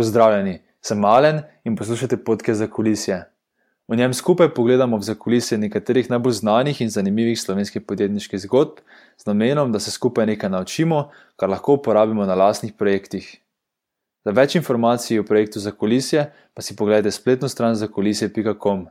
[0.00, 3.18] Pozdravljeni, sem Malen in poslušate podke za kulisje.
[3.88, 8.78] V njem skupaj pogledamo v zakulisje nekaterih najbolj znanih in zanimivih slovenskih podjetniških zgodb,
[9.20, 13.26] z namenom, da se skupaj nekaj naučimo, kar lahko uporabimo na lastnih projektih.
[14.24, 16.24] Za več informacij o projektu za kulisje
[16.54, 18.86] pa si pogledajte spletno stran za kulisje.com.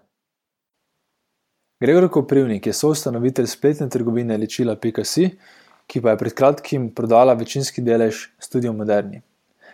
[1.81, 5.31] Gregor Koprivnik je soustanovitelj spletne trgovine Ličila.si,
[5.87, 9.23] ki pa je pred kratkim prodala večinski delež Studio Moderni.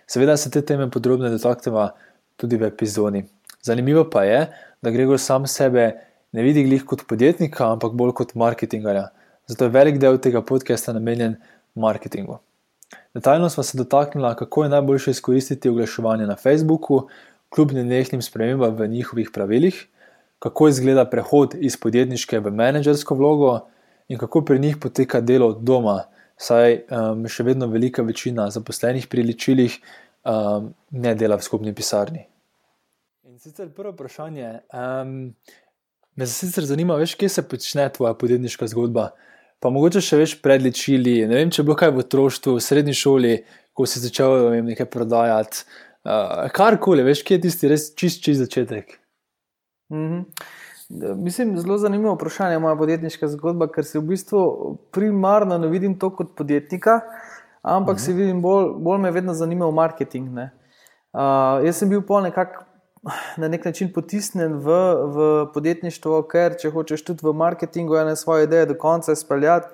[0.08, 1.90] Seveda se te teme podrobno dotaknemo
[2.38, 3.23] tudi v epizodi.
[3.63, 4.48] Zanimivo pa je,
[4.82, 5.91] da Gregor sam sebe
[6.32, 9.08] ne vidi glih kot podjetnika, ampak bolj kot marketingarja.
[9.48, 11.36] Zato je velik del tega podcasta namenjen
[11.76, 12.38] marketingu.
[13.13, 17.08] Detaljno smo se dotaknili, kako je najboljše izkoristiti oglaševanje na Facebooku,
[17.49, 19.85] kljub nenehnim spremembam v njihovih pravilih,
[20.40, 23.60] kako izgleda prehod iz podjetniške v menedžersko vlogo
[24.08, 26.04] in kako pri njih poteka delo od doma,
[26.38, 29.77] saj um, še vedno velika večina zaposlenih pri ličilih
[30.26, 32.26] um, ne dela v skupni pisarni.
[33.26, 34.49] In sicer prvo vprašanje.
[34.73, 35.34] Um,
[36.15, 39.10] me sicer zanima, veš, kje se počne tvoja podjetniška zgodba.
[39.63, 41.21] Pa mogoče še veš predličili.
[41.29, 43.34] Ne vem, če je bilo kaj v otroštvu, v srednji šoli,
[43.76, 45.65] ko si začel vem, nekaj prodajati.
[46.05, 48.99] Uh, karkoli, veš, kje je tisti res čist, čist začetek.
[49.90, 50.51] Mm -hmm.
[50.90, 54.41] Mislim, zelo zanimivo vprašanje, moja podjetniška zgodba, ker se v bistvu
[54.94, 57.00] primarno ne vidim to kot podjetnika,
[57.62, 58.05] ampak uh -huh.
[58.05, 60.30] se vidim bolj, bolj me je vedno zanimal marketing.
[60.30, 62.63] Uh, jaz sem bil pol nekako
[63.38, 64.72] na nek način potisnen v,
[65.06, 69.68] v podjetništvo, ker če hočeš tudi v marketingu ene svoje ideje do konca izpeljati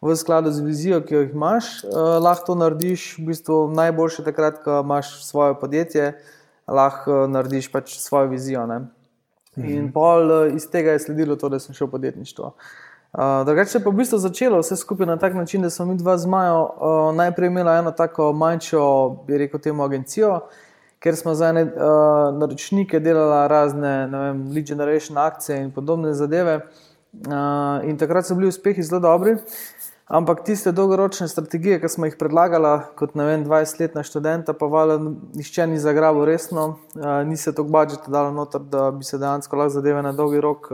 [0.00, 4.62] v skladu z vizijo, ki jo imaš, uh, lahko to narediš v bistvu najboljše takrat,
[4.64, 6.12] ko imaš svoje podjetje,
[6.66, 8.66] lahko narediš pač svojo vizijo.
[8.66, 9.01] Ne?
[9.56, 9.92] In mhm.
[9.92, 12.54] pol eh, iz tega je sledilo to, da sem šel v podjetništvo.
[13.12, 15.84] Uh, drugače se je pa v bistvu začelo vse skupaj na tak način, da smo
[15.86, 18.84] mi dva z Majo uh, najprej imeli eno tako manjšo,
[19.26, 20.38] bi rekel, temu agencijo,
[20.98, 26.14] ker smo za ene uh, naročnike delali razne, ne vem, lead generation akcije in podobne
[26.14, 26.60] zadeve.
[27.12, 29.32] Uh, in takrat so bili uspehi zelo dobri.
[29.32, 29.40] Uh,
[30.06, 34.98] Ampak tiste dolgoročne strategije, ki smo jih predlagali, kot ne vem, 20-letna študenta, pa valjda
[35.38, 36.64] nišče ni zagrabil resno,
[37.26, 40.68] ni se to budžet dalo noter, da bi se dejansko lahko zadeve na dolgi rok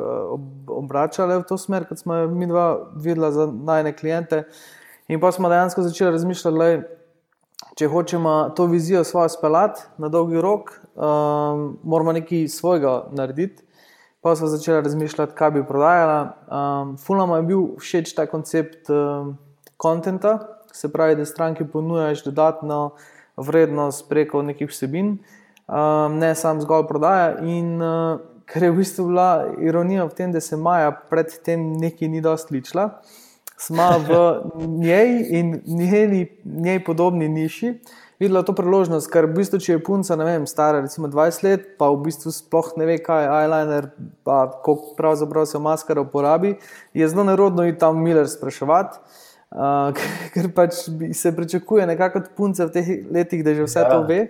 [0.67, 4.43] obračale v to smer, kot smo mi dva videla za najne klijente.
[5.09, 10.41] In pa smo dejansko začeli razmišljati, da če hočemo to vizijo svojo speljati na dolgi
[10.41, 13.68] rok, um, moramo nekaj svojega narediti.
[14.21, 16.37] Pa smo začeli razmišljati, kaj bi prodajala.
[16.51, 18.91] Um, Fulano je bil všeč ta koncept
[19.77, 20.39] konta, um,
[20.73, 22.91] se pravi, da stranki ponujaš dodatno
[23.37, 25.19] vrednost preko nekih vsebin,
[25.69, 27.39] um, ne samo zgolj prodaja.
[27.47, 32.09] In uh, ker je v bistvu bila ironija v tem, da se Maja predtem nekaj
[32.09, 32.91] ni dosti ličila,
[33.59, 37.75] smo v njej in njeni, njej podobni niši
[38.19, 41.69] videla to priložnost, ker v bistvu, če je punca, ne vem, stara recimo 20 let,
[41.79, 43.89] pa v bistvu sploh ne ve, kaj je eyeliner,
[44.27, 46.57] pa koliko pravzaprav se maskara uporabi,
[46.95, 48.99] je zelo nerodno iti tam Miller spraševati.
[49.49, 49.97] Uh,
[50.35, 50.83] ker pač
[51.17, 53.89] se pričakuje nekako od punce v teh letih, da že vse ja.
[53.89, 54.21] to ve.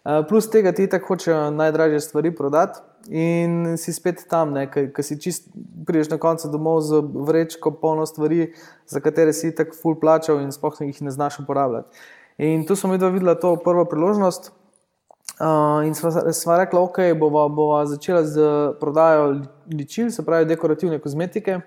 [0.00, 5.16] Uh, plus tega ti tako hočejo najdražje stvari prodati in si spet tam, ki si
[5.20, 5.48] čist,
[5.86, 8.52] prideš na koncu domov z vrečko polno stvari,
[8.88, 11.88] za katere si tako full plačal in sploh jih ne znaš uporabljati.
[12.40, 14.52] In tu smo videli to prvo priložnost.
[15.40, 18.40] Uh, in smo rekli, da okay, bomo bova začela z
[18.80, 19.42] prodajo
[19.72, 21.60] ličil, se pravi dekorativne kozmetike.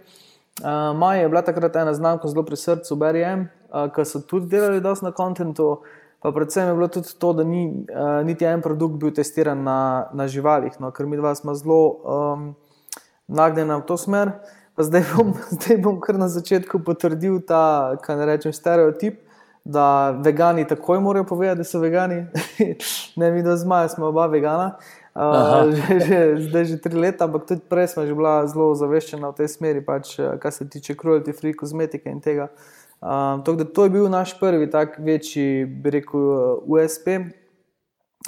[0.61, 4.49] Uh, Maja je bila takrat ena znamka zelo pri srcu, BRM, uh, ki so tudi
[4.49, 5.83] delali dosti na kontentu.
[6.21, 10.07] Pa predvsem je bilo tudi to, da ni uh, niti en produkt bil testiran na,
[10.13, 12.47] na živalih, no, ker mi dva smo zelo um,
[13.27, 14.31] nagnjeni v to smer.
[14.77, 19.21] Zdaj bom, zdaj bom kar na začetku potrdil ta, kaj ne rečem, stereotip
[19.65, 22.25] da vegani takoj morajo povedati, da so vegani.
[23.15, 24.75] ne, mi do zmaja smo oba vegana.
[25.15, 29.29] Uh, že, že, zdaj že tri leta, ampak tudi prej smo že bila zelo zaveščena
[29.29, 32.49] v tej smeri, pač, kar se tiče cruelty free kozmetike in tega.
[33.03, 37.07] Um, to, to je bil naš prvi tak večji, bi rekel, USP,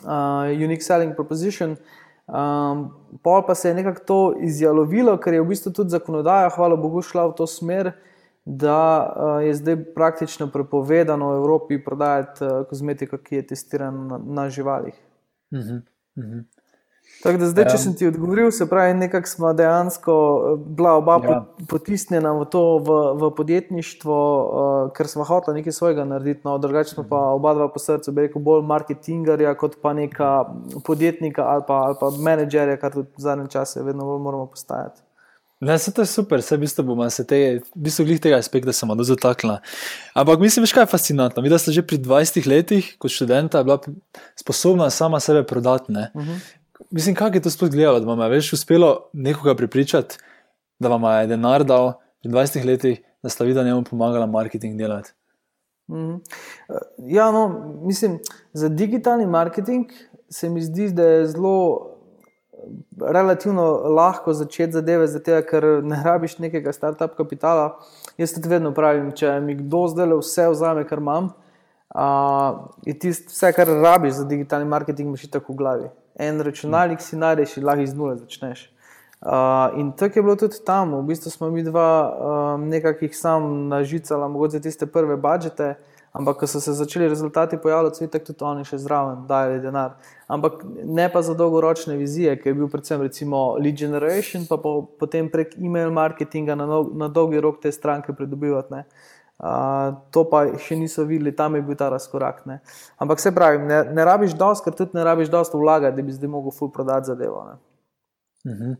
[0.03, 1.75] uh, Unique Selling Proposition.
[2.25, 2.91] Um,
[3.23, 7.01] pol pa se je nekako to izjalovilo, ker je v bistvu tudi zakonodaja, hvala Bogu,
[7.01, 8.14] šla v to smer, uh,
[8.45, 14.49] da uh, je zdaj praktično prepovedano v Evropi prodajati uh, kozmetiko, ki je testirana na,
[14.49, 14.93] živalih.
[15.51, 15.81] Uh -huh,
[16.17, 16.43] uh -huh.
[17.23, 21.15] Tako da zdaj, če sem ti odgovoril, se pravi, nekako smo dejansko eh, bila oba
[21.23, 21.37] ja.
[21.69, 26.89] potisnjena v to, v, v podjetništvo, uh, ker smo hoteli nekaj svojega narediti, no, drugače
[26.89, 30.31] smo pa oba dva po srcu, bi rekel, bolj marketingarja kot pa neka
[30.85, 35.04] podjetnika ali pa, ali pa menedžerja, kar tudi v zadnjem času vedno bolj moramo postajati.
[35.59, 38.37] Ne, se to je super, vse v bistvu bomo se te, v bistvu glih tega
[38.41, 39.61] aspekta samo dotaknila.
[40.13, 41.43] Ampak mislim, veš, kaj je fascinantno.
[41.43, 43.79] Videla sem že pri 20 letih, kot študenta, bila
[44.35, 45.91] sposobna sama sebe prodati.
[45.91, 46.39] Uh -huh.
[46.91, 50.17] Mislim, kako je to sploh gledalo, da vam je več uspelo nekoga pripričati,
[50.79, 55.11] da vam je denar dal pri 20 letih, da sta videla njemu pomagala marketing delati.
[55.87, 56.19] Uh -huh.
[56.97, 58.19] Ja, no, mislim,
[58.53, 59.85] za digitalni marketing
[60.29, 61.94] se mi zdi, da je zelo
[63.01, 63.63] relativno
[63.95, 67.77] lahko začeti zadeve, zato ker ne rabiš nekega start-up kapitala.
[68.17, 71.31] Jaz tudi vedno pravim, če mi kdo zdaj le vse vzame, kar imam,
[71.95, 75.89] uh, je tisto, vse, kar rabiš za digitalni marketing, imaš tako v glavi.
[76.15, 78.69] En računalnik si najdeš in lahko iz nule začneš.
[79.25, 80.93] Uh, in tako je bilo tudi tam.
[80.93, 85.75] V bistvu smo mi dva um, nekakih sam nažicala, mogoče tiste prve budžete.
[86.15, 89.97] Ampak, ko so se začeli rezultati pojavljati, so tudi oni še zraven dajali denar.
[90.31, 94.77] Ampak ne pa za dolgoročne vizije, ki je bil predvsem recimo lead generation, pa po,
[94.99, 98.85] potem prek e-mail marketinga na, no, na dolgi rok te stranke pridobivati.
[99.35, 102.45] Uh, to pa še niso videli, tam je bil ta razkorak.
[102.47, 102.61] Ne.
[103.03, 106.15] Ampak se pravi, ne, ne rabiš dosti, ker tudi ne rabiš dosti vlagati, da bi
[106.15, 107.43] zdaj mogel full prodati zadevo.
[107.43, 108.71] Uh mhm.
[108.71, 108.75] -huh.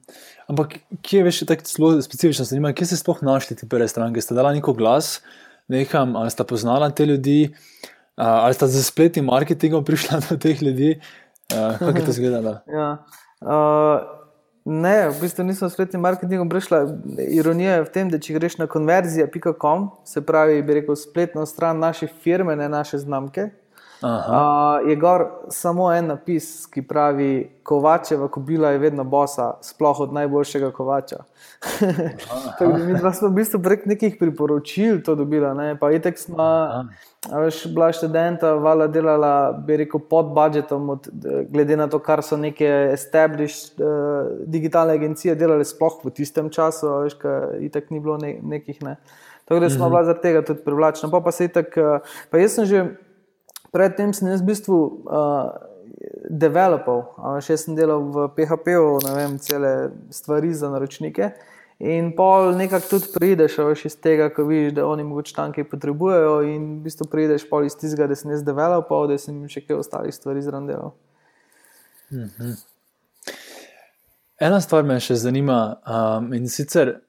[0.48, 4.22] Ampak kje je še tako specifično zanimivo, kje ste sploh našli te prve stranke?
[4.22, 5.20] Ste dali neko glas?
[5.68, 7.56] Nekam, ali sta poznala te ljudi,
[8.16, 11.00] ali sta z spletnim marketingom prišla do teh ljudi.
[11.80, 12.58] Kako je to izgledalo?
[12.78, 13.06] Ja.
[13.42, 14.02] Uh,
[14.66, 16.80] ne, v bistvu nisem s spletnim marketingom prišla.
[17.30, 21.80] Ironija je v tem, da če greš na konverzija.com, se pravi, bi rekel, spletno stran
[21.80, 23.50] naše firme, ne naše znamke.
[24.02, 30.14] Uh, je gor samo en napis, ki pravi: Kovačeva kobila je vedno bosa, sploh od
[30.14, 31.24] najboljšega kovača.
[32.88, 35.54] mi smo v bistvu prek nekih priporočil to dobila.
[35.54, 35.78] Ne?
[35.80, 36.46] Pa itek smo,
[37.32, 41.10] veš, bila študenta, vala delala, bi rekel, pod budžetom, od,
[41.50, 46.92] glede na to, kar so neke established uh, digitalne agencije delale, sploh v tistem času,
[47.08, 48.84] veš, kaj itek ni bilo ne, nekih.
[48.84, 49.00] Ne?
[49.46, 49.92] Tako da smo mhm.
[49.94, 51.10] bila zaradi tega tudi privlačna.
[51.10, 52.86] Pa, pa, itak, uh, pa jaz sem že
[53.76, 55.52] predtem sem jaz v bistvu uh,
[56.30, 57.04] developal,
[57.44, 59.74] še sem delal v PHP-u, ne vem, cele
[60.16, 61.34] stvari za naročnike.
[61.84, 66.38] In pol nekako tudi prideš iz tega, ko vidiš, da oni mogoče tam kaj potrebujejo,
[66.48, 69.82] in v bistvu prideš pol iz tistega, da sem jaz developal, da sem še kaj
[69.84, 70.96] ostalih stvari zraven delal.
[72.12, 72.56] Mm -hmm.
[74.40, 77.00] Ena stvar me še zanima, um, in sicer,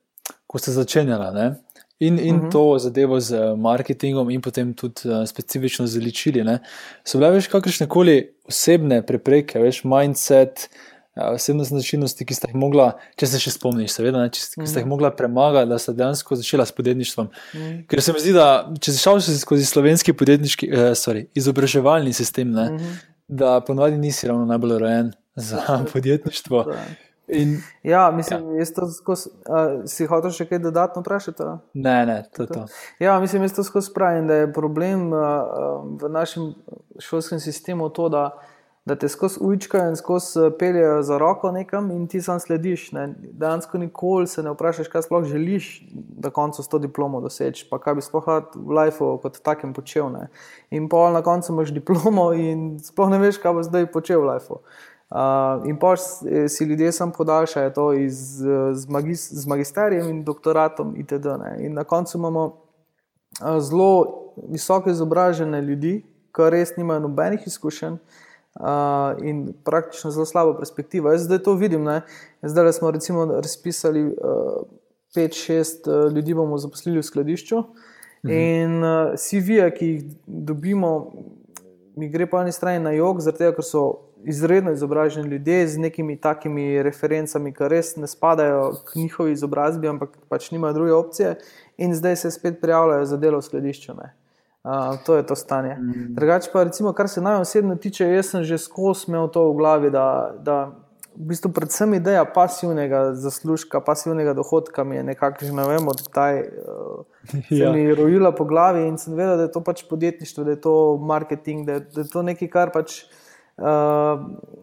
[0.47, 1.55] ko ste začenjali,
[1.99, 2.47] in, in uh mhm.
[2.47, 2.53] -huh.
[2.53, 6.45] to zadevo z marketingom, in potem tudi uh, specifično z ličili.
[6.45, 6.59] Ne?
[7.05, 10.69] So bile več kakršne koli osebne prepreke, več mindset,
[11.17, 14.47] uh, osebne značilnosti, ki ste jih mogla, če se še spomniš, seveda, ne, če, uh
[14.47, 14.63] -huh.
[14.63, 14.91] ki ste jih mhm.
[14.91, 17.27] mogla premagati, da ste dejansko začela s podjetništvom.
[17.27, 17.65] Uh mhm.
[17.65, 17.87] -huh.
[17.87, 22.53] Ker se mi zdi, da če si šel skozi slovenski podjetniški, uh, sorry, izobraževalni sistem,
[22.53, 22.95] ne, uh -huh.
[23.29, 26.65] da ponovadi nisi ravno najbolj rojen za podjetništvo.
[27.29, 27.43] Uh.
[27.43, 28.65] In, ja, mislim, ja.
[28.65, 31.47] da si hotel še kaj dodatno vprašati.
[31.75, 32.67] Ne, ne, to je to.
[33.03, 35.19] Ja, mislim, je to skozi pravim, da je problem uh,
[35.99, 36.53] v našem
[37.03, 38.31] šolskem sistemu to, da,
[38.87, 42.93] da te skozi učkajo in skozi peljejo za roko nekam in ti sam slediš.
[42.95, 43.09] Ne.
[43.19, 47.83] Dansko nikoli se ne vprašaš, kaj sploh želiš, da koncu s to diplomo doseči, pa
[47.83, 50.13] kaj bi sploh v lifeu kot takem počel.
[50.15, 50.29] Ne.
[50.71, 54.37] In pol na koncu imaš diplomo in sploh ne veš, kaj bo zdaj počel v
[54.37, 54.63] lifeu.
[55.11, 55.97] Uh, in pa
[56.49, 58.19] si ljudje sam podaljšajo to iz,
[58.73, 61.27] z, magis, z magisterijem in doktoratom, itd.
[61.27, 61.57] Ne.
[61.67, 66.01] In na koncu imamo uh, zelo visoko izobražene ljudi,
[66.35, 71.13] ki res nimajo nobenih izkušenj uh, in praktično zelo slabo perspektivo.
[71.13, 71.85] Jaz zdaj to vidim.
[71.85, 72.01] Ne.
[72.43, 74.13] Zdaj smo recimo razpisali uh,
[75.17, 77.63] 5-6 uh, ljudi, bomo zaposlili v skladišču.
[78.27, 78.33] Mhm.
[78.33, 81.13] In uh, CV-je, ki jih dobimo,
[81.97, 83.85] mi gre po eni strani na jog, zaradi tega, ker so
[84.27, 90.17] izredno izobraženi ljudje z nekimi takimi referencami, ki res ne spadajo k njihovi izobrazbi, ampak
[90.29, 91.35] pač nimajo druge opcije,
[91.77, 93.93] in zdaj se spet prijavljajo za delo v skladišču.
[93.97, 95.77] Uh, to je to stanje.
[95.79, 96.15] Mm.
[96.15, 99.57] Drugače, pa recimo, kar se naj osebno tiče, jaz sem že skozi imel to v
[99.57, 100.57] glavi, da, da
[101.17, 106.41] v bistvu predvsem ideja pasivnega zaslužka, pasivnega dohodka mi je nekako že ne vem, odkdaj
[106.41, 107.05] uh,
[107.61, 107.71] ja.
[107.73, 110.75] mi rojila po glavi in sem vedel, da je to pač podjetništvo, da je to
[110.99, 113.05] marketing, da je, da je to nekaj, kar pač.
[113.57, 114.21] Uh,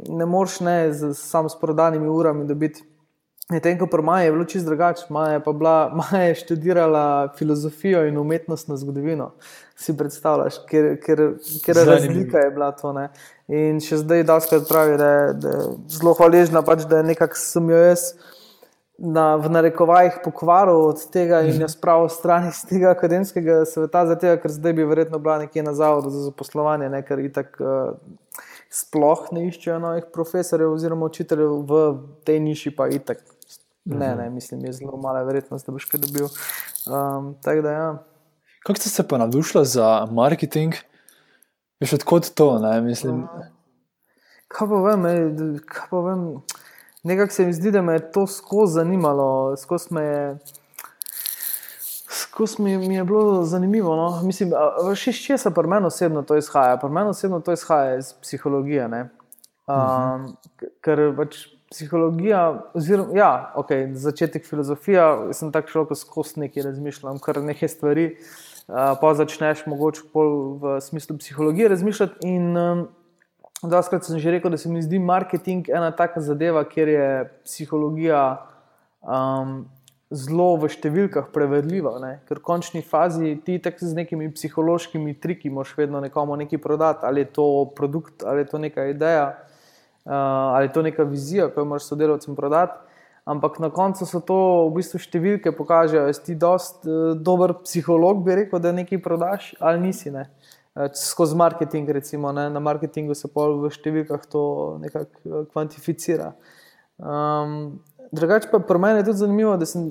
[0.09, 2.83] ne moreš ne z, samo s prodanimi urami dobiti.
[3.51, 5.41] Medtem ko pri Maji je bilo čisto drugače, Maja je,
[5.99, 9.31] Maja je študirala filozofijo in umetnostno zgodovino.
[9.75, 11.21] Si predstavljaš, ker, ker,
[11.65, 12.93] ker razlika je bila to.
[12.93, 13.09] Ne?
[13.47, 15.65] In še zdaj, da se pravi, da je, da je
[15.97, 18.13] zelo hvaležna, pač, da je nekako sem jo jaz
[18.97, 24.37] na, v narekovajih pokvaril od tega in jo spravil stran iz tega akademskega sveta, zato
[24.39, 27.01] ker zdaj bi verjetno bila nekje na zavodu za zaposlovanje, ne?
[27.03, 27.57] ker itak.
[27.59, 27.97] Uh,
[28.73, 31.83] sploh ne iščejo novih profesorjev oziroma učiteljev v
[32.25, 33.21] tej niši, pa itek.
[33.85, 36.29] Ne, ne, mislim, je zelo mala verjetnost, da boš kaj dobil.
[36.87, 37.87] Um, da, ja.
[38.63, 40.73] Kako ste se pa navdušili za marketing?
[41.83, 42.47] Veš, odkot to?
[42.63, 43.25] Ne, mislim.
[44.47, 45.07] Kaj pa vem,
[45.67, 46.27] kaj pa vem.
[47.03, 50.37] Nekako se mi zdi, da me je to skozi zanimalo, skozi me je.
[52.33, 53.95] Skozi mi, mi je bilo zanimivo.
[53.95, 54.07] No?
[54.25, 54.55] Mislim,
[54.97, 56.79] še iz česa pri meni osebno to izhaja?
[56.81, 58.85] Pri meni osebno to izhaja iz psihologije.
[58.85, 58.95] Um,
[59.67, 60.71] uh -huh.
[60.81, 61.37] Ker pač
[61.69, 67.69] psihologija, oziroma ja, okay, začetek filozofije, sem tako šel, ko skozi nekaj razmišljam, kar nekaj
[67.69, 68.07] stvari.
[68.67, 70.01] Uh, pa začneš mogoče
[70.61, 72.27] v smislu psihologije razmišljati.
[72.27, 72.87] In um,
[73.61, 78.45] daskrat sem že rekel, da se mi zdi marketing ena taka zadeva, kjer je psihologija
[79.01, 79.69] um,
[80.13, 81.97] zelo v številkah prevedljiva.
[81.99, 82.11] Ne?
[82.29, 87.05] Ker v končni fazi ti tako z nekimi psihološkimi triki moš vedno nekomu nekaj prodati,
[87.09, 89.33] ali je to produkt, ali je to neka ideja
[90.05, 90.11] uh,
[90.55, 92.79] ali je to neka vizija, ki jo moraš sodelavcem prodati.
[93.25, 97.55] Ampak na koncu so to v bistvu številke, pokažejo, da si ti dost uh, dober
[97.63, 100.11] psiholog, bi rekel, da nekaj prodaš, ali nisi.
[100.11, 100.27] Ne?
[100.75, 102.49] Uh, skozi marketing, recimo, ne?
[102.51, 104.43] na marketingu se pol v številkah to
[104.83, 106.33] nekako kvantificira.
[106.99, 107.79] Um,
[108.13, 109.89] drugače pa pri meni je tudi zanimivo, da sem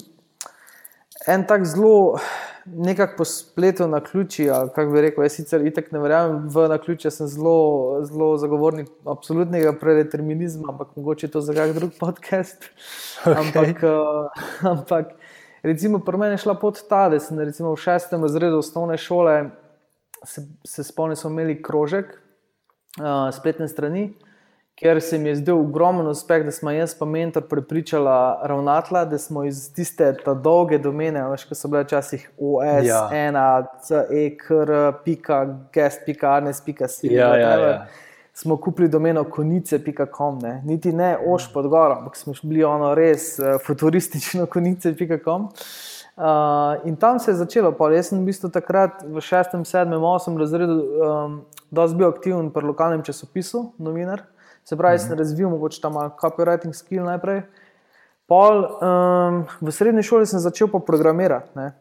[1.27, 2.19] en tak zelo
[2.67, 4.49] nekako po spletu na ključi.
[4.75, 8.89] Kako bi rekel, jaz sicer itek ne verjamem v na ključe, sem zelo, zelo zagovornik
[9.07, 12.65] absolutnega predeterminizma, ampak mogoče to za kak drug podcast.
[13.23, 13.39] Okay.
[13.39, 15.11] Ampak, uh, ampak
[15.63, 19.37] recimo pri meni je šla pot ta, da sem recimo v šestem razredu osnovne šole,
[20.27, 22.17] se, se spomnim, smo imeli krožek
[22.99, 24.09] uh, spletne strani
[24.75, 29.19] ker se mi je zdel ogromen uspeh, da smo jaz pa mentor prepričala ravnatla, da
[29.19, 33.03] smo iz tiste dolge domene, veš, ko so bile včasih OS, ja.
[33.13, 34.73] ena, CEKR,
[35.05, 37.13] pika, guest, pika, arnes, pika, si.
[37.13, 37.87] Ja, ja, ja.
[38.35, 40.63] Smo kupili domeno konice.com, ne?
[40.65, 45.49] niti ne oš pod goro, ampak smo bili ono res uh, futuristično konice.com.
[46.17, 50.03] Uh, in tam se je začelo, pa jaz sem v bistvu takrat v šestem, sedmem,
[50.05, 51.39] osmem razredu um,
[51.71, 54.25] dosti bil aktiven pri lokalnem časopisu, novinar.
[54.65, 55.19] Se pravi, sem mhm.
[55.19, 57.43] razvil mogoče tam copywriting skill najprej.
[58.27, 61.73] Pol, um, v srednji šoli sem začel pa programirati ne?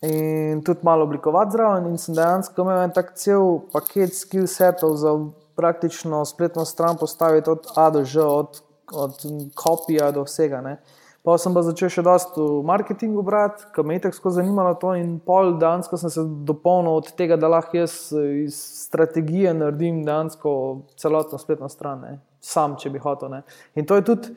[0.00, 1.86] in tudi malo oblikovati zraven.
[1.86, 5.12] In sem dejansko imel en tak cel paket skill setov za
[5.56, 9.20] praktično spletno stran postaviti od A do Ž, od, od
[9.54, 10.60] kopija do vsega.
[10.60, 10.78] Ne?
[11.22, 14.94] Pa sem pa začel še dosti v marketingu brati, ker me je tako zanimalo to.
[14.96, 18.56] In pol dejansko sem se dopolnil od tega, da lahko jaz iz
[18.88, 20.52] strategije naredim dejansko
[20.96, 22.00] celotno spletno stran.
[22.00, 22.16] Ne?
[22.40, 23.30] Sam, če bi hotel.
[23.32, 23.42] Ne.
[23.74, 24.34] In to je, tudi,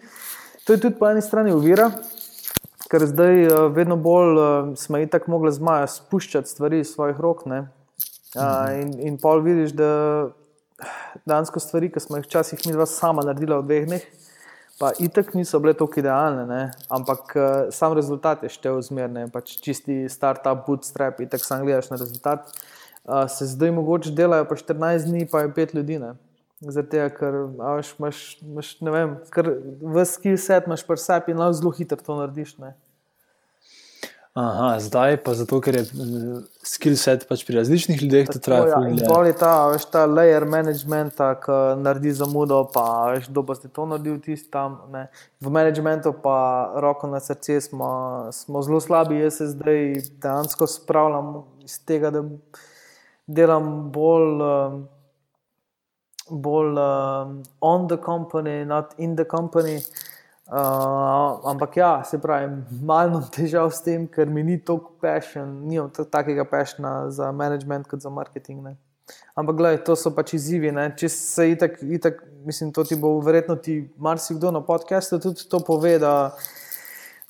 [0.68, 1.90] to je tudi po eni strani uvira,
[2.92, 7.20] ker zdaj uh, vedno bolj uh, smo in tako mogli zmaja spuščati stvari iz svojih
[7.24, 7.46] rok.
[7.48, 7.64] Uh,
[8.80, 9.92] in, in pol vidiš, da
[11.26, 14.06] dansko stvari, ki smo jih včasih mi dva sama naredila v dveh dneh.
[14.82, 16.62] Pa itek niso bile tako idealne, ne?
[16.90, 21.92] ampak uh, sam rezultat je štev zmerne, pač čisti start-up, bootstrap in tako sam gledaš
[21.94, 22.50] na rezultat.
[23.04, 26.00] Uh, se zdaj mogoče delajo pa 14 dni, pa je 5 ljudi.
[26.02, 26.16] Ne?
[26.72, 29.50] Zato, ker imaš, imaš, imaš, ne vem, ker
[29.82, 32.58] v skill set imaš pa vse in lahko zelo hitro to narediš.
[32.62, 32.74] Ne?
[34.34, 38.80] Aha, zdaj pa zato, ker je eh, skill set pač pri različnih ljudeh to traja.
[38.82, 43.70] Ja, Bolje ta, veš, ta layer management, ki naredi zamudo, pa veš, kdo bo ti
[43.70, 44.80] to naredil tisti tam.
[44.90, 45.06] Ne.
[45.38, 46.38] V managementu pa
[46.82, 47.92] roko na srce smo,
[48.34, 49.86] smo zelo slabi, jaz se zdaj
[50.24, 52.26] dejansko spravljam iz tega, da
[53.28, 54.42] delam bolj.
[54.42, 54.84] Um,
[56.30, 59.82] bolj um, on the company, not in the company.
[60.48, 62.52] Uh, ampak ja, se pravi,
[62.82, 67.88] malo imam težav s tem, ker mi ni toliko passion, nimam takega passiona za management
[67.88, 68.62] kot za marketing.
[68.64, 68.76] Ne.
[69.36, 70.72] Ampak, gledaj, to so pač izzivi.
[70.76, 70.90] Ne.
[71.00, 75.60] Če se itak, itak, mislim, to ti bo verjetno ti marsikdo na podkastu tudi to
[75.66, 76.14] pove, da,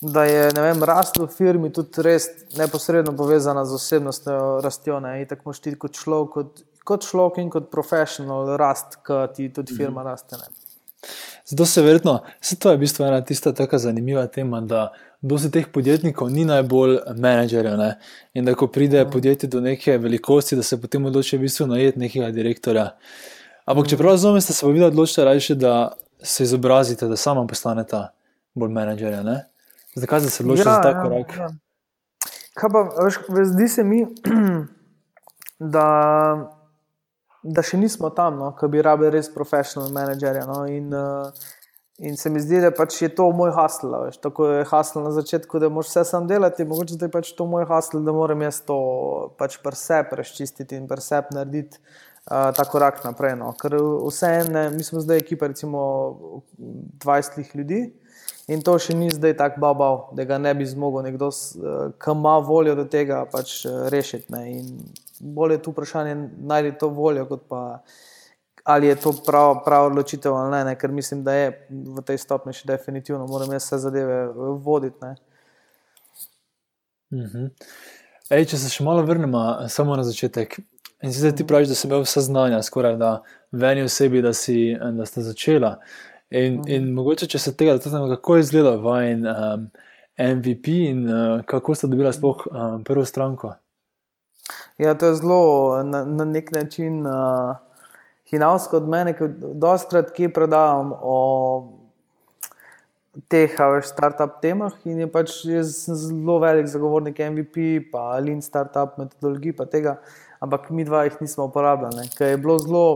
[0.01, 4.99] da je vem, rast v firmi tudi res neposredno povezana z osebnostjo rastjo.
[5.21, 9.73] Itak moš ti kot človek, kot kot človek in kot profesional rast, ki ti tudi
[9.73, 9.77] mhm.
[9.77, 10.37] firma raste.
[10.37, 10.51] Ne.
[11.45, 15.51] Zato se verjetno, se to je v bistvu ena tista tako zanimiva tema, da dosti
[15.51, 17.75] teh podjetnikov ni najbolj menedžerjev.
[17.77, 17.89] Ne?
[18.33, 19.11] In da ko pride mm.
[19.11, 22.89] podjetje do neke velikosti, da se potem odloči v bistvu najeti nekega direktorja.
[23.65, 27.45] Ampak, če prav razumete, ste se pa vi odločili raje, da se izobrazite, da sama
[27.47, 28.05] postanete
[28.55, 29.39] bolj menedžerja.
[29.95, 31.37] Zakaj ste se odločili ja, za ta ja, korak?
[31.37, 31.51] Ja.
[32.59, 33.19] Kaj pa, veš,
[33.51, 34.05] zdi se mi,
[35.75, 35.87] da
[37.43, 40.45] da še nismo tam, no, ki bi rabili res profesionalne menedžerje.
[40.49, 41.51] No, in, uh,
[41.99, 43.93] in se mi zdi, da pač je to moj hasl.
[44.23, 47.47] Tako je hasl na začetku, da moraš vse sam delati, mogoče da je pač to
[47.49, 48.79] moj hasl, da moram jaz to
[49.39, 51.83] pač presep razčistiti in presep narediti.
[52.23, 53.35] Uh, ta korak naprej.
[53.35, 53.49] No.
[53.59, 55.81] Ker vseeno, mi smo zdaj ekipa, recimo
[57.03, 57.81] 20 ljudi
[58.51, 61.29] In to še ni zdaj tako babav, da ga ne bi zmogel nekdo,
[61.95, 63.61] ki ima voljo do tega, pač
[63.93, 64.27] rešiti.
[64.35, 64.41] Ne.
[64.51, 64.65] In
[65.23, 67.61] bolje je tu vprašanje, najti to voljo, kot pa
[68.63, 72.17] ali je to prav, prav odločitev ali ne, ne, ker mislim, da je v tej
[72.17, 74.19] stopni še definitivno, moram jaz vse zadeve
[74.63, 75.15] voditi.
[77.13, 77.49] Mhm.
[78.31, 80.61] Ej, če se še malo vrnemo, samo na začetek.
[81.03, 83.17] In zdaj ti praviš, da si imel vse znanja, skoraj da
[83.51, 85.75] v eni osebi, da, si, da ste začela.
[86.31, 86.69] In, mhm.
[86.71, 89.67] in mogoče, če se tega dotaknemo, kako je izgledal vajen um,
[90.17, 93.53] MVP in uh, kako ste dobili sploh um, prvo stranko?
[94.77, 97.55] Ja, to je zelo na, na nek način uh,
[98.25, 101.17] hinavsko od mene, ker dostakrat kje predajam o
[103.29, 103.53] teh
[103.85, 109.99] startup temah in je pač zelo velik zagovornik MVP, pa Lean Startup metodologij, pa tega,
[110.41, 112.87] ampak mi dva jih nismo uporabljali, ker je bilo zelo.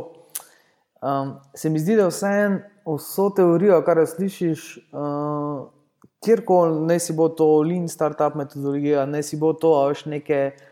[1.01, 2.55] Um, se mi zdi, da vse en,
[2.87, 4.63] vso teorijo, kar slišiš,
[4.97, 5.67] uh,
[6.25, 10.65] kjerkoli, ne si bo to lean startup metodologija, ne si bo to več neke uh,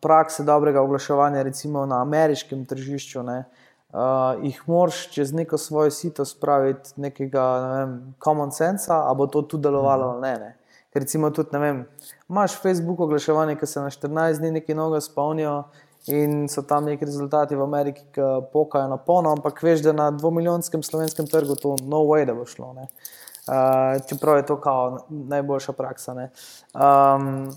[0.00, 3.22] prakse dobrega oglaševanja, recimo na ameriškem tržišču.
[3.22, 3.44] Ne,
[3.92, 7.90] Uh, jih moraš čez neko svoje sito spraviti, nekega ne vem,
[8.24, 10.78] common sense, ali bo to tudi delovalo ali ne, ne.
[10.94, 11.82] Recimo, tudi, ne vem,
[12.28, 15.58] imaš Facebook oglaševanje, ki se na 14 dni nekaj novega spomnijo,
[16.06, 18.20] in so tam neki rezultati v Ameriki, ki
[18.52, 22.46] pokajo na polno, ampak veš, da na dvomilijonskem slovenskem trgu to no way, da bo
[22.46, 22.72] šlo.
[22.72, 26.16] Uh, čeprav je to kao najboljša praksa.
[26.74, 27.52] Um,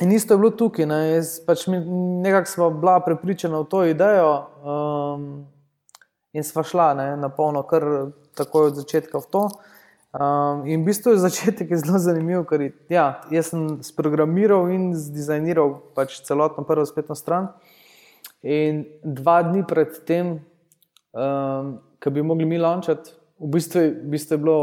[0.00, 0.86] in isto je bilo tukaj.
[0.86, 1.00] Ne?
[1.16, 4.32] Jaz pač nekako smo bila prepričana v to idejo
[4.64, 5.46] um,
[6.32, 7.08] in sva šla ne?
[7.16, 9.48] na polno, kar takoj od začetka v to.
[10.16, 15.74] Um, in v bistvu je začetek je zelo zanimiv, ker ja, sem sprogramiral in zdizajniral
[15.96, 17.50] pač celotno prvo spletno stran.
[18.40, 20.38] In dva dni pred tem,
[21.12, 24.60] um, ki bi mogli mi launčati, v bistvu, v bistvu je bilo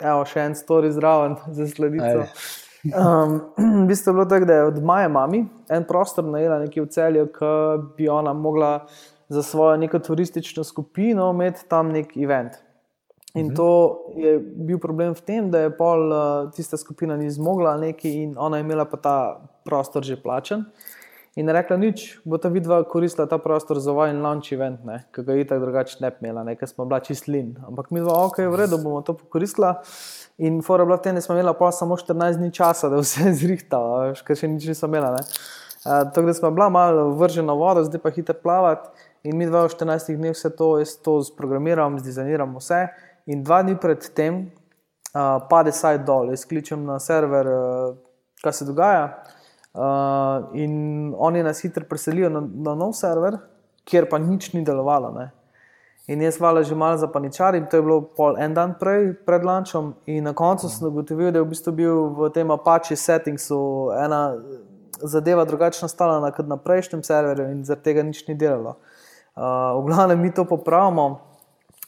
[0.00, 2.26] evo, še en story zraven za sledico.
[2.84, 3.40] Um,
[3.84, 6.88] v bistvu je bilo tako, da je od maja mami en prostor najela nekje v
[6.88, 7.52] celju, ki
[7.96, 8.86] bi ona mogla
[9.28, 12.56] za svojo neko turistično skupino imeti tam nek event.
[13.34, 13.54] In mhm.
[13.54, 18.10] to je bil problem v tem, da je pol uh, tista skupina ni zmogla nekaj
[18.10, 19.16] in ona je imela pa ta
[19.64, 20.64] prostor že plačen.
[21.38, 24.82] In rekla, nič, bo ta vidva koristila ta prostor za vajen launch event,
[25.14, 27.52] ki ga je tako drugače ne imela, ker smo bila čist lin.
[27.68, 29.76] Ampak mi dva, ok, v redu, bomo to koristila.
[30.42, 33.30] In fora bila v tem, da smo imela pa samo 14 dni časa, da vse
[33.44, 35.22] zrihtava, ker še nič nismo imela.
[35.22, 38.90] Uh, tako da smo bila malo vržena voda, zdaj pa hiter plavati.
[39.22, 42.88] In mi dva v 14 dneh vse to, jaz to sprogramiram, zdizajniram vse.
[43.30, 44.48] In dva dni pred tem
[45.14, 47.94] uh, pade site dol, jaz kličem na server, uh,
[48.42, 49.12] kaj se dogaja.
[49.74, 53.36] Uh, in oni nas hitro preselijo na, na nov server,
[53.86, 55.12] kjer pa nič ni delovalo.
[55.14, 55.30] Ne.
[56.10, 59.14] In jaz hvala že malo za paničar, in to je bilo pol en dan prej,
[59.26, 59.94] pred lančom.
[60.10, 64.34] In na koncu sem ugotovil, da je v bistvu bil v tem Apache settingsu ena
[65.02, 68.76] zadeva drugačna stala kot na prejšnjem serverju, in zaradi tega nič ni delalo.
[69.38, 71.20] Uh, v glavnem mi to popravimo,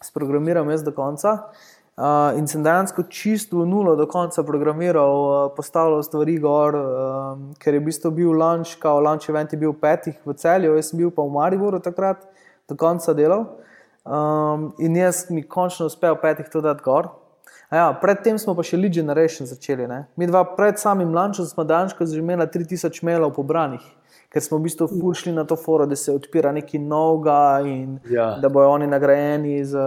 [0.02, 1.50] sprogramiram jaz do konca.
[1.92, 7.42] Uh, in sem dejansko čisto v nulo do konca programiral, uh, postavljal stvari gor, um,
[7.60, 10.88] ker je v bistvu bil lunch, kao lunch event je bil petih v celju, jaz
[10.88, 12.24] sem bil pa v Mariboru takrat,
[12.64, 13.44] do konca delal.
[14.08, 17.12] Um, in jaz mi končno uspel petih to dati gor.
[17.68, 19.84] Ja, predtem smo pa še lead generation začeli.
[19.88, 20.06] Ne?
[20.16, 23.84] Mi dva pred samim lunchom smo dejansko že imeli 3000 mailov pobranih
[24.32, 28.38] ker smo v bistvu fušli na to foro, da se odpira nekaj novega in ja.
[28.40, 29.82] da bojo oni nagrajeni z,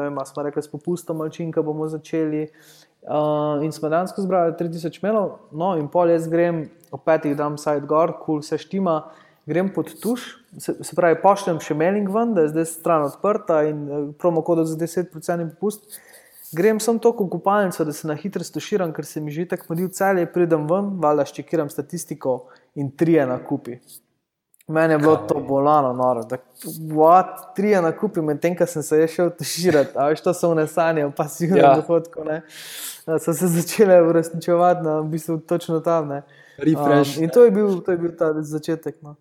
[0.00, 2.48] vem, smo rekli, s popustom malčinka bomo začeli.
[3.02, 7.56] Uh, in smo danes zbrali 3000 melov, no in pol jaz grem, o petih dam
[7.58, 9.00] side gor, kul cool, se štima,
[9.46, 13.64] grem pod tuš, se, se pravi, pošljem še mailing ven, da je zdaj stran odprta
[13.66, 15.10] in uh, promo kodo za 10%
[15.56, 15.98] popust.
[16.54, 19.72] Grem sem to v kupalnico, da se na hitro stuširam, ker se mi že tako
[19.72, 22.44] modi v celje, pridem ven, valjda ščekiram statistiko
[22.76, 23.40] in trije na
[24.72, 26.22] Mene je bilo to bolano, noro.
[26.28, 26.36] Da,
[26.94, 31.06] what, trije na kupi, medtem ko sem se šel tuširati, a veš, to so vnesanje,
[31.16, 31.74] pa si jih ja.
[31.76, 32.24] dohodko.
[33.20, 36.10] So se začele uresničevati na v bistvu točno tam.
[36.10, 36.22] Um,
[37.18, 39.00] in to je, bil, to je bil ta začetek.
[39.02, 39.16] No.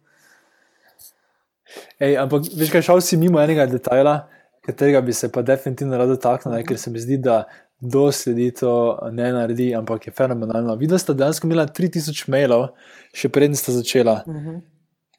[1.99, 4.21] Ej, ampak, veš, kaj šel si mimo enega detajla
[4.65, 7.43] katerega bi se pa definitivno rad dotaknil, ker se mi zdi, da
[7.79, 10.75] do sledi to ne naredi, ampak je fenomenalno.
[10.75, 12.67] Videla ste, da ste imeli 3000 mailov,
[13.13, 14.21] še prednji ste začela.
[14.25, 14.49] Uh mhm.
[14.49, 14.61] -huh.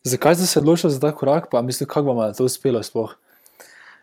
[0.05, 3.15] Zakaj ste se odločili za ta korak, pa mislim, kako vam je to uspelo sploh?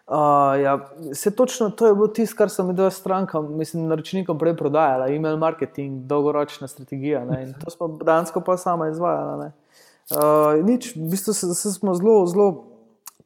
[0.08, 0.16] Uh,
[0.62, 5.08] ja, se točno to je bilo tisto, kar sem videl strankam, mislim, naročnikom prej prodajala,
[5.08, 7.26] e-mail marketing, dolgoročna strategija.
[7.26, 9.52] Ne, in to smo dejansko pa sama izvajala.
[10.10, 12.50] Uh, nič, v bistvu se, se smo zelo, zelo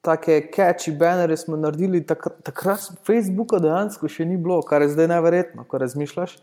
[0.02, 5.08] take catchy bannere smo naredili, takrat, takrat Facebooka dejansko še ni bilo, kar je zdaj
[5.08, 6.36] neverjetno, ko razmišljaš.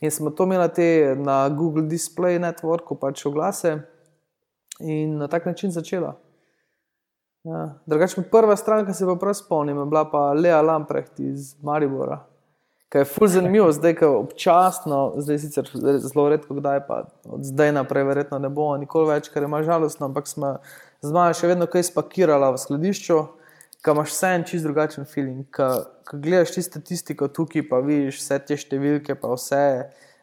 [0.00, 3.80] In smo to imeli na Google Display Networku, pač oglase
[4.80, 6.16] in na tak način začela.
[7.44, 7.74] Ja.
[7.86, 12.24] Drugače, prva stran, ki se pa prav spomnim, bila pa Lea Lamprecht iz Maribora.
[12.88, 17.72] Kaj je fully zanimivo, zdaj je občasno, zdaj sicer zelo redko, kdaj pa od zdaj
[17.72, 20.54] naprej, verjetno ne bo nikoli več, kar je malo žalostno, ampak smo
[21.04, 23.18] zmaja še vedno kaj spakirala v skladišču,
[23.84, 25.44] ki imaš vse en čist drugačen feeling.
[25.52, 29.62] Ko gledaš ti statistiko tukaj, pa vidiš vse te številke, pa vse.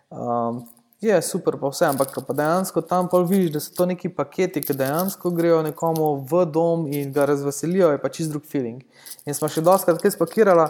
[0.09, 0.65] Um,
[1.01, 4.63] je super, pa vse, ampak pa dejansko tam pa vidiš, da so to neki paketi,
[4.63, 8.83] ki dejansko grejo nekomu v dom in ga razveselijo, je pa čist drug feeling.
[9.25, 10.69] In smo še doskrat kaj spakirala.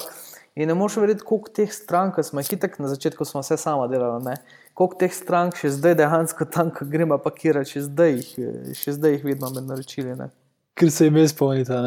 [0.55, 3.89] In ne moreš verjeti, koliko teh strank smo jih tako na začetku, smo vse sama
[3.91, 4.37] delali
[4.75, 8.31] koliko teh strank še zdaj dejansko tam, ko gremo pakirati, še zdaj jih,
[8.75, 10.15] še zdaj jih vidimo med naročili.
[10.19, 10.29] Ne?
[10.75, 11.81] Ker se jim je spomnita.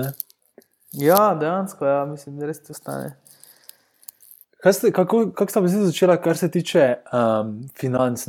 [0.96, 3.12] Ja, dejansko, ja, mislim, da res to stane.
[4.59, 8.27] Ste, kako kako ste zdaj začela, kar se tiče um, financ?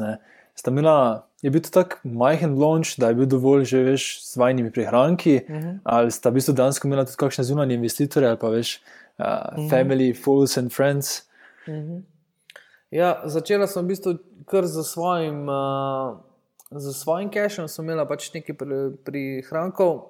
[0.67, 4.71] Imela, je bil to tako majhen launch, da je bil dovolj že veš, s svojimi
[4.71, 5.67] prihranki, uh mhm.
[5.67, 5.79] -huh.
[5.83, 9.57] ali sta v bistvu dejansko imela tudi kakšne zunanje investitorje ali pa veš, uh, uh
[9.57, 9.69] -huh.
[9.69, 11.23] family, fools and friends.
[11.67, 11.91] Uh mhm.
[11.91, 12.01] -huh.
[12.91, 16.17] Ja, začela sem v bistvu kar za svojim, uh,
[16.71, 18.55] za svojim cashom, sem imela pač nekaj
[19.05, 20.01] prihrankov.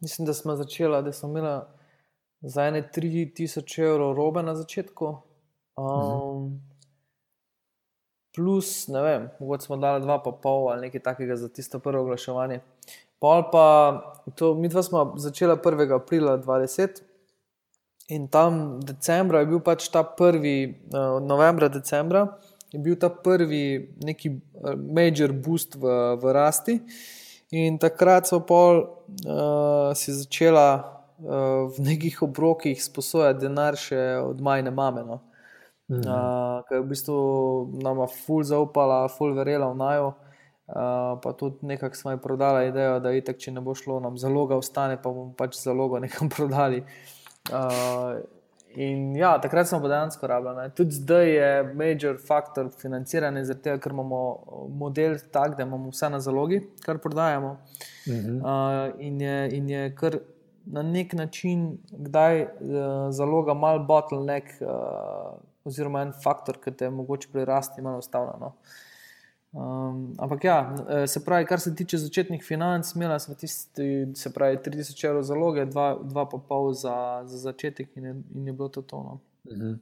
[0.00, 1.68] Mislim, da smo začela, da sem imela
[2.42, 5.16] za ene 3000 evrov robe na začetku.
[5.76, 6.60] Um,
[8.34, 12.02] plus, ne vem, mogoče smo dali dva pa pol ali nekaj takega za tisto prvo
[12.02, 12.60] oglaševanje.
[13.18, 13.66] Pol pa,
[14.34, 15.94] to, mi dva smo začela 1.
[15.94, 17.02] aprila 2020.
[18.08, 22.26] In tam decembra je bil pač ta prvi, uh, novembra, decembra,
[22.72, 26.78] je bil ta prvi neki uh, major boost v, v rasti.
[27.54, 34.42] In takrat so pol uh, si začela uh, v nekih obrokih sposojati denar še od
[34.44, 35.06] majne mame.
[35.06, 35.22] No.
[35.88, 35.98] Mhm.
[35.98, 37.16] Uh, Ker je v bistvu
[37.82, 40.14] nama ful zaupala, ful verjela v najo.
[40.64, 44.16] Uh, pa tudi nekako smo ji prodali idejo, da tako, če ne bo šlo, nam
[44.16, 46.80] zaloga ostane, pa bomo pač zalogo nekam prodali.
[47.52, 48.16] Uh,
[48.80, 50.72] in ja, takrat smo pa dejansko rabljeni.
[50.74, 54.20] Tudi zdaj je major faktor financiranja, zato ker imamo
[54.72, 57.58] model tak, da imamo vse na zalogi, kar prodajamo.
[58.06, 58.40] Uh -huh.
[58.40, 60.18] uh, in, je, in je kar
[60.64, 62.48] na nek način, kdaj uh,
[63.10, 68.46] zaloga mal bottleneck, uh, oziroma en faktor, ki te mogoče prirasti, malo ustavljeno.
[68.46, 68.74] Uh,
[69.54, 74.32] Um, ampak ja, eh, se pravi, kar se tiče začetnih financ, imela sem tisti, se
[74.34, 79.20] pravi, 30 evrov zaloge, 2,5 za, za začetek in je, in je bilo to tono.
[79.50, 79.74] Mhm.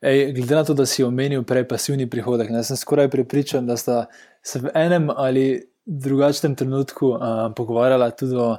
[0.00, 3.76] Ej, glede na to, da si omenil prej pasivni prihodek, ne, sem skoraj prepričan, da
[3.76, 4.06] sta
[4.42, 7.20] se v enem ali drugačnem trenutku uh,
[7.56, 8.56] pogovarjala tudi o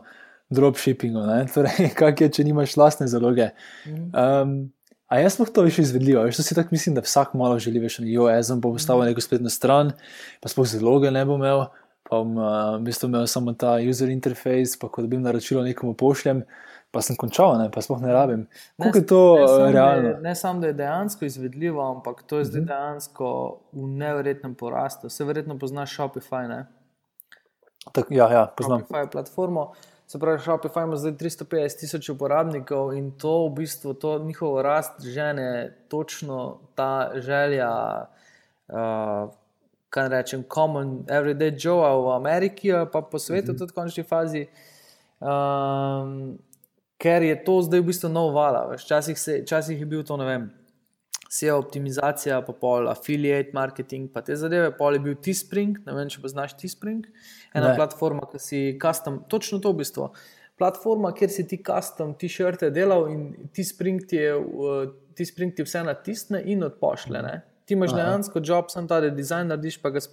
[0.50, 1.24] dropshippingu.
[1.54, 3.50] Torej, kaj je, če nimaš lastne zaloge?
[3.88, 4.70] Um,
[5.10, 7.82] A jaz smo to več izvedljivo, veš, to si tako mislim, da vsak malo želi
[7.82, 9.96] več, jo, jaz bom postavil neko spletno stran,
[10.38, 11.64] pa sploh zaloge ne bom imel,
[12.06, 15.96] pa bom uh, v bistvu imel samo ta user interface, pa ko dobim naročilo nekomu
[15.98, 16.44] pošljem,
[16.94, 18.46] pa sem končal, ne, pa sploh ne rabim.
[18.78, 20.16] Kako je to ne sam, realno?
[20.22, 22.70] Ne samo, da je dejansko izvedljivo, ampak to je zdaj mhm.
[22.70, 23.36] dejansko
[23.74, 25.10] v nevrjetnem porastu.
[25.10, 26.68] Vse verjetno poznaš Shopify, ne?
[27.94, 28.86] Tak, ja, ja, poznam.
[28.86, 29.72] Shopify platformo.
[30.12, 35.06] Se pravi, Shopify ima zdaj 350 tisoč uporabnikov in to v bistvu to njihovo rast
[35.06, 38.06] žene točno ta želja,
[38.68, 39.30] uh,
[39.90, 43.60] kaj rečem, common everyday Joe v Ameriki, pa po svetu, mm -hmm.
[43.60, 44.48] tudi v končni fazi.
[45.20, 46.40] Um,
[46.98, 48.74] ker je to zdaj v bistvu nov val.
[49.44, 50.52] Včasih je bil to, ne vem,
[51.30, 56.10] SEO optimizacija, pa pol affiliate marketing, pa te zadeve, pol je bil T-Spring, ne vem,
[56.10, 57.06] če poznaš T-Spring
[57.54, 57.76] ena ne.
[57.78, 60.10] platforma, ki si custom, točno to v bistvu.
[60.60, 64.34] Platforma, kjer si ti custom t-shirte delal in ti spring ti, je,
[65.16, 67.22] ti spring ti vse natisne in odpošle.
[67.24, 67.36] Ne?
[67.64, 70.04] Ti imaš dejansko job, sem ta dizajn narediš, pa ga,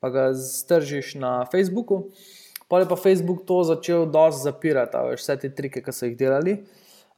[0.00, 2.06] pa ga stržiš na Facebooku.
[2.72, 6.62] Pa je pa Facebook to začel dosti zapirati, vse te trike, ki so jih delali.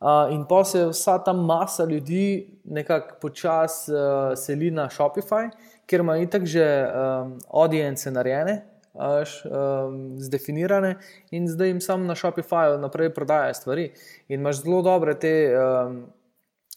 [0.00, 5.48] Uh, in pa se vsa ta masa ljudi nekako počasi uh, seli na Shopify,
[5.86, 8.62] ker ima itak že um, audience narejene,
[8.94, 10.96] až, um, zdefinirane
[11.30, 13.92] in zdaj jim samo na Shopifyju naprej prodajajo stvari.
[14.28, 16.04] In imaš zelo dobre te um,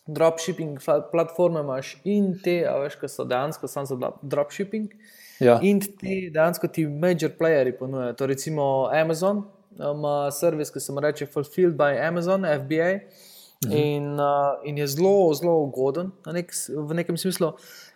[0.07, 0.79] dropshipping
[1.11, 4.93] platforme, imaš in te, veš, ki so dejansko samo za dropshipping.
[5.39, 5.59] Ja.
[5.61, 8.13] In ti dejansko ti major playerji ponujajo.
[8.13, 9.43] To recimo Amazon
[9.79, 12.91] ima servis, ki se mu reče Fulfilled by Amazon, FBA.
[13.65, 13.73] Mhm.
[13.73, 17.55] In, uh, in je zelo, zelo ugoden nek, v nekem smislu.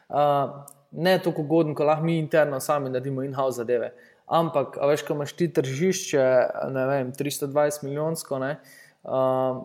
[0.10, 3.92] Uh, ne tako ugoden, kot lahko mi interno sami naredimo in-house zadeve.
[4.32, 6.24] Ampak, veš, ko imaš ti tržišče,
[6.72, 8.52] ne vem, 320 milijonsko, ne,
[9.04, 9.62] uh,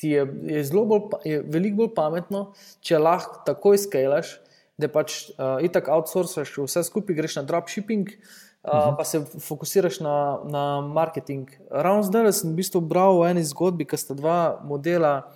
[0.00, 2.42] ti je, je, bolj, je veliko bolj pametno,
[2.84, 4.36] če lahko takoj skalaš,
[4.80, 8.96] da pač uh, itak outsourcaš vse skupaj, greš na dropshipping, uh, uh -huh.
[8.96, 11.50] pa se fokusiraš na, na marketing.
[11.70, 15.32] Ravno zdaj sem v bistvu bral v eni zgodbi, ki sta dva modela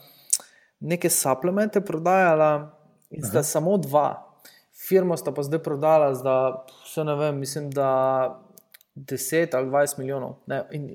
[0.81, 2.71] neke suplemente prodajala
[3.11, 3.51] in sta uh -huh.
[3.51, 4.25] samo dva.
[4.89, 6.55] Firma sta pa zdaj prodala za,
[7.05, 8.41] ne vem, mislim, da
[8.97, 10.35] 10 ali 20 milijonov.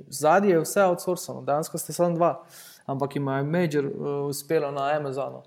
[0.08, 2.44] Zadnji je vse outsourcano, danes sta samo dva
[2.86, 5.44] ampak jim je Major uh, uspelo na Amazonu.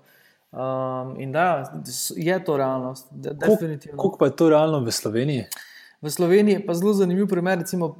[0.51, 1.73] Um, in da,
[2.15, 3.07] je to realnost.
[3.91, 5.45] Kako pa je to realno v Sloveniji?
[6.01, 7.95] V Sloveniji pa zelo zanimiv primer, recimo, uh,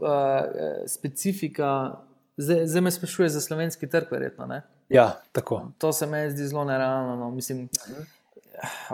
[0.87, 1.97] specifika.
[2.37, 4.61] Zdaj me sprašuje za slovenski trg, verjetno.
[4.89, 5.71] Ja, tako.
[5.77, 7.15] To se mi zdi zelo nerealno.
[7.15, 7.31] No.
[7.31, 7.69] Mislim,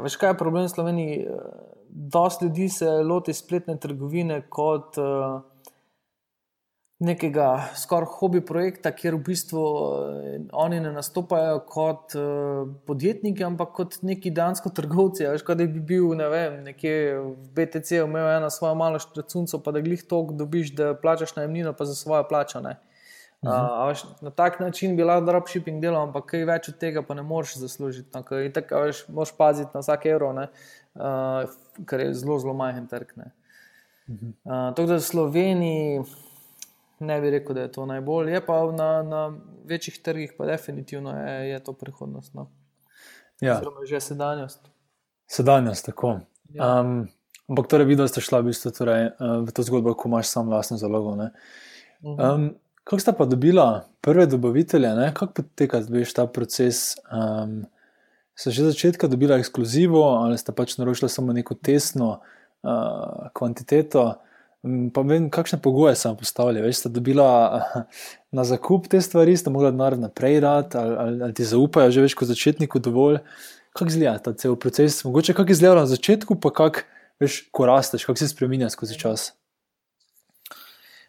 [0.01, 1.27] veš, kaj je problem v Sloveniji?
[1.89, 4.97] Dosti ljudi se loti spletne trgovine kot.
[4.97, 5.52] Uh,
[7.03, 13.73] nekega skoraj hobi projekta, kjer v bistvu eh, oni ne nastopajo kot uh, podjetniki, ampak
[13.75, 15.27] kot neki dansko trgovci.
[15.27, 19.59] Veš, kot da bi bil ne vem, nekje v BTC, imel eno svojo malo štracunco,
[19.65, 22.63] pa da glih tok dobiš, da plačaš najemnino, pa za svojo plačo.
[22.63, 22.71] Uh,
[23.51, 27.17] uh, veš, na tak način bi lahko dropshipping delal, ampak kaj več od tega pa
[27.19, 28.09] ne moreš zaslužiti.
[28.15, 28.23] No,
[28.55, 33.17] tako, veš, moraš paziti na vsak evro, uh, kar je zelo, zelo majhen trg.
[33.17, 36.05] Uh, tako da v Sloveniji
[37.05, 38.31] ne bi rekel, da je to najbolj.
[38.31, 39.23] Je pa na, na
[39.69, 42.33] večjih trgih, pa definitivno je, je to prihodnost.
[42.33, 42.49] No.
[43.41, 43.57] Ja.
[43.57, 44.69] Oziroma, že sedanjost.
[45.27, 46.19] Sedanjost, tako.
[46.53, 46.79] Ja.
[46.79, 47.07] Um,
[47.49, 50.77] ampak torej, videl ste šla v, bistvu, torej, v to zgodbo, ko imaš sam vlastno
[50.77, 51.15] zalogo.
[52.01, 56.95] Um, kako sta pa dobila prve dobavitelje, kako poteka veš, ta proces?
[57.11, 57.63] Um,
[58.35, 62.19] so že začetka dobila ekskluzivo ali sta pač naročila samo neko tesno
[62.65, 64.17] uh, kvantiteto?
[64.63, 66.63] Mm, pa vem, kakšne pogoje sem postavila.
[66.63, 67.27] Veš, sta dobila
[68.37, 72.05] na zakup te stvari, sta mogla denar naprej dati, ali, ali, ali ti zaupajo že
[72.05, 73.19] več kot začetniku dovolj.
[73.73, 75.01] Kako izgleda ta cel proces?
[75.03, 76.85] Mogoče kako izgleda na začetku, pa kako
[77.19, 79.33] veš, ko rasteš, kako se spremenja skozi čas.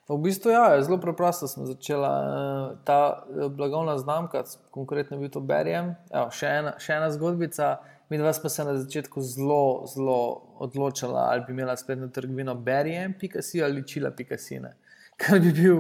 [0.09, 1.49] V bistvu ja, je zelo preprosto.
[1.49, 4.43] Sem začela eh, ta eh, blagovna znamka,
[4.75, 5.95] konkretno bi to berjem.
[6.11, 6.51] Še,
[6.83, 7.77] še ena zgodbica.
[8.09, 13.63] Mi dva smo se na začetku zelo, zelo odločili, ali bi imela spletno trgovino Beriem.si
[13.63, 14.61] ali Čila.si.
[15.17, 15.77] Kar bi bil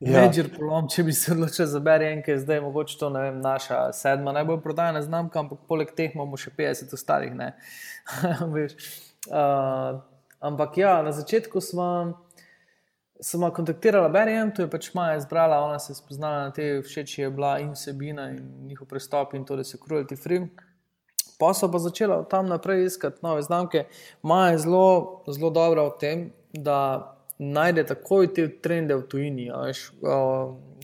[0.00, 0.58] večer ja.
[0.58, 4.32] polom, če bi se odločili za Beriem, ki je zdaj mogoče to vem, naša sedma
[4.36, 7.32] najbolj prodajna znamka, ampak poleg teh imamo še 50 ostalih.
[9.32, 10.00] uh,
[10.50, 11.88] ampak ja, na začetku smo.
[13.16, 17.18] Sem kontaktirala Beriem, tu je pač Maja izbrala, ona se je spoznala na te všeč,
[17.22, 20.44] je bila in vsebina in njihov pristop in to, da se cruelty free.
[21.38, 23.84] Pa so pa začela tam naprej iskati nove znamke.
[24.22, 29.90] Maja je zelo, zelo dobra v tem, da najde takoj te trende v tujini, veš,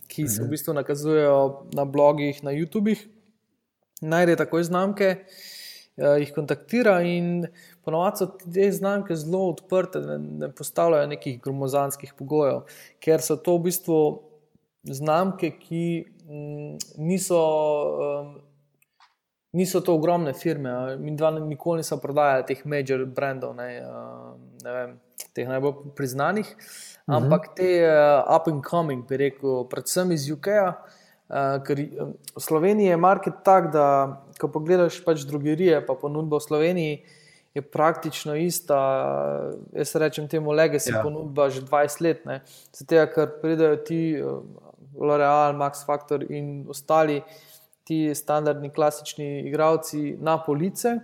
[0.09, 0.51] ki se v mhm.
[0.51, 1.39] bistvu nakazujejo
[1.73, 3.07] na blogih, na YouTubih.
[4.03, 5.15] Najde takoj znamke,
[5.97, 7.47] jih kontaktira in
[7.87, 12.65] ponovadi so te znamke zelo odprte, ne, ne postavljajo nekih gromozanskih pogojev,
[13.01, 13.99] ker so to v bistvu
[14.85, 15.85] znamke, ki
[16.29, 17.43] m, niso.
[18.21, 18.33] Um,
[19.53, 20.97] niso to ogromne firme.
[20.97, 23.69] Mi dva nikoli nismo prodajali teh major brandov, ne,
[24.65, 24.97] ne vem,
[25.37, 27.17] teh najbolj priznanih, mhm.
[27.17, 30.47] ampak te uh, up and coming, bi rekel, predvsem iz UK.
[30.47, 30.75] -a.
[31.33, 31.79] Uh, ker
[32.37, 36.95] v Sloveniji je market tak, da ko pogledaš pač drugerije, pa ponudbo v Sloveniji,
[37.55, 38.77] je praktično ista.
[39.73, 41.01] Jaz rečem temu legacy ja.
[41.01, 42.21] ponudba že 20 let.
[42.73, 44.45] Zato, ker pridejo ti, uh,
[44.93, 47.52] L'Oreal, Max Factor in ostali, uh,
[47.85, 50.99] ti standardni, klasični igravci na police.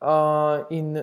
[0.00, 1.02] Uh, in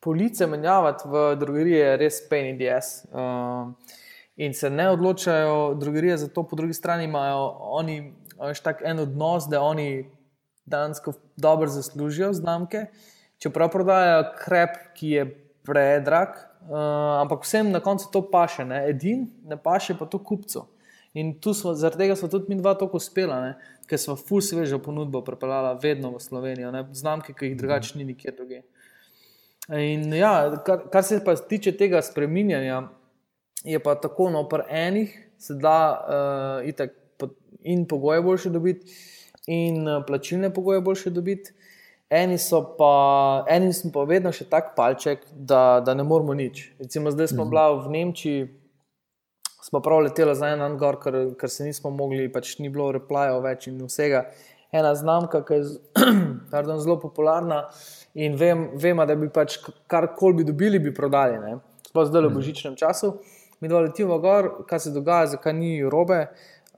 [0.00, 3.04] police menjavati v drugerije je res pain in the ass.
[3.12, 3.72] Uh,
[4.36, 8.14] in se ne odločajo drugerije za to, po drugi strani imajo oni
[8.62, 10.10] tako en odnos, da oni
[10.64, 12.86] dansko dobro zaslužijo znamke,
[13.38, 15.24] čeprav prodajajo krep, ki je
[15.62, 16.28] predrag.
[16.60, 16.76] Uh,
[17.20, 18.88] ampak vsem na koncu to paše, ne?
[18.88, 20.66] edin, ne paše pa to kupcu.
[21.14, 23.54] In smo, zaradi tega smo tudi mi dva tako uspela,
[23.90, 26.84] ker smo full svežo ponudbo pripeljala vedno v Slovenijo, ne?
[26.92, 28.62] znamke, ki jih drugače ni nikjer drugje.
[29.74, 32.84] In ja, kar, kar se pa tiče tega spreminjanja,
[33.64, 36.94] je pa tako, no, pri enih se da uh, itak,
[37.62, 38.94] in pogoje boljše dobiti,
[39.46, 41.52] in uh, plačilne pogoje boljše dobiti.
[42.10, 46.72] Eni so pa, eni smo pa vedno še tako palček, da, da ne moramo nič.
[46.78, 47.50] Recimo, zdaj smo mhm.
[47.50, 48.48] bili v Nemčiji,
[49.62, 53.42] smo prav leteli za en gor, ker, ker se nismo mogli, pač ni bilo replajev
[53.44, 54.26] več in vsega.
[54.72, 55.64] Ena znamka, ki je
[56.52, 57.64] pardon, zelo popularna
[58.14, 59.58] in vem, vemo, da bi pač
[59.90, 61.58] karkoli bi dobili, bi prodali.
[61.90, 62.38] Sploh zdaj v mhm.
[62.38, 63.16] božičnem času.
[63.60, 66.28] Mi dva letimo gor, kaj se dogaja, zakaj ni robe.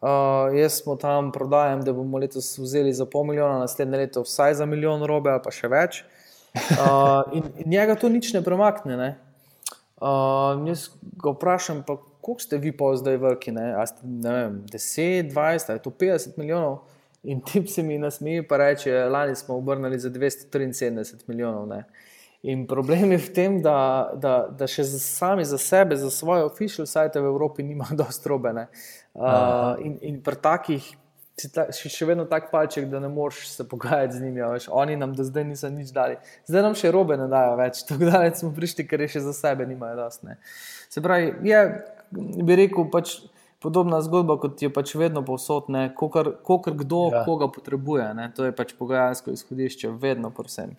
[0.02, 4.56] Uh, jaz smo tam prodajam, da bomo letos vzeli za pol milijona, naslednje leto vsaj
[4.58, 6.00] za milijon robe ali pa še več.
[6.52, 8.96] Uh, in, in njega to nič ne premakne.
[8.98, 9.10] Ne?
[10.02, 10.88] Uh, jaz
[11.22, 13.52] ga vprašam, pa koliko ste vi pa zdaj vrki?
[13.52, 13.72] Ne?
[13.76, 16.78] A ste, ne vem, 10, 20, ali je to 50 milijonov?
[17.22, 21.66] In tip se mi nasmeji, pa reče, lani smo obrnili za 273 milijonov.
[21.68, 21.84] Ne?
[22.42, 26.42] In problem je v tem, da, da, da še za sami za sebe, za svoje
[26.42, 28.50] official sajte v Evropi, nimajo dosti robe.
[29.14, 30.88] Uh, in in pri takih
[31.38, 34.42] si ta, še vedno tak palček, da ne moreš se pogajati z njimi.
[34.42, 34.66] Veš.
[34.74, 36.18] Oni nam do zdaj niso nič dali.
[36.50, 39.34] Zdaj nam še robe ne dajo več, tako da smo prišli, ker je še za
[39.38, 40.34] sebe nimajo dosti.
[40.90, 41.62] Se pravi, je,
[42.12, 43.20] bi rekel, pač.
[43.62, 47.20] Podobna zgodba, kot je pač vedno povsod, kako kdo ja.
[47.22, 48.08] koga potrebuje.
[48.18, 48.24] Ne?
[48.34, 50.72] To je pač pogajalsko izhodišče, vedno, prosim.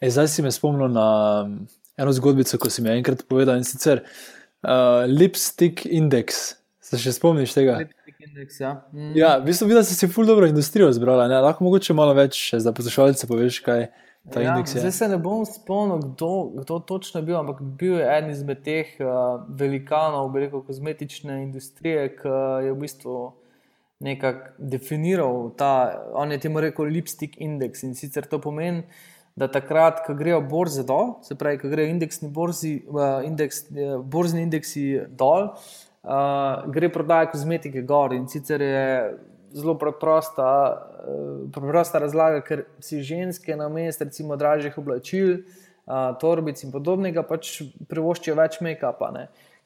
[0.00, 1.06] E, zdaj si me spomnil na
[1.46, 1.52] um,
[1.94, 6.56] eno zgodbico, ko si mi enkrat povedal in sicer uh, Lipstick Index.
[6.82, 7.78] Se še spomniš tega?
[8.24, 9.12] Index, ja, mm.
[9.14, 11.28] ja, v bistvu videl, da si si ful dobro industrijo zbrala.
[11.30, 11.38] Ne?
[11.44, 13.86] Lahko mogoče malo več za poslušalce poveš, kaj
[14.32, 14.80] ta ja, indeks je.
[14.80, 16.32] Zdaj se ne bom spomnil, kdo,
[16.62, 22.06] kdo točno je bil, ampak bil je eden izmed teh uh, velikanov, rekel, kozmetične industrije,
[22.20, 23.16] ki je v bistvu
[24.04, 25.72] nekako definiral ta,
[26.14, 28.84] on je temu rekel, lipstick index in sicer to pomeni
[29.36, 33.96] da takrat, ko grejo borze dol, se pravi, ko grejo indeksni borzi, uh, indeks, uh,
[33.98, 34.84] borzni indeksi
[35.18, 35.48] dol,
[36.06, 38.14] uh, gre prodaja kozmetike gor.
[38.14, 38.84] In sicer je
[39.54, 40.48] zelo preprosta,
[41.06, 45.32] uh, preprosta razlaga, ker si ženske na mestu, recimo, dražjih oblačil,
[45.86, 49.12] uh, torbic in podobnega, pač privoščijo več make-upa.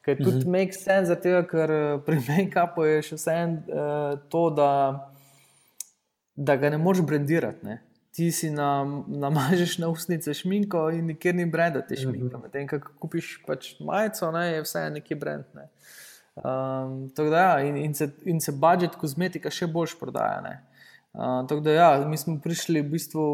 [0.05, 0.53] Ker tudi mhm.
[0.53, 1.75] make sense, zato, ker
[2.05, 4.71] pri make-upu je še vseeno uh, to, da,
[6.37, 7.65] da ga ne moreš brendirati.
[7.65, 7.81] Ne?
[8.19, 11.95] ti si nam, namažeš na usnice šminko in nikjer ni brenda te.
[11.95, 12.41] Mhm.
[12.43, 15.45] Medtem, ko kupiš pač majico, ne, je vse neki brend.
[15.55, 15.69] Ne.
[16.43, 20.55] Um, da, ja, in, in, se, in se budžet kozmetika še boljš prodaja.
[21.11, 23.25] Uh, da, ja, mi smo prišli v bistvu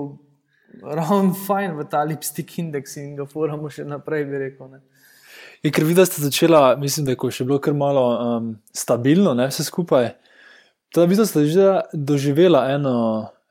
[0.82, 4.74] ravno fajn v ta lipstick indeks in ga moramo še naprej, bi rekel.
[4.74, 4.82] Ne.
[5.62, 9.36] Je, ker vidiš, da ste začela, mislim, da je še bilo kar malo um, stabilno,
[9.38, 10.12] ne, vse skupaj.
[10.94, 12.98] Teda vidiš, da ste že doživela eno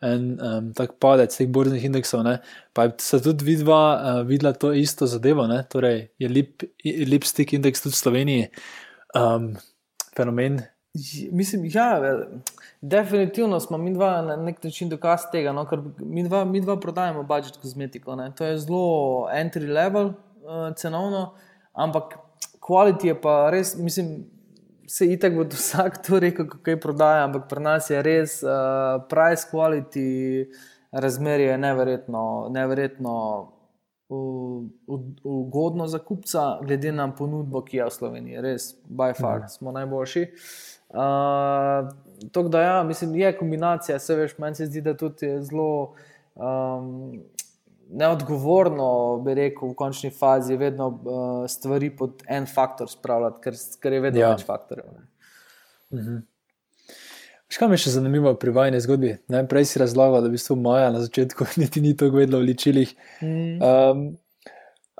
[0.05, 2.25] en um, tak padec teh borznih indeksov.
[2.27, 2.39] Ne?
[2.77, 5.63] Pa se tudi vidva, uh, videla to isto zadevo, ne?
[5.71, 8.49] torej je lip, lipstick indeks tudi v Sloveniji
[9.15, 9.55] um,
[10.17, 10.61] fenomen.
[11.33, 12.01] Mislim, ja,
[12.81, 15.65] definitivno smo mi dva na nek način dokaz tega, no?
[15.67, 18.15] ker mi dva, mi dva prodajemo budžet kozmetiko.
[18.17, 18.31] Ne?
[18.39, 21.35] To je zelo entry level uh, cenovno,
[21.73, 22.15] ampak
[22.61, 24.25] kvalitete je pa res, mislim,
[24.87, 29.03] se itak bo vsak to rekel, kako je prodaja, ampak pri nas je res uh,
[29.11, 30.47] price quality
[30.93, 33.15] razmerje neverjetno, neverjetno
[34.09, 38.41] ugodno za kupca, glede na ponudbo, ki je v Sloveniji.
[38.45, 39.49] Res, by far, mm.
[39.49, 40.27] smo najboljši.
[40.95, 41.89] Uh,
[42.33, 45.95] to, da ja, mislim, je kombinacija, se veš, meni se zdi, da tudi je zelo.
[46.35, 47.23] Um,
[47.95, 53.93] neodgovorno, bi rekel, v končni fazi vedno uh, stvari pod en faktor spravljati, ker, ker
[53.93, 54.31] je vedno ja.
[54.35, 54.95] več faktorjev.
[55.95, 56.23] Mhm.
[57.59, 59.13] Kaj mi je še zanimivo pri vajni zgodbi?
[59.31, 62.95] Najprej si razlagal, da v bistvu Maja na začetku niti ni to vedela v ličilih.
[63.23, 63.63] Mm.
[63.63, 64.05] Um,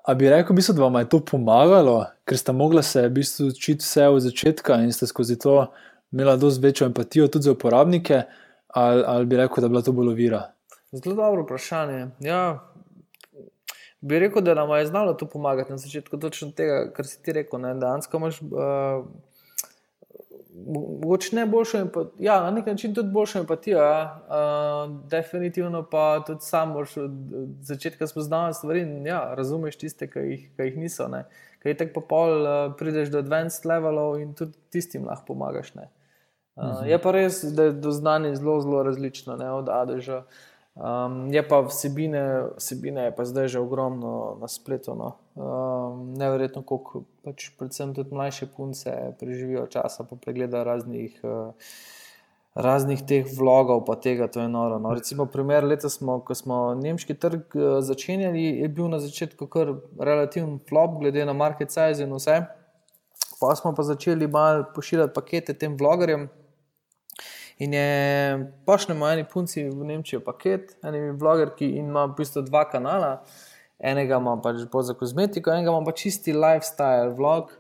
[0.05, 1.97] a bi rekel, bistvo, da vam je to pomagalo,
[2.29, 5.65] ker ste mogli se v bistvu učiti vse od začetka in ste skozi to
[6.13, 8.23] imeli dosti večjo empatijo tudi za uporabnike,
[8.69, 10.43] ali, ali bi rekel, da je bila to bolj ovira?
[10.93, 12.07] Zelo dobro vprašanje.
[12.21, 12.61] Ja,
[14.01, 17.33] bi rekel, da nam je znalo to pomagati na začetku, točno tega, kar si ti
[17.33, 17.61] rekel.
[17.61, 19.07] Ne, da imaš uh,
[21.33, 23.79] ne boljšo empatijo, ja, na nek način tudi boljšo empatijo.
[23.79, 24.21] Ja.
[24.29, 27.13] Uh, definitivno pa tudi sam moraš od
[27.61, 31.09] začetka spoznavati stvari in ja, razumeš tiste, ki jih, ki jih niso.
[31.09, 31.25] Ne.
[31.59, 35.75] Kaj je tako pol, uh, prideš do advanced levelov in tudi tistim lahko pomagaš.
[35.75, 36.85] Uh, uh -huh.
[36.87, 40.17] Je pa res, da je do znanja zelo, zelo različno, ne, od A do Ž.
[40.17, 40.25] Uh,
[40.75, 44.95] Um, je pa vsebine, vsebine je pa zdaj že ogromno na spletu.
[44.99, 45.15] No.
[45.39, 51.55] Um, Neverjetno, koliko pač predvsem tudi mlajše punce preživijo časa, pa pregledajo raznih, uh,
[52.59, 54.83] raznih teh vlogov, pa tega, to je noro.
[54.83, 54.99] No.
[54.99, 59.77] Recimo, primer leta, smo, ko smo nemški trg uh, začenjali, je bil na začetku kar
[59.95, 62.43] relativen flop, glede na market size in vse.
[63.39, 66.27] Pa smo pa začeli malo pošiljati pakete tem vlogerjem.
[67.59, 72.65] In je pošljemo eni punci v Nemčijo paket, eni vlogerki in ima v bistvu dva
[72.71, 73.21] kanala.
[73.79, 77.53] Enega ima pač bolj za kozmetiko, enega ima pač čisti lifestyle vlog.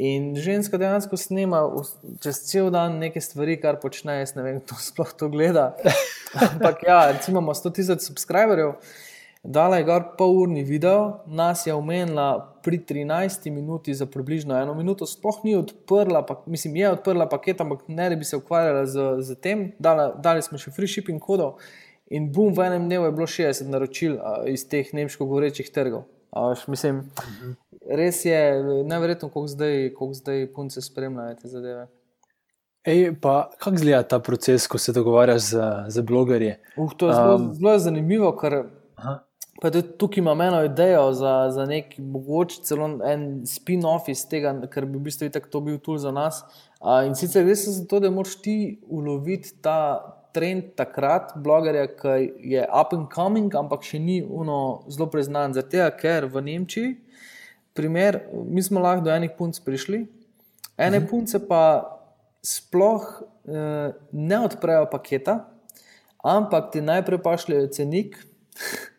[0.00, 1.60] In ženska dejansko snema
[2.24, 4.20] čez cel dan neke stvari, kar počne.
[4.22, 5.74] Jaz ne vem, kdo sploh to gleda.
[6.46, 8.76] Ampak ja, recimo imamo 100 tisoč subscriberjev.
[9.42, 14.74] Dala je gor pol urni video, nas je omenila pri 13 minuti za približno eno
[14.74, 18.86] minuto, sploh ni odprla, pa, mislim, je odprla paket, ampak ne da bi se ukvarjala
[18.86, 19.72] z, z tem.
[19.78, 21.56] Dala, dali smo še free shipping kodov
[22.12, 26.04] in bum, v enem dnevu je bilo 60 naročil a, iz teh nemško govorečih trgov.
[26.36, 27.00] A, veš, mislim,
[27.88, 28.42] res je
[28.84, 31.86] nevrjetno, koliko zdaj, koliko zdaj punce spremljajo te zadeve.
[32.84, 36.54] Ej, pa kako izgleda ta proces, ko se dogovarjaš z, z blogerji?
[36.76, 38.60] Uh, to je zelo, um, zelo zanimivo, ker
[39.00, 39.18] Aha.
[39.60, 44.54] Pa tudi tukaj imam eno idejo za, za nek mogoče celo en spin-off iz tega,
[44.72, 46.40] ker bi v bistvu itak to bil tool za nas.
[46.80, 49.76] A, in sicer gre za to, da moraš ti uloviti ta
[50.32, 55.52] trend takrat, blogerja, ki je up and coming, ampak še ni uno zelo preznan.
[55.52, 56.94] Zato, ker v Nemčiji,
[57.76, 60.04] primer, mi smo lahko do enih punc prišli,
[60.80, 61.08] ene mhm.
[61.10, 61.62] punce pa
[62.40, 63.04] sploh
[63.44, 65.42] eh, ne odprejo paketa,
[66.24, 68.16] ampak ti najprej pošljajo cenik.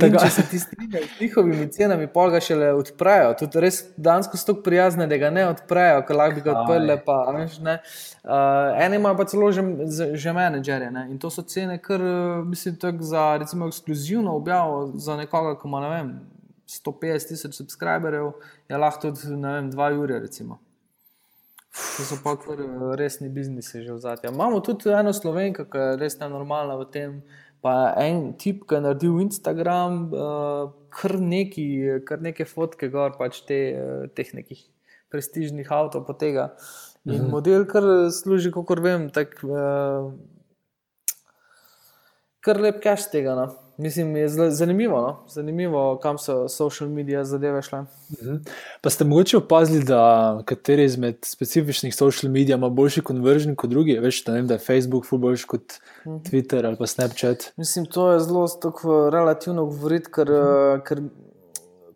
[0.00, 3.30] Tako, če se ti strinjajo z njihovimi cenami, pa ga šele odprejo.
[3.40, 6.96] Tudi res dansko so tako prijazne, da ga ne odprejo, ker lahko bi ga odprli.
[7.06, 9.64] Pa, veš, uh, ene imajo pa celo že,
[10.20, 10.90] že menedžerje.
[10.92, 11.06] Ne?
[11.14, 12.04] In to so cene, kar
[12.44, 16.12] mislim, za recimo, ekskluzivno objavo za nekoga, ki ima ne vem,
[16.68, 18.32] 150 tisoč subscriberjev,
[18.68, 20.20] je lahko tudi vem, 2 ure.
[20.20, 20.60] Recimo.
[21.96, 22.60] To so pa kar
[22.96, 24.34] resni biznisi že v zadnjem.
[24.34, 27.10] Imamo tudi eno slovenko, ki je res nenormalna v tem.
[27.66, 31.66] Pa en tip, ki je naredil Instagram, uh, kar, neki,
[32.06, 34.60] kar neke fotke, gor pač te, uh, teh nekih
[35.10, 36.44] prestižnih avtomobilov, pa tega.
[37.06, 37.32] In mhm.
[37.34, 37.82] model, kar
[38.14, 40.08] služi, kot vem, tako uh,
[42.46, 43.34] kar lep kaš tega.
[43.34, 43.65] No.
[43.78, 45.16] Mislim, je zanimivo, no?
[45.28, 47.82] zanimivo, kam so social medije zadeve šle.
[48.22, 48.36] Mhm.
[48.80, 53.98] Pa ste mogoče opazili, da kateri izmed specifičnih social medijev ima boljši konverzij kot drugi?
[53.98, 55.72] Veš, da, vem, da je Facebook boljši kot
[56.06, 56.16] Mhm.
[56.16, 57.52] Twitter ali pa Snapchat.
[57.56, 58.46] Mislim, to je zelo
[59.12, 61.00] relativno govoriti, ker, uh, ker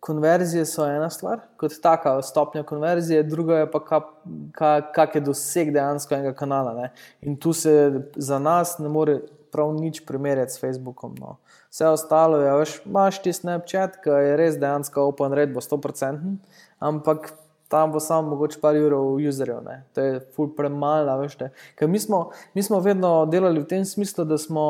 [0.00, 4.04] konverzije so ena stvar, kot taka stopnja konverzije, druga je pa kak
[4.52, 6.74] ka, ka je doseg dejansko enega kanala.
[6.74, 6.92] Ne?
[7.20, 9.20] In tu se za nas ne more
[9.52, 11.14] prav nič primerjati s Facebookom.
[11.20, 11.36] No.
[11.70, 16.34] Vse ostalo je, veš, imaš ti Snapchat, ki je res dejansko open rate, bo 100%,
[16.82, 17.30] ampak
[17.70, 21.14] tam bo samo mogoče par ur userjev, to je ful premalo.
[21.78, 24.64] Ker mi smo, mi smo vedno delali v tem smislu, da smo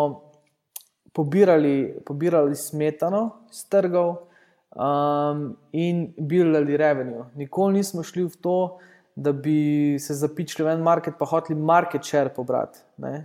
[1.16, 4.28] pobirali, pobirali smetano iz trgov
[4.76, 7.24] um, in bilali revenue.
[7.34, 8.58] Nikoli nismo šli v to,
[9.20, 12.78] da bi se zapičili v en market, pa hoteli market share pobrati.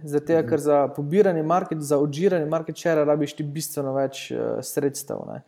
[0.04, 0.50] Zato, mhm.
[0.50, 5.24] ker za pobiranje market, za odžiranje market share, rabiš ti bistveno več uh, sredstev.
[5.30, 5.39] Ne?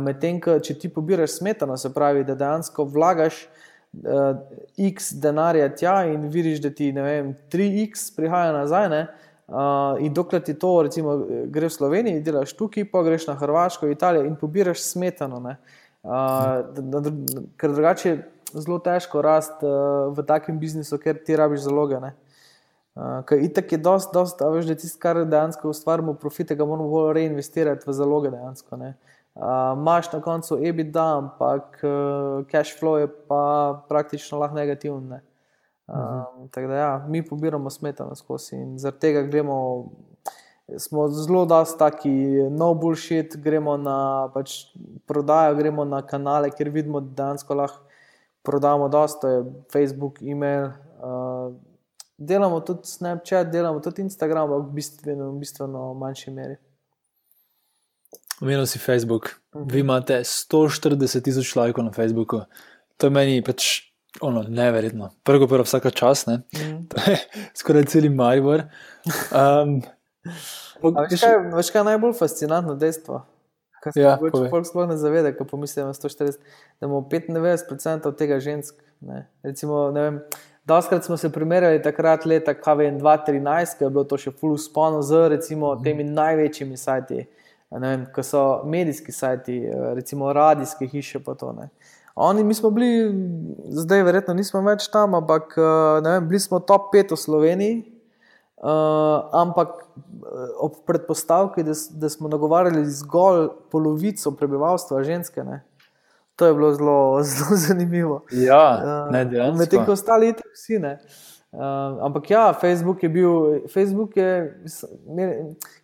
[0.00, 4.38] Medtem, če ti pobiraš smetano, se pravi, da dejansko vlagaš uh,
[4.78, 8.88] x denarja tja in vidiš, da ti vem, 3x prihaja nazaj.
[8.92, 9.04] Ne?
[9.44, 11.18] Uh, in dokler ti to, recimo,
[11.52, 15.42] gre v Sloveniji, delaš tukaj, pa greš na Hrvaško, Italijo in pobiraš smetano.
[15.44, 15.58] Uh,
[17.60, 18.16] ker drugače
[18.60, 21.98] zelo težko rasti uh, v takem biznisu, ker ti rabiš zaloge.
[21.98, 26.88] Uh, ker itak je dosti, dost, veš, da tisto, kar dejansko ustvarjamo profite, ga moramo
[26.92, 28.78] bolj reinvestirati v zaloge dejansko.
[28.78, 28.94] Ne?
[29.34, 35.08] Imáš uh, na koncu EBITDA, ampak uh, cash flow je pa praktično lahko negativen.
[35.08, 35.20] Ne?
[35.86, 36.50] Uh, uh -huh.
[36.50, 39.90] Tako da ja, mi pobiramo smetano skozi in zaradi tega gremo.
[40.78, 42.10] Smo zelo dosti taki,
[42.50, 44.52] no bullshit, gremo na pač,
[45.06, 47.83] prodajo, gremo na kanale, kjer vidimo, da dejansko lahko
[48.44, 50.70] prodamo dosto, to je Facebook, e-mail.
[51.00, 51.56] Uh,
[52.16, 56.56] delamo tudi Snapchat, delamo tudi Instagram, ampak v bistveno, bistveno manjši meri.
[58.42, 59.40] Omenil si Facebook.
[59.56, 59.70] Mhm.
[59.72, 62.44] Vi imate 140 tisoč lajkov na Facebooku.
[62.96, 63.90] To je meni pač
[64.20, 65.10] ono, neverjetno.
[65.24, 66.42] Prvo, prvo, vsaka čas, ne.
[66.54, 66.86] Mhm.
[67.58, 68.68] Skoraj cel Maribor.
[69.32, 69.82] Um,
[70.24, 73.18] Veš, kaj, veš, kaj je najbolj fascinantno dejstvo?
[73.94, 74.16] Ja,
[74.50, 76.40] Folk sploh ne zaveda, ko pomislijo na 140,
[76.80, 78.74] da imamo 95% od tega žensk.
[79.00, 79.26] Ne.
[79.42, 80.20] Recimo, ne vem,
[80.64, 85.26] Doskrat smo se primerjali takrat, leta KV2-13, ko je bilo to še full spono z
[85.28, 85.84] recimo, mhm.
[85.84, 87.26] temi največjimi sajti
[87.80, 91.18] vem, ko so medijski sajti, eh, recimo radijske hiše.
[91.38, 91.54] To,
[92.14, 93.14] Oni, mi smo bili,
[93.68, 97.93] zdaj verjetno nismo več tam, ampak eh, vem, bili smo top 5 v Sloveniji,
[98.64, 99.68] uh, ampak
[100.60, 105.44] ob predpostavki, da, da smo nagovarjali zgolj polovico prebivalstva, ženske.
[105.44, 105.60] Ne?
[106.36, 106.98] To je bilo zelo,
[107.34, 108.22] zelo zanimivo.
[108.32, 110.98] Ja, ne, uh, Medtem ko ostali, vsi ne.
[111.54, 111.60] Uh,
[112.02, 113.30] ampak ja, Facebook je bil,
[113.70, 114.30] Facebook je,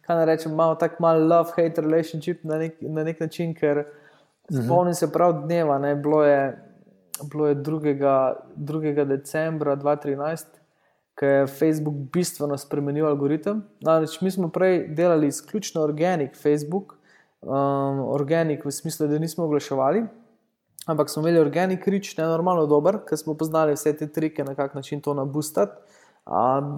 [0.03, 3.85] kaj naj rečem, malo tako malo love-hate relationship na nek, na nek način, ker
[4.51, 4.65] -huh.
[4.65, 6.59] spomnim se prav dneva, ne, bilo je,
[7.33, 8.35] bilo je 2.
[8.57, 9.05] 2.
[9.05, 10.45] decembra 2013,
[11.21, 13.61] ko je Facebook bistveno spremenil algoritem.
[13.85, 16.97] Namreč mi smo prej delali izključno organic Facebook,
[17.43, 20.07] um, organik, v smislu, da nismo oglaševali,
[20.87, 24.55] ampak smo imeli organik rič, ne normalno dober, ker smo poznali vse te trike, na
[24.55, 25.77] kak način to nabustati.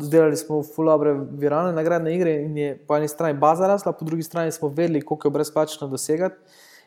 [0.00, 4.22] Zdelali smo fulabre viralne nagradne igre in je po eni strani baza rasla, po drugi
[4.22, 6.36] strani smo vedeli, koliko je brezplačno dosegati.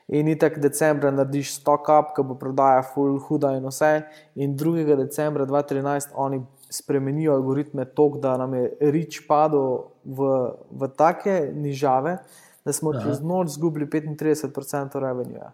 [0.08, 4.04] In itek decembra narediš stock up, ki bo prodaja full huda in vse.
[4.36, 4.96] In 2.
[5.00, 6.44] decembra 2013 oni
[6.76, 10.32] spremenijo algoritme tako, da nam je rič padel v,
[10.72, 12.18] v take nižave,
[12.66, 13.04] da smo Aha.
[13.04, 15.52] čez noč izgubili 35% revenue.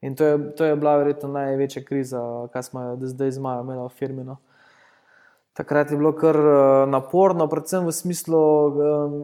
[0.00, 2.20] In to je, to je bila verjetno največja kriza,
[2.52, 4.24] kar smo jo zdaj z Majo imeli v firmi.
[4.24, 4.38] No.
[5.58, 9.16] Takrat je bilo kar uh, naporno, predvsem v smislu um,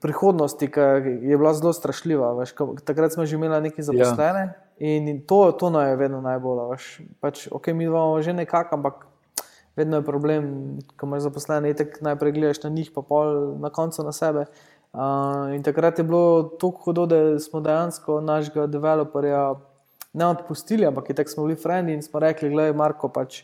[0.00, 0.80] prihodnosti, ki
[1.24, 2.34] je bila zelo strašljiva.
[2.36, 2.52] Veš,
[2.84, 4.52] takrat smo že imeli nekaj zaposlene ja.
[4.76, 6.76] in, to, to naj je vedno najbolj.
[7.24, 9.07] Pač, ok, mi imamo že nekako, ampak
[9.78, 10.50] vedno je problem,
[10.96, 14.44] ko imaš zaposlene, tako najprej gledaš na njih, pa pol na koncu na sebe.
[14.92, 19.54] Uh, in takrat je bilo tako hudo, da smo dejansko našega developerja
[20.12, 23.42] ne odpustili, ampak je tako smo bili frendi in smo rekli, gledaj, Marko, pač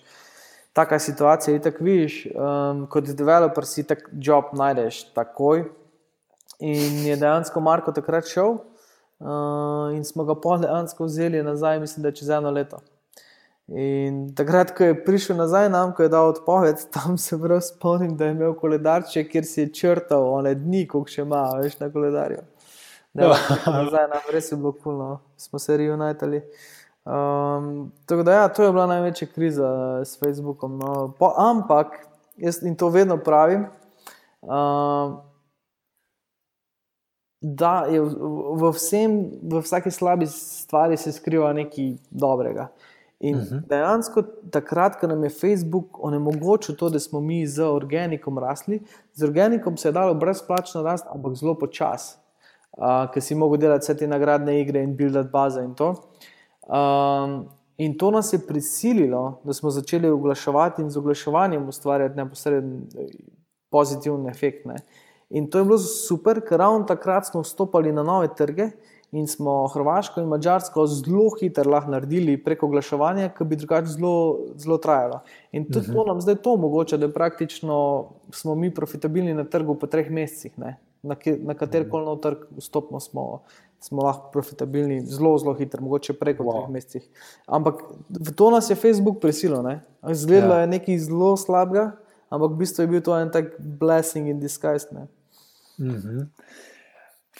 [0.72, 5.68] taka situacija je tako viš, um, kot developer si tak job najdeš takoj.
[6.60, 12.02] In je dejansko Marko takrat šel uh, in smo ga pol dejansko vzeli nazaj, mislim,
[12.02, 12.80] da čez eno leto.
[13.72, 18.16] In takrat, ko je prišel nazaj nam, ko je dal odpoved, tam se prav spomnim,
[18.16, 21.88] da je imel koledarče, kjer si je črtal one dni, koliko še ima, veš na
[21.92, 22.44] koledarju.
[23.14, 23.30] Da,
[23.78, 26.42] nazaj nam res je bilo kulno, smo se reunitali.
[27.04, 29.70] Um, tako da, ja, to je bila največja kriza
[30.04, 30.78] s Facebookom.
[30.80, 31.12] No.
[31.18, 32.00] Po, ampak,
[32.36, 33.66] jaz in to vedno pravim,
[34.42, 35.20] um,
[37.40, 38.08] da je v,
[38.60, 42.68] v, vsem, v vsaki slabi stvari se skriva nekaj dobrega.
[43.24, 43.54] In uh mhm.
[43.54, 43.68] -huh.
[43.68, 49.24] dejansko, takrat, ko nam je Facebook onemogočil to, da smo mi z organikom rasli, z
[49.24, 52.16] organikom se je dalo brezplačno rasti, ampak zelo počasi,
[52.76, 55.94] uh, ker si mogel delati vse te nagradne igre in buildati baze in to.
[56.68, 62.86] Um, in to nas je prisililo, da smo začeli oglaševati in z oglaševanjem ustvarjati neposreden
[63.70, 64.66] pozitiven efekt.
[64.66, 64.76] Ne.
[65.30, 68.70] In to je bilo super, ker ravno takrat smo vstopali na nove trge
[69.14, 74.38] in smo Hrvaško in Mačarsko zelo hitro lahko naredili preko oglaševanja, ki bi drugače zelo,
[74.58, 75.20] zelo trajalo.
[75.52, 75.94] In tudi uh -huh.
[75.94, 80.58] to nam zdaj to omogoča, da praktično smo mi profitabilni na trgu po treh mesecih.
[80.58, 80.76] Ne?
[81.02, 83.42] Na, na kater koli nov trg vstopimo, smo,
[83.80, 86.52] smo lahko profitabilni zelo, zelo hitro, mogoče preko wow.
[86.52, 87.08] treh mesecih.
[87.46, 89.62] Ampak v to nas je Facebook prisilil.
[90.12, 90.60] Zgledalo ja.
[90.60, 91.92] je nekaj zelo slabega,
[92.30, 94.88] ampak v bistvu je bil to en tak blessing in disguise.
[94.90, 94.98] Uh
[95.78, 95.96] mhm.
[95.96, 96.26] -huh.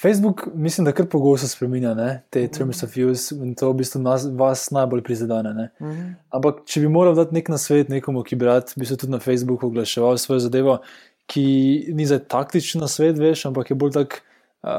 [0.01, 2.23] Facebook, mislim, da kar pogosto spremenja ne?
[2.31, 2.59] te mm -hmm.
[2.59, 5.71] terms of use in to v bistvu nas, vas najbolj prizadene.
[5.81, 6.15] Mm -hmm.
[6.31, 9.19] Ampak, če bi moral dati nek nasvet nekomu, ki bi rad bi se tudi na
[9.19, 10.79] Facebooku oglaševal svojo zadevo,
[11.27, 14.23] ki ni za taktičen svet, veš, ampak je bolj tak
[14.63, 14.71] uh,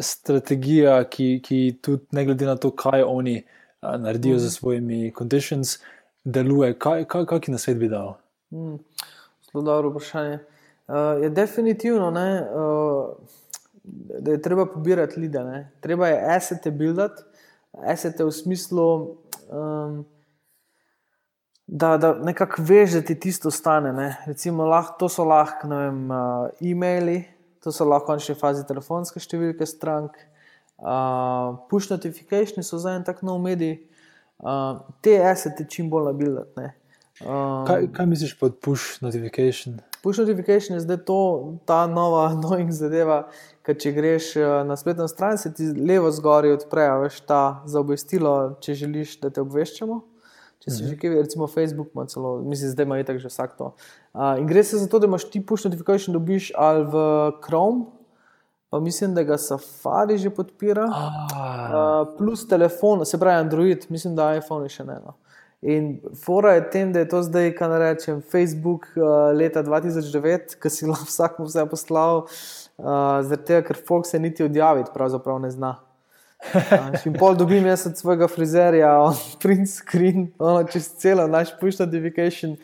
[0.00, 3.42] strategija, ki, ki tudi ne glede na to, kaj oni
[3.82, 4.42] uh, naredijo mm -hmm.
[4.42, 5.78] za svojimi conditions,
[6.24, 6.78] deluje.
[6.78, 8.14] Kaj, kaj, kaj na svet bi dal?
[8.50, 8.78] Mm.
[9.52, 10.38] Zelo dobro vprašanje.
[10.88, 12.10] Uh, je definitivno.
[12.10, 13.08] Ne, uh,
[14.20, 15.70] da je treba pobirati lide, ne?
[15.80, 17.22] treba je asete buildati,
[17.72, 19.16] asete v smislu,
[19.50, 20.04] um,
[21.66, 23.92] da, da nekako veš, da ti tisto stane.
[23.92, 24.16] Ne?
[24.26, 27.24] Recimo, lahko, to so lahko vem, uh, e-maili,
[27.64, 30.16] to so lahko v končni fazi telefonske številke strank,
[30.80, 33.78] uh, push notifications so za en tak nov medij.
[34.38, 36.68] Uh, te asete čim bolj nabildati.
[37.20, 39.80] Um, kaj, kaj misliš pod push notification?
[40.02, 41.20] Push notification je zdaj to,
[41.66, 43.24] ta nova, nova zadeva,
[43.66, 47.82] ker če greš eh, na spletno stran, se ti levo zgoraj odpre, veš ta za
[47.82, 50.00] obvestilo, če želiš, da te obveščamo.
[50.58, 50.90] Če si mm -hmm.
[50.90, 53.74] že kaj, recimo Facebook, ima celo, mislim, zdaj ima tako že vsak to.
[54.14, 57.84] Uh, in gre se za to, da imaš ti push notification, dobiš ali v Chrome,
[58.70, 62.02] pa mislim, da ga Safari že podpira, ah.
[62.06, 64.98] uh, plus telefon, se pravi Android, mislim, da iPhone je še ne.
[65.04, 65.14] No.
[65.62, 70.70] In fora je tem, da je to zdaj, kaj rečem, Facebook uh, leta 2009, ki
[70.70, 72.86] si lahko vsak mu vse poslal, uh,
[73.26, 75.74] zaradi tega, ker Fox se niti odjaviti, pravzaprav ne zna.
[76.54, 81.50] Uh, in pol dobim jaz od svojega frizerja, on print screen, ono čez celo naš
[81.60, 82.54] push notification,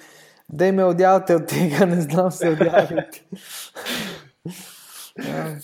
[0.47, 3.24] da me odjavite od tega, ne znam se odjaviti.
[5.28, 5.57] ja.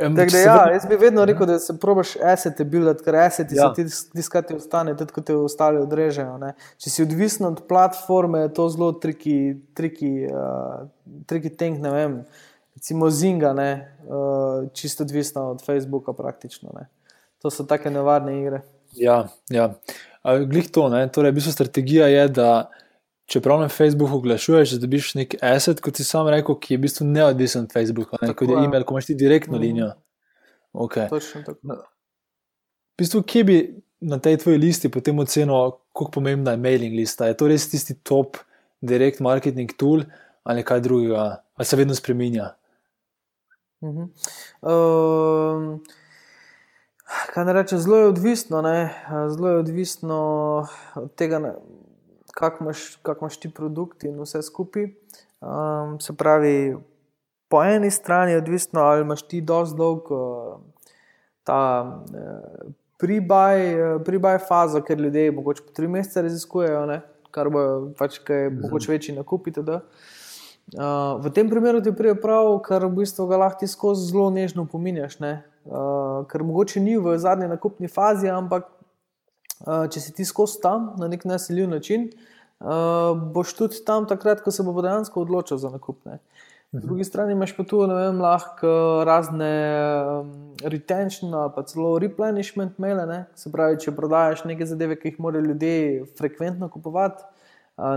[0.00, 3.68] Tak, da, ja, jaz bi vedno rekel, da se probiš esete buildati, ker esete ja.
[3.68, 6.38] se ti tiskati ostane, tudi ko te ostali odrežejo.
[6.40, 6.54] Ne.
[6.80, 9.36] Če si odvisen od platforme, je to zelo triki,
[9.76, 10.86] triki, uh,
[11.28, 12.16] triki tank, ne vem,
[12.78, 13.70] recimo Zinga, ne,
[14.08, 16.72] uh, čisto odvisno od Facebooka praktično.
[16.78, 16.88] Ne.
[17.44, 18.62] To so take nevarne igre.
[18.96, 19.74] Ja, ja.
[20.24, 22.52] glih to, ne, torej, v bistvu strategija je, da
[23.30, 27.06] čeprav na Facebooku oglašuješ, dobiš nek asset, kot si sam rekel, ki je v bistvu
[27.06, 29.60] neodvisen od Facebooka, ne, kot je e-mail, ko imaš ti direktno mm.
[29.62, 29.90] linijo.
[30.72, 31.08] Okay.
[31.10, 31.76] Točno tako.
[32.90, 33.58] v bistvu, kje bi
[34.00, 37.28] na tej tvoji listi potem ocenil, kako pomembna je mailing lista?
[37.30, 38.40] Je to res tisti top
[38.80, 40.02] direct marketing tool
[40.44, 42.54] ali kaj drugega, ali se vedno spremenja?
[43.80, 44.08] Uh -huh.
[44.62, 45.78] uh,
[47.34, 48.94] kaj ne reče, zelo je odvisno, ne?
[49.28, 50.18] zelo je odvisno
[50.94, 51.54] od tega,
[52.34, 54.88] kako imaš, kak imaš ti produkt in vse skupaj.
[55.40, 56.76] Um, se pravi,
[57.48, 60.60] po eni strani je odvisno, ali imaš ti dovolj dolg uh,
[61.44, 61.60] ta
[62.04, 67.00] uh, prebaj uh, fazo, ker ljudje mogoče po tri mesece raziskujejo, ne?
[67.30, 67.60] kar bo
[67.98, 68.60] pač kaj mhm.
[68.60, 69.60] mogoče večji nakupiti.
[69.60, 69.78] Uh,
[71.22, 74.66] v tem primeru ti pride prav, ker v bistvu ga lahko ti skozi zelo nežno
[74.66, 75.18] pominjaš.
[75.20, 78.68] Uh, ker mogoče ni v zadnji nakupni fazi, ampak
[79.64, 82.08] če si ti skozi tam na nek nasiljiv način,
[82.60, 86.00] uh, boš tudi tam takrat, ko se bo dejansko odločil za nakup.
[86.04, 86.18] Ne.
[86.70, 86.86] Po mhm.
[86.86, 89.50] drugi strani imaš pa tu vem, lahko razne
[90.20, 90.30] um,
[90.62, 93.06] retention ali pa celo replenishment maile.
[93.06, 93.24] Ne.
[93.34, 97.24] Se pravi, če prodajaš neke zadeve, ki jih morajo ljudje frekventno kupovati.
[97.76, 97.96] Uh,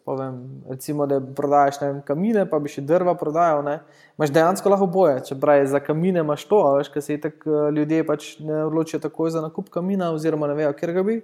[0.00, 3.60] Povem, recimo, da prodajaš vem, kamine, pa bi še drva prodajal.
[3.66, 3.74] Ne.
[4.16, 5.18] Imaš dejansko lahko boje.
[5.28, 7.44] Če pravi, za kamine imaš to, veš, kaj se tak,
[7.76, 11.18] ljudje pač ne odločijo takoj za nakup kamina, oziroma ne vejo, kjer ga bi.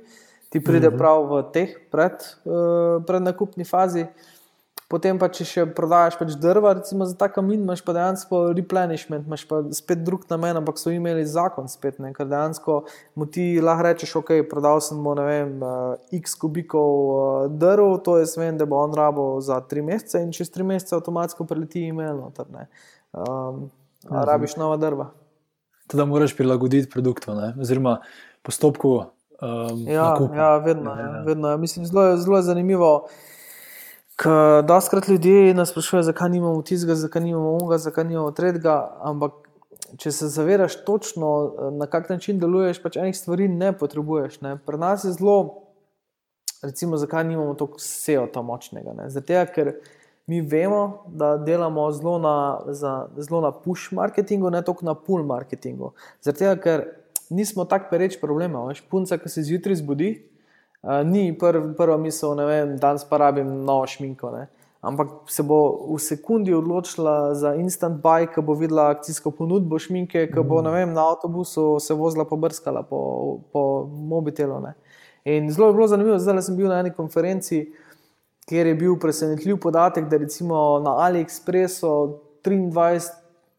[0.48, 0.98] Ti pride mhm.
[1.00, 4.06] prav v teh pred, uh, prednakupni fazi.
[4.88, 9.26] Potem pa, če še prodajaš pač drva, recimo za ta kamin, imaš pa dejansko replenishment,
[9.28, 12.14] imaš pa spet drug namen, ampak so imeli zakon spet, ne?
[12.16, 12.78] ker dejansko
[13.12, 17.98] mu ti lahko rečeš, ok, prodal sem mu, ne vem, uh, x kubikov uh, drv,
[18.06, 21.44] to je svem, da bo on rabo za tri mesece in čez tri mesece avtomatsko
[21.44, 22.70] preleti email noter, ne.
[23.12, 23.68] Um,
[24.08, 24.24] mhm.
[24.32, 25.12] Rabiš nova drva.
[25.92, 27.52] Teda moraš prilagoditi produktu, ne?
[27.60, 27.98] oziroma
[28.40, 29.02] postopku.
[29.38, 31.24] Um, ja, ja, vedno, ja, ja.
[31.28, 31.56] vedno.
[31.60, 32.92] Mislim, zelo, zelo je zanimivo.
[34.18, 38.74] Ker doskrat ljudje nas sprašujejo, zakaj nimamo tistega, zakaj nimamo onega, zakaj nimamo tretjega.
[39.06, 39.36] Ampak,
[39.96, 41.28] če se zavedaš točno,
[41.78, 44.40] na kak način deluješ, pač enih stvari ne potrebuješ.
[44.42, 44.56] Ne.
[44.66, 45.36] Pri nas je zelo,
[46.62, 49.06] recimo, zakaj nimamo tako SEO tam močnega.
[49.06, 49.76] Zato, ker
[50.26, 52.34] mi vemo, da delamo zelo na,
[52.74, 55.92] za, zelo na push marketingu, ne toliko na pull marketingu.
[56.26, 56.88] Zato, ker
[57.30, 58.66] nismo tako pereč problema.
[58.66, 60.10] Veš, punca, ki se zjutraj zbudi
[61.04, 64.30] ni prv, prva misel, da danes pa rabim novo šminko.
[64.30, 64.46] Ne?
[64.80, 65.58] Ampak se bo
[65.90, 70.92] v sekundi odločila za instant buy, ki bo videla akcijsko ponudbo šminke, ki bo vem,
[70.94, 74.60] na avtobusu se vozila pobrskala po, po mobitelu.
[74.60, 74.74] Ne?
[75.24, 77.66] In zelo je bilo zanimivo, zdaj sem bil na eni konferenci,
[78.48, 81.92] kjer je bil presenetljiv podatek, da recimo na AliExpressu
[82.44, 83.10] 23.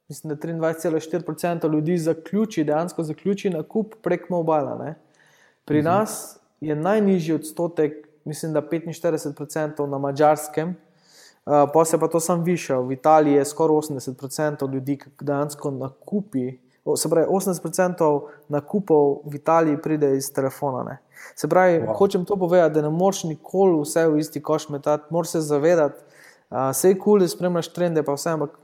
[0.10, 4.96] Mislim, da 23,4% ljudi zaključi, dejansko zaključi nakup prek mobila.
[5.66, 5.94] Pri uh mhm.
[5.94, 12.44] nas je najnižji odstotek, mislim, da 45% na mačarskem, uh, pa se pa to sam
[12.44, 12.76] više.
[12.76, 16.58] V Italiji je skoraj 80% ljudi, ki dejansko nakupi.
[16.96, 20.84] Se pravi, 80% nakupov v Italiji pride iz telefona.
[20.84, 20.98] Ne.
[21.36, 21.98] Se pravi, wow.
[21.98, 26.02] hočem to povedati, da ne moreš nikoli vse v isti koš metati, moraš se zavedati,
[26.50, 28.30] da uh, se je kul, cool, da spremljaš trende, pa vse.
[28.30, 28.58] Ampak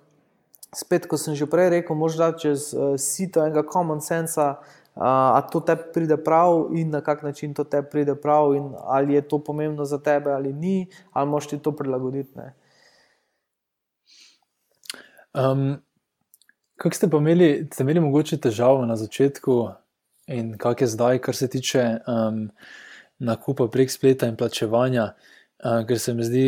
[0.75, 4.55] spet, kot sem že prej rekel, moraš dati čez uh, sito enega common sensa,
[4.95, 9.13] ali to te pride prav in na kak način to te pride prav, in ali
[9.13, 12.39] je to pomembno za tebe ali ni, ali moš ti to prilagoditi.
[15.33, 15.81] Um,
[16.75, 19.69] kaj ste pa imeli, ste imeli mogoče težavo na začetku,
[20.27, 22.49] in kak je zdaj, kar se tiče um,
[23.19, 26.47] nakupa prek spleta in plačevanja, uh, ker se mi zdi,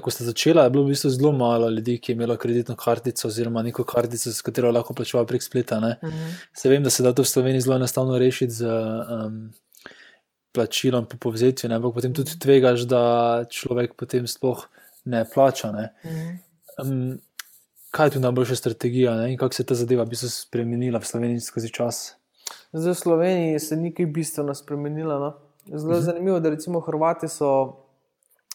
[0.00, 3.28] Ko ste začeli, je bilo v bistvu zelo malo ljudi, ki je imelo kreditno kartico
[3.28, 5.78] oziroma neko kartico, s katero lahko plačujejo prek spleta.
[5.78, 6.16] Uh mhm.
[6.16, 6.32] -huh.
[6.56, 9.52] Se vem, da se da to v Sloveniji zelo enostavno rešiti z um,
[10.52, 14.66] plačilom po povzetju, ampak potem tudi tvegaš, da človek potem sploh
[15.04, 15.72] ne plača.
[15.72, 15.92] Ne?
[16.04, 16.38] Uh -huh.
[16.82, 17.18] um,
[17.90, 19.32] kaj je tu najboljša strategija ne?
[19.32, 22.14] in kako se je ta zadeva v bistvu spremenila v Sloveniji skozi čas?
[22.72, 25.18] Zdaj v Sloveniji se je nekaj bistveno spremenilo.
[25.18, 25.32] No?
[25.66, 26.02] Zelo uh mhm.
[26.02, 26.04] -huh.
[26.04, 27.83] zanimivo, da recimo Hrvati so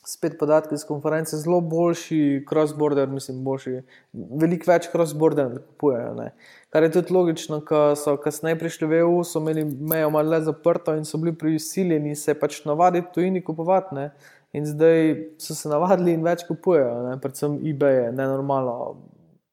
[0.08, 3.76] spet podatki iz konference, zelo boljši cross-border, mislim, boljši,
[4.14, 6.14] veliko več cross-border kupujejo.
[6.18, 6.32] Ne.
[6.74, 10.96] Kar je tudi logično, ker so kasneje prišli v EU, so imeli mejo malo zaprto
[10.98, 13.96] in so bili prisiljeni se pač navaditi tujini kupovati.
[13.96, 14.10] Ne.
[14.54, 17.16] In zdaj so se navadili in več kupujejo, ne.
[17.22, 18.96] predvsem eBay je nenormalno,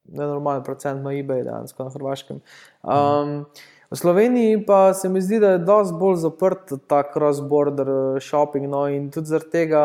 [0.09, 2.41] nenormalno procent na eBay, dejansko na Hrvaškem.
[2.81, 3.67] Um, mm.
[3.91, 8.67] V Sloveniji pa se mi zdi, da je precej bolj zaprt ta cross-border eh, shopping.
[8.67, 9.81] No, in tudi zaradi tega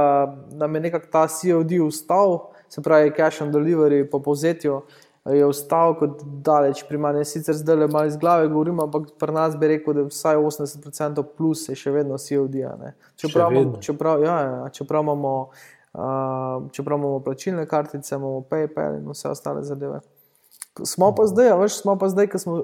[0.50, 4.82] nam je nekako ta COD ustal, se pravi, cash on delivery po povzetju.
[5.30, 9.54] Je ostal kot daleč primarni, sicer zdaj le malo iz glave govorim, ampak pri nas
[9.56, 12.58] bi rekel, da je vsaj 80% plus je še vedno COD.
[13.22, 15.36] Čeprav, čeprav, ja, ja, čeprav, imamo,
[15.94, 20.02] uh, čeprav imamo plačilne kartice, imamo PayPal in vse ostale zadeve.
[20.82, 22.58] Smo pa zdaj, veš, smo pa zdaj, ko smo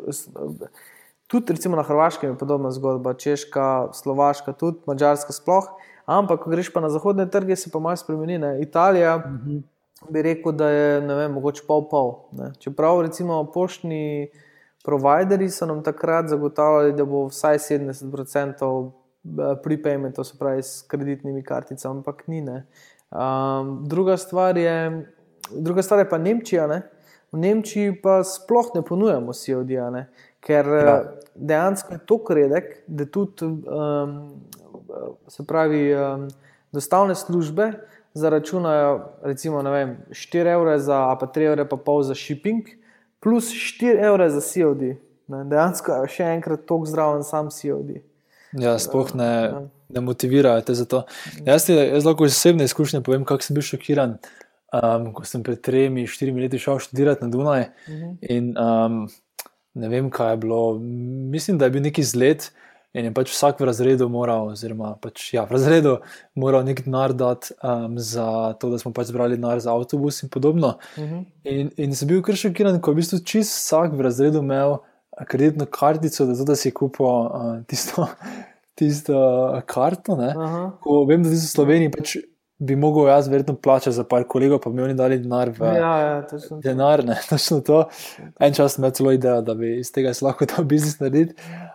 [1.29, 5.67] Tudi recimo na Hrvaškem je podobna zgodba, Češka, Slovaška, tudi Mačarska sploh.
[6.09, 8.39] Ampak, ko greš pa na zahodne trge, se pa malo spremeni.
[8.39, 8.63] Ne.
[8.63, 9.51] Italija uh Mhm.
[9.51, 9.63] -huh.
[10.11, 12.15] bi rekel, da je ne vem, mogoče pol-pol.
[12.33, 12.53] Ne.
[12.59, 14.31] Čeprav recimo poštni
[14.85, 18.91] provideri so nam takrat zagotavljali, da bo vsaj 70%
[19.65, 22.45] prepayment, to se pravi s kreditnimi karticami, ampak ni.
[23.11, 25.07] Um, druga, stvar je,
[25.51, 26.67] druga stvar je pa Nemčija.
[26.67, 26.83] Ne.
[27.33, 29.91] V Nemčiji pa sploh ne ponujamo COD-ja,
[30.41, 30.97] ker ja.
[31.35, 34.41] dejansko je to redek, da tudi um,
[35.29, 36.29] se pravi um,
[36.73, 37.73] dostavne službe
[38.15, 42.67] zaračunajo recimo vem, 4 evre za, pa 3 evre pa pol za shipping,
[43.21, 44.83] plus 4 evre za COD.
[45.29, 45.45] Ne.
[45.45, 47.99] Dejansko je še enkrat tako zdraven sam COD.
[48.57, 49.33] Ja, sploh ne,
[49.93, 51.03] ne motivirajo te za to.
[51.45, 54.17] Jaz, jaz lahko iz osebne izkušnje povem, kako sem bil šokiran,
[54.73, 57.67] um, ko sem pred tremi, štirimi leti šel študirati na Dunaj.
[57.69, 58.15] Uh -huh.
[58.33, 59.03] In um,
[59.79, 60.63] ne vem, kaj je bilo.
[61.33, 62.51] Mislim, da je bil neki zlet
[62.97, 65.99] in je pač vsak v razredu moral, oziroma pač, ja, v razredu
[66.39, 70.33] moral nek denar dati um, za to, da smo pač zbrali denar za avtobus in
[70.33, 70.79] podobno.
[70.97, 71.25] Uh -huh.
[71.45, 74.79] in, in sem bil kar šokiran, ko je v bistvu čist vsak v razredu imel
[75.27, 78.07] kreditno kartico, da, to, da si kupil uh, tisto,
[78.79, 79.15] tisto
[79.67, 80.17] karto.
[80.81, 82.17] Ko vem, da v Sloveniji pač
[82.59, 85.93] bi mogel jaz verjetno plačati za par kolegov, pa bi oni dali denar v ja,
[85.99, 86.25] ja,
[86.63, 87.05] denar.
[87.05, 87.85] Ne, točno to.
[88.41, 91.33] En čas imel celo idejo, da bi iz tega lahko ta biznis naredil.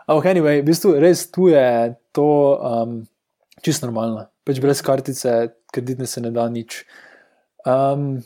[0.08, 2.28] Ampak, anyway, v bistvu res tu je to
[2.60, 3.02] um,
[3.64, 4.28] čisto normalno.
[4.44, 6.84] Pač brez kartice, kreditne se ne da nič.
[7.66, 8.20] Um,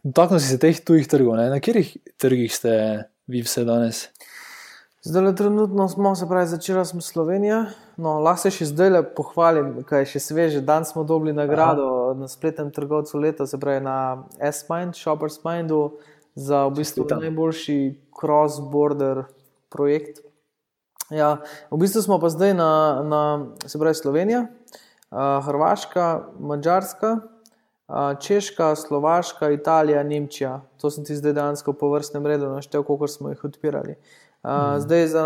[0.00, 1.36] Dotaknil si se teh tujih trgov.
[1.36, 1.50] Ne?
[1.52, 4.08] Na katerih trgih ste vi vse danes?
[5.04, 7.66] Zdaj, trenutno smo, se pravi, začela smo Slovenija.
[8.00, 10.60] No, lahko se še zdaj le pohvalim, kaj je še sveže.
[10.64, 12.14] Dan smo dobili nagrado Aha.
[12.22, 15.98] na spletnem trgovcu leta, se pravi na S-Mind, Shoppers Mindu,
[16.34, 17.20] za v bistvu Čestitam.
[17.26, 17.78] najboljši
[18.16, 19.26] cross-border
[19.68, 20.22] projekt.
[21.10, 22.72] Ja, v bistvu smo pa zdaj na,
[23.04, 23.22] na
[23.66, 24.46] se pravi, Slovenija,
[25.10, 26.06] Hrvaška,
[26.38, 27.18] Mačarska,
[28.22, 30.60] Češka, Slovaška, Italija, Nemčija.
[30.78, 33.98] To sem ti zdaj dejansko po vrstnem redu naštel, koliko smo jih odpirali.
[34.40, 34.80] Uh, mm.
[34.80, 35.24] Zdaj, za,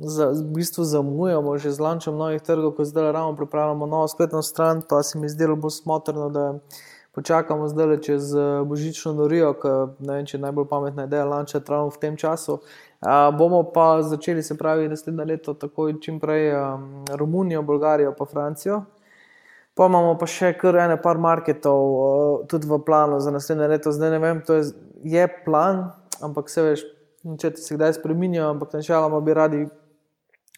[0.00, 4.42] za, v bistvu, zamujamo že z lančem novih trgov, ko zdaj ravno pripravljamo novo spletno
[4.42, 4.82] stran.
[4.88, 6.58] Pa se mi zdelo bolj smotrno, da
[7.12, 8.32] počakamo zdaj čez
[8.64, 9.68] božično norijo, ki
[9.98, 12.60] ne vem, če je najbolj pametna ideja lanča ravno v tem času.
[13.02, 18.24] Uh, bomo pa začeli, se pravi, naslednje leto, takoj čim prej um, Romunijo, Bolgarijo, pa
[18.24, 18.84] Francijo.
[19.74, 23.92] Pa imamo pa še kar ene par marketov, uh, tudi v planu za naslednje leto.
[23.92, 24.70] Zdaj ne vem, to je,
[25.02, 25.88] je plan,
[26.22, 26.84] ampak se veš
[27.22, 29.62] če se kdaj spremenijo, ampak načeloma bi radi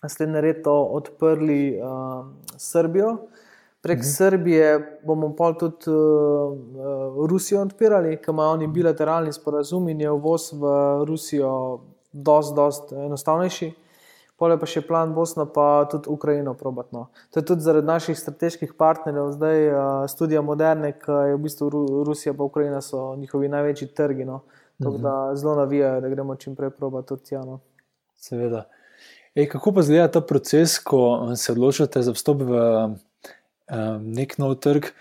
[0.05, 2.27] naslednje leto odprli uh,
[2.57, 3.17] Srbijo.
[3.85, 4.07] Prek mhm.
[4.07, 10.53] Srbije bomo pa tudi uh, Rusijo odpirali, ker imajo oni bilateralni sporazum in je uvoz
[10.53, 10.75] v
[11.09, 11.55] Rusijo
[12.13, 13.73] dosti, dosti enostavnejši.
[14.35, 17.07] Pole pa še plan Bosna, pa tudi Ukrajino probatno.
[17.31, 21.69] To je tudi zaradi naših strateških partnerjev, zdaj uh, Studija Moderne, ki je v bistvu
[21.71, 24.25] Ru Rusija in Ukrajina so njihovi največji trgi.
[24.25, 24.41] No.
[24.83, 27.61] Tako da zelo navijajo, da gremo čim prej probati tudi tjano.
[28.17, 28.65] Seveda.
[29.35, 34.61] Ej, kako pa zgleda ta proces, ko se odločite za vstop v um, nek nov
[34.63, 34.93] trg?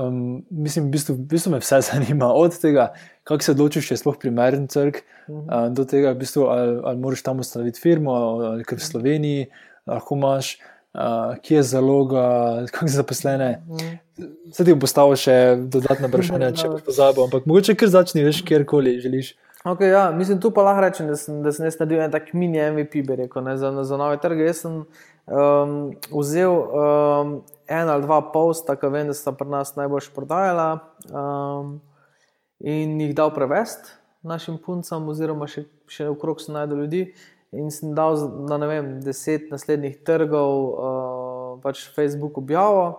[0.00, 2.32] Um, mislim, v bistvu, v bistvu me vse zanima.
[2.32, 2.94] Od tega,
[3.28, 5.68] kako se odločiš, če je sploh primeren trg, uh -huh.
[5.68, 9.46] um, do tega, v bistvu, ali, ali moraš tam ustanoviti firmo, ali v Sloveniji,
[9.86, 10.56] lahko imaš,
[10.94, 12.24] uh, kje je zaloga,
[12.72, 13.62] kako se zaposlene.
[13.68, 13.98] Uh -huh.
[14.52, 18.42] Se ti bo postavil še dodatna vprašanja, če boš pozabil, ampak mogoče kar začni, veš,
[18.42, 19.36] kjerkoli želiš.
[19.64, 22.60] Okay, ja, mislim, tu pa lahko rečem, da sem, da sem naredil en tak mini
[22.60, 24.44] MVP, rekel, ne, za, za nove trge.
[24.44, 25.72] Jaz sem um,
[26.12, 27.30] vzel um,
[27.64, 30.68] en ali dva posta, ki vem, da sta pri nas najbolj prodajala,
[31.08, 31.78] um,
[32.60, 37.02] in jih dal prevest našim puncam, oziroma še, še okrog se najde ljudi.
[37.56, 42.98] In sem dal na ne vem, deset naslednjih trgov, uh, pač Facebook objavo.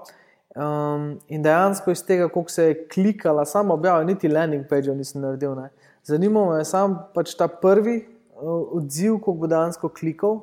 [0.57, 5.21] Um, in dejansko iz tega, koliko se je klikala, samo objava, niti landing page nisem
[5.21, 5.59] naredil.
[5.61, 5.69] Ne.
[6.05, 10.39] Zanimivo me je samo pač ta prvi uh, odziv, koliko bo dejansko klikal,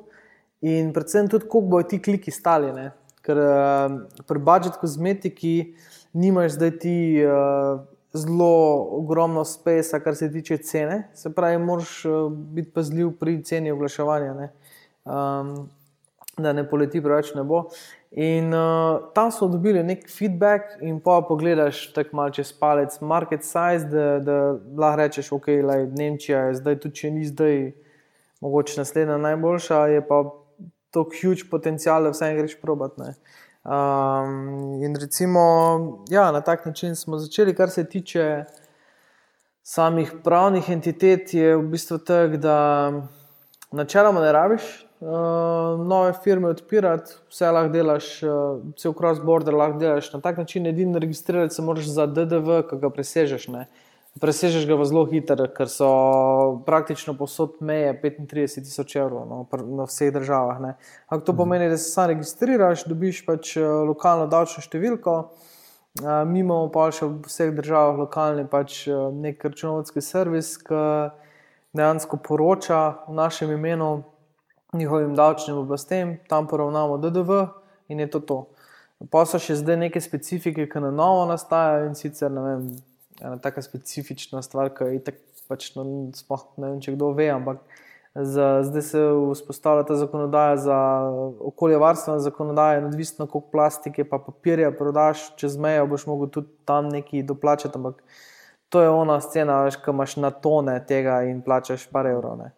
[0.61, 2.71] in predvsem tudi, koliko bojo ti kliki stali.
[2.75, 2.91] Ne.
[3.23, 3.97] Ker uh,
[4.27, 5.73] pri budžet kozmetiki
[6.13, 7.79] nimaš zdaj ti uh,
[8.13, 8.49] zelo
[8.99, 11.07] ogromno spesa, kar se tiče cene.
[11.15, 14.49] Se pravi, moraš uh, biti pazljiv pri ceni oglaševanja,
[15.05, 15.55] um,
[16.37, 17.67] da ne poleti preveč ne bo.
[18.11, 23.43] In uh, tam smo dobili nek feedback, in pa pogledaš tako malo čez palec, market
[23.43, 24.37] size, da, da
[24.77, 27.71] lahko rečeš, ok, lej, Nemčija je zdaj, tudi če ni zdaj,
[28.41, 30.23] mogoče naslednja najboljša, je pa
[30.93, 32.99] to huge potencial, da vse greš probat.
[32.99, 35.41] Um, in recimo,
[36.09, 38.45] ja, na tak način smo začeli, kar se tiče
[39.63, 42.57] samih pravnih entitet, je v bistvu tako, da
[43.71, 44.82] načeloma ne rabiš
[45.77, 50.67] nove firme odpirati, vse lahko delaš, uh, cel cross-border lahko delaš na tak način.
[50.67, 53.47] Edini registrirati se moraš za DDV, ki ga presežeš.
[53.47, 53.65] Ne.
[54.21, 55.89] Presežeš ga zelo hitro, ker so
[56.65, 59.39] praktično posod meje 35 tisoč evrov no,
[59.77, 60.61] na vseh državah.
[61.09, 65.17] Ampak to pomeni, da se sam registriraš, dobiš pač lokalno davčno številko.
[66.29, 68.85] Mi imamo pa še v vseh državah lokalni pač
[69.17, 70.85] nek računovodski servis, ki
[71.73, 74.03] dejansko poroča v našem imenu
[74.73, 77.45] njihovim davčnim oblastem, tam poravnamo DDV
[77.87, 78.39] in je to to.
[79.11, 82.69] Pa so še zdaj neke specifike, ki na novo nastajajo in sicer vem,
[83.21, 87.27] ena taka specifična stvar, ki je tako pač no, spoh, ne vem, če kdo ve,
[87.33, 87.59] ampak
[88.15, 89.01] za, zdaj se
[89.33, 90.77] vzpostavlja ta zakonodaja za
[91.51, 96.89] okoljevarstvena zakonodaja in odvisno koliko plastike pa papirja prodaš čez mejo, boš mogel tudi tam
[96.93, 98.03] nekaj doplačati, ampak
[98.69, 102.37] to je ona scena, veš, ko imaš na tone tega in plačaš par evrov.
[102.37, 102.53] Ne.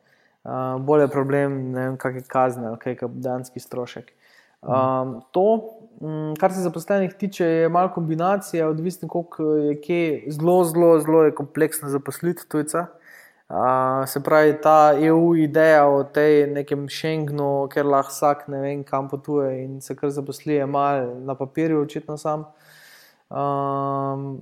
[0.46, 4.12] Uh, bolj je problem, ne vem, kakšne kazne kaj, dejanski strošek.
[4.66, 10.64] Um, to, um, kar se zaposlenih tiče, je malo kombinacija, odvisno koliko je kje, zelo,
[10.64, 12.86] zelo, zelo je kompleksno zaposliti tujca.
[13.50, 13.56] Uh,
[14.08, 19.10] se pravi, ta EU ideja o tej nekem Schengenu, ker lahko vsak ne vem, kam
[19.10, 22.48] potuje in se kar zaposli, je malo na papirju, očitno sam.
[23.30, 24.42] Um,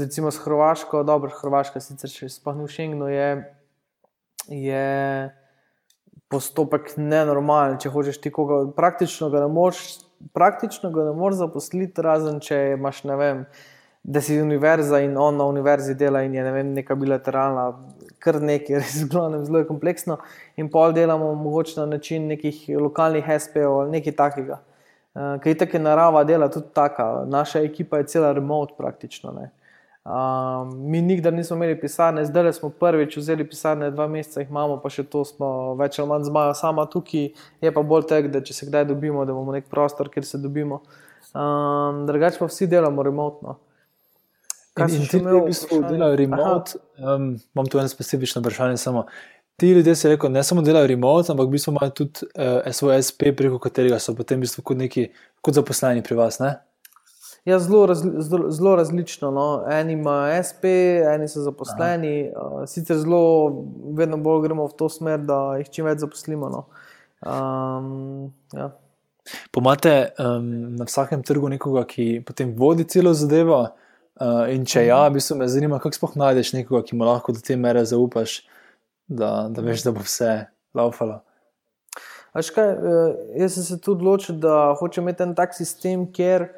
[0.00, 3.28] recimo s Hrvaško, dobro, Hrvaška sicer še sploh ni v Schengenu, je,
[4.48, 5.30] je
[6.30, 8.62] postopek nenormalen, če hočeš ti koga.
[8.76, 9.98] Praktično ga ne moreš,
[10.36, 13.44] praktično ga ne moreš zaposliti, razen če imaš, ne vem,
[14.02, 17.66] da si univerza in on na univerzi dela in je ne vem, neka bilateralna.
[18.22, 20.20] Kar nekaj, res glavnem, zelo je kompleksno,
[20.60, 24.60] in pol delamo mogoče na način nekih lokalnih SP-ov ali nekaj takega.
[25.10, 27.24] Uh, Kaj je tako narava dela, tudi taka.
[27.26, 29.32] Naša ekipa je cela remote praktično.
[29.34, 29.48] Uh,
[30.04, 34.78] Um, mi nikdar nismo imeli pisarne, zdaj smo prvič vzeli pisarne, dva meseca jih imamo,
[34.80, 37.26] pa še to smo več ali manj zmaja sama tukaj.
[37.60, 40.40] Je pa bolj tek, da če se kdaj dobimo, da imamo nek prostor, kjer se
[40.40, 40.80] dobimo.
[41.34, 43.58] Um, drugače pa vsi delamo remotno.
[44.74, 48.80] Kaj in, in ti ljudje, v bistvu delajo remote, um, imam tu eno specifično vprašanje.
[48.80, 49.04] Samo.
[49.60, 53.02] Ti ljudje se reko, ne samo delajo remote, ampak v bistvu imajo tudi uh, svoj
[53.04, 55.10] SP, preko katerega so potem v bistvu kot neki
[55.44, 56.40] kot zaposleni pri vas.
[56.40, 56.56] Ne?
[57.44, 59.30] Ja, zelo, razli, zelo, zelo različno.
[59.30, 59.64] No.
[59.70, 60.64] Eni imajo SP,
[61.14, 63.22] eni so zaposleni, uh, sicer zelo,
[63.96, 66.50] vedno bolj gremo v to smer, da jih čim več zaposlimo.
[66.52, 66.66] No.
[67.20, 68.70] Um, ja.
[69.52, 73.62] Pomate um, na vsakem trgu nekoga, ki potem vodi celo zadevo.
[74.20, 77.32] Uh, in če ja, bi se me zanimalo, kako sploh najdeš nekoga, ki mu lahko
[77.32, 78.42] do te mere zaupaš,
[79.08, 80.34] da, da veš, da bo vse
[80.76, 81.22] laufalo.
[82.30, 82.68] Kaj,
[83.40, 86.50] jaz sem se tudi odločil, da hočem imeti en tak sistem, kjer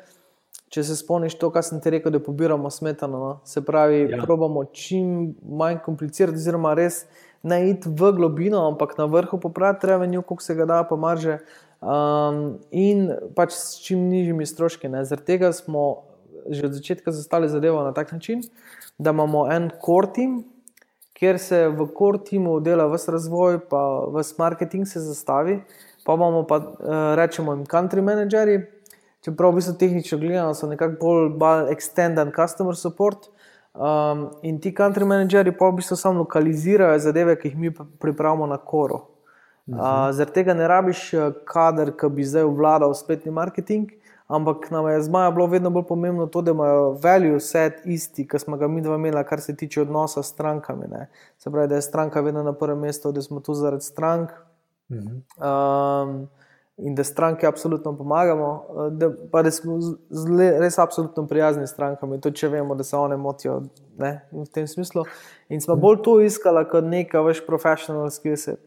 [0.73, 3.19] če se spomniš to, kar sem ti rekel, da pobiramo smetano.
[3.21, 3.33] No?
[3.45, 4.23] Se pravi, ja.
[4.25, 7.05] probamo čim manj komplicirati, oziroma res
[7.43, 11.41] ne iti v globino, ampak na vrhu popraviti revenue, koliko se ga da, pa marže.
[11.83, 14.89] Um, in pač s čim nižjimi stroški.
[15.03, 16.09] Zaradi tega smo
[16.51, 18.41] že od začetka zastavili zadevo na tak način,
[18.99, 20.43] da imamo en core team,
[21.15, 25.61] kjer se v core teamu dela vse razvoj, pa vse marketing se zastavi,
[26.05, 26.75] pa imamo pa uh,
[27.15, 28.59] rečemo jim country manageri,
[29.25, 33.31] čeprav v bistvu tehnično gledano so nekako bolj, bolj extended customer support.
[33.73, 38.47] Um, in ti country manageri pa v bistvu samo lokalizirajo zadeve, ki jih mi pripravimo
[38.47, 39.07] na koro.
[39.67, 43.93] Uh, zaradi tega ne rabiš eh, kader, ki bi zdaj vladal spletni marketing,
[44.27, 48.39] ampak nam je zmaja bilo vedno bolj pomembno to, da imajo value set isti, ki
[48.43, 50.89] smo ga mi dva imela, kar se tiče odnosa s strankami.
[50.91, 51.07] Ne.
[51.39, 54.35] Se pravi, da je stranka vedno na prvem mestu, da smo tu zaradi strank.
[54.91, 56.27] Um,
[56.85, 59.79] in da stranke absolutno pomagamo, eh, da, pa da smo
[60.11, 63.61] zle, res absolutno prijazni s strankami, tudi če vemo, da se one motijo
[63.99, 65.05] ne, v tem smislu.
[65.49, 68.61] In smo bolj to iskali kot neka več profesionalna skillset.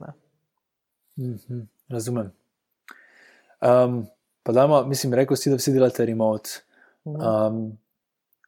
[1.17, 2.31] Mm -hmm, razumem.
[3.61, 4.05] Um,
[4.43, 6.49] pa dajmo, mislim, rekel si, da vsi delate remote.
[7.03, 7.77] Um,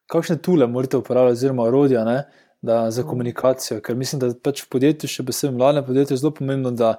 [0.05, 2.24] kakšne tule morate uporabljati, oziroma orodja ne,
[2.61, 3.82] da, za komunikacijo?
[3.82, 6.95] Ker mislim, da pač v podjetju, še posebej v mladem podjetju, je zelo pomembno, da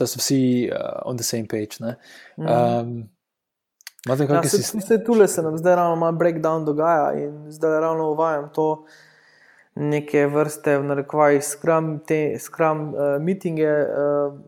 [0.00, 1.78] da so vsi uh, on the same page.
[2.36, 3.08] Um,
[4.08, 8.84] Vse ja, tole se nam zdaj ravno malo breakdown dogaja in zdaj ravno uvajam to
[9.74, 13.68] neke vrste, v narekovajih, skram, te skram uh, meetinge.
[13.68, 14.40] Uh,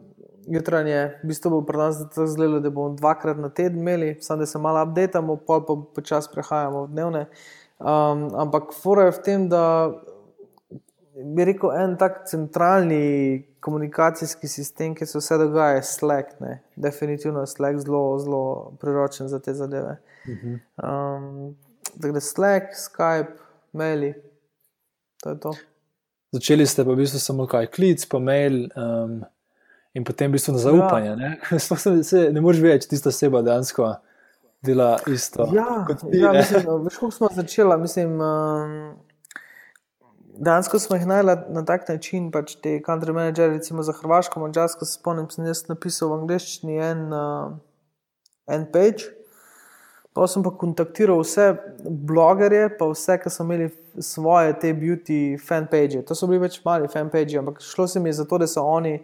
[0.42, 4.42] Jutranje, v bistvu bo pri nas tako zelo, da bomo dvakrat na teden imeli, samo
[4.42, 7.20] da se malo updatemo, pol pa počasi prehajamo v dnevne.
[7.78, 9.62] Um, ampak fora je v tem, da
[11.14, 16.40] bi rekel, en tak centralni komunikacijski sistem, ki se vse dogaja, je Slack.
[16.40, 16.62] Ne.
[16.76, 19.96] Definitivno je Slack zelo, zelo priročen za te zadeve.
[20.26, 21.54] Um,
[22.00, 23.38] tako da Slack, Skype,
[23.72, 24.14] maili,
[25.22, 25.54] to je to.
[26.32, 28.64] Začeli ste pa v bistvu samo kaj, klic, pa mail.
[28.76, 29.20] Um,
[29.94, 31.12] in potem v bistvu na zaupanje.
[31.12, 31.16] Ja.
[31.16, 31.38] Ne?
[32.10, 33.94] se, ne moreš več, tista oseba dejansko
[34.62, 35.46] dela isto.
[35.54, 36.18] Ja, ti.
[36.18, 37.78] Ja, mislim, veš, kako smo začeli.
[37.78, 38.96] Mislim, um,
[40.38, 44.84] Dansko smo jih najeli na tak način, pač te country managers, recimo za Hrvaško, Mačarsko,
[44.84, 47.52] se spomnim, sem jaz napisal v angleščini en, uh,
[48.48, 49.10] en page.
[50.12, 51.52] Pa sem pa kontaktiral vse
[52.08, 53.68] blogerje, pa vse, ki so imeli
[54.00, 56.02] svoje te beauty fanpage.
[56.08, 58.98] To so bili več mali fanpage, ampak šlo se mi za to, da so oni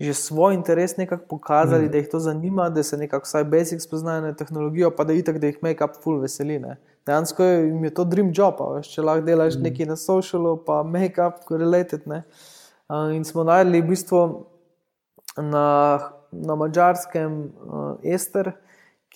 [0.00, 1.90] že svoj interes nekako pokazali, mm.
[1.90, 5.24] da jih to zanima, da se nekako vsaj basic spoznajo na tehnologijo, pa da jih
[5.24, 6.58] tako, da jih make-up full veseli.
[6.60, 6.76] Ne.
[7.06, 9.68] Dejansko je, je to dream job, veš, če lahko delaš mm.
[9.68, 12.06] nekaj na socialu, pa make-up related.
[12.10, 12.24] Ne.
[13.14, 14.22] In smo najdli v bistvu
[15.38, 15.66] na,
[16.32, 18.54] na mačarskem uh, Ester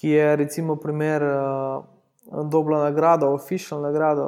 [0.01, 1.85] ki je recimo primer uh,
[2.51, 4.23] dobila nagrado, official nagrado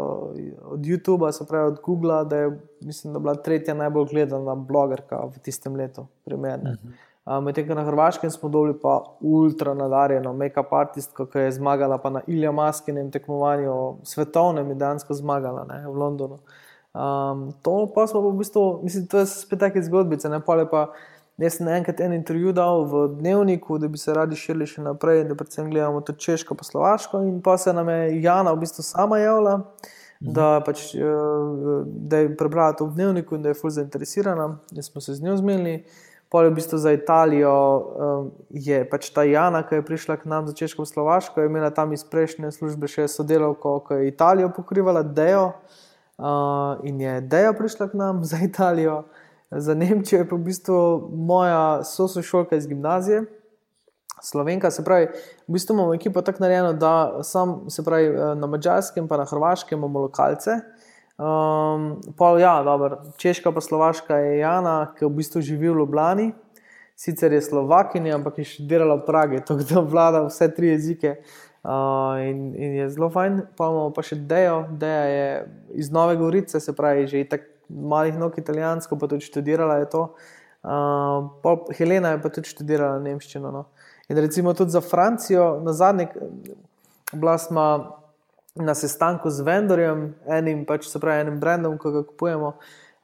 [0.64, 5.16] od YouTuba, se pravi od Google, da je mislim, da bila tretja najbolj gledana blogerka
[5.16, 6.06] v tistem letu.
[6.26, 6.76] Uh,
[7.26, 12.10] Medtem ko na Hrvaškem smo dobili pa ultra nadarjeno, make-up artistko, ki je zmagala pa
[12.10, 16.40] na Ilja Maskinem tekmovanju, svetovnem in dejansko zmagala ne, v Londonu.
[16.92, 20.86] Um, to pa smo v bistvu, mislim, to je spet take zgodbice, ne pa lepa.
[21.40, 25.22] Jaz sem enkrat en intervju dal v dnevniku, da bi se radi širili še naprej,
[25.30, 27.22] da predvsem gledamo to češko, pa slovaško.
[27.24, 30.34] In pa se nam je Jana v bistvu sama javila, mhm.
[30.36, 34.56] da, pač, eh, da je prebrala to v dnevniku in da je fully zainteresirana.
[34.76, 35.84] Jaz smo se z njo zmenili.
[36.32, 40.24] Pol je v bistvu za Italijo, eh, je pač ta Jana, ki je prišla k
[40.24, 44.48] nam za češko, slovaško, je imela tam iz prejšnje službe še sodelavko, ki je Italijo
[44.56, 45.52] pokrivala, Dejo.
[46.22, 49.04] Uh, in je Deja prišla k nam za Italijo.
[49.50, 53.24] Za Nemčijo je pa v bistvu moja sošolka iz gimnazije,
[54.22, 54.70] slovenka.
[54.70, 55.10] Se pravi,
[55.48, 59.24] v bistvu imamo ekipo tako narejeno, da sam, se pravi, eh, na mačarskem, pa na
[59.24, 60.60] hrvaškem imamo lokalce.
[61.22, 66.32] Um, pol, ja, dobro, češka pa slovaška je Jana, ki v bistvu živi v Ljubljani.
[66.98, 72.18] Sicer je slovakinja, ampak je študirala v Pragi, tako da vlada vse tri jezike uh,
[72.26, 73.38] in, in je zelo fajn.
[73.54, 75.30] Pa imamo pa še Dejo, Deja je
[75.84, 80.02] iz Nove Gorice, se pravi, že tako malih nog italijansko, pa tudi študirala je to.
[80.66, 83.54] Uh, Helena je pa tudi študirala nemščino.
[83.54, 83.68] No.
[84.10, 86.10] In recimo tudi za Francijo, na zadnji,
[87.14, 88.01] bila smo
[88.54, 92.52] na sestanku z vendorjem, enim, pač se pravi, enim brendom, ki ga kupujemo,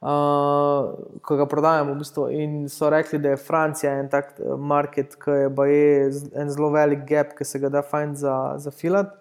[0.05, 0.91] uh,
[1.25, 1.95] ki ga prodajamo.
[1.95, 2.27] V bistvu.
[2.37, 6.69] In so rekli, da je Francija en tak eh, market, ki je, je en zelo
[6.75, 9.17] velik gap, ki se ga da fajn za, za filat.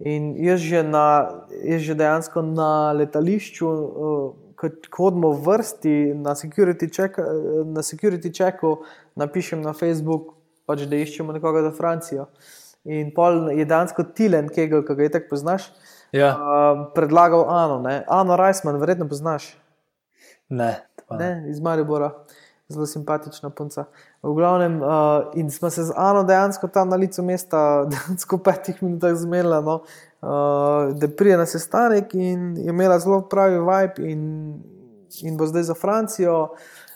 [0.00, 1.04] In jaz že, na,
[1.64, 3.68] jaz že dejansko na letališču.
[3.68, 7.20] Uh, ko hodimo v vrsti na security, check,
[7.68, 8.80] na security checku,
[9.12, 10.32] napišem na Facebook,
[10.64, 12.24] pač, da iščemo nekoga za Francijo.
[12.86, 15.70] In pol je dansko Tilen, ki ga je tako poznaš.
[16.14, 16.32] Ja.
[16.32, 18.04] Uh, predlagal Ano, ne?
[18.08, 19.56] Ano Reisman, verjetno poznaš.
[20.48, 22.12] Ne, ne iz Maribora,
[22.68, 23.88] zelo simpatična punca.
[24.22, 27.60] V glavnem, uh, in smo se z Ano dejansko tam na licu mesta,
[27.90, 29.62] dejansko v petih minutah zmenili.
[29.66, 29.82] No?
[30.26, 34.54] uh, da prije na sestanek in je imela zelo pravi vibe, in,
[35.22, 36.48] in bo zdaj za Francijo.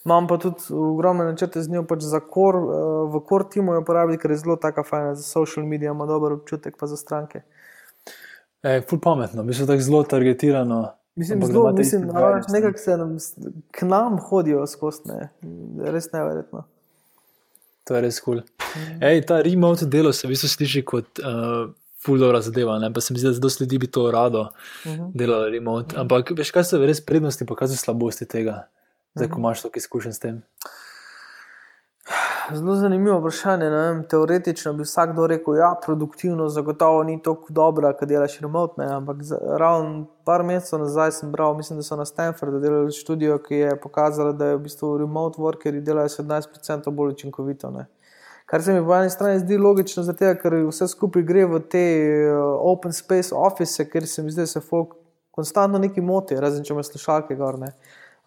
[0.05, 2.71] Imam pa tudi ogromne načrte z njo, pač za kor, uh,
[3.13, 6.33] v kor timu jo uporabiti, ker je zelo taka fajna za social medije, ima dober
[6.33, 7.43] občutek pa za stranke.
[8.63, 10.89] E, ful pametno, mislim, da je zelo targetirano.
[11.15, 12.09] Mislim, zelo, mislim,
[12.49, 13.17] nekako se nam,
[13.71, 15.03] k nam hodijo skozi,
[15.85, 16.65] res neverjetno.
[17.85, 18.41] To je res kul.
[18.41, 18.81] Cool.
[19.01, 19.23] Mm.
[19.27, 21.73] Ta remote delo se v bistvu sliši kot uh,
[22.05, 22.79] fuldo zadeva.
[22.79, 22.93] Ne?
[22.95, 25.03] Pa se mi zdi, da zelo ljudi bi to rado uh mhm.
[25.03, 25.11] -huh.
[25.15, 25.97] delalo remote.
[25.99, 28.67] Ampak veš, kaj so res prednosti, pa kaj so slabosti tega,
[29.15, 29.41] zdaj, ko mhm.
[29.41, 30.43] imaš toliko izkušenj s tem.
[32.53, 33.71] Zelo zanimivo vprašanje.
[33.71, 34.03] Ne?
[34.09, 38.75] Teoretično bi vsakdo rekel, da ja, je produktivno, zagotovo ni tako dobro, da delaš remote.
[38.79, 38.87] Ne?
[38.95, 39.17] Ampak
[39.59, 43.81] ravno par mesecev nazaj sem bral, mislim, da so na Stanfordu delali študijo, ki je
[43.81, 47.71] pokazala, da je v bistvu remote workeri delajo 17% bolj učinkovito.
[47.71, 47.87] Ne?
[48.47, 51.85] Kar se mi po eni strani zdi logično, zato, ker vse skupaj gre v te
[52.27, 54.97] uh, open space office, ker se mi zdi, da se folk
[55.31, 57.61] konstantno neki moti, razen če ima slušalke gor.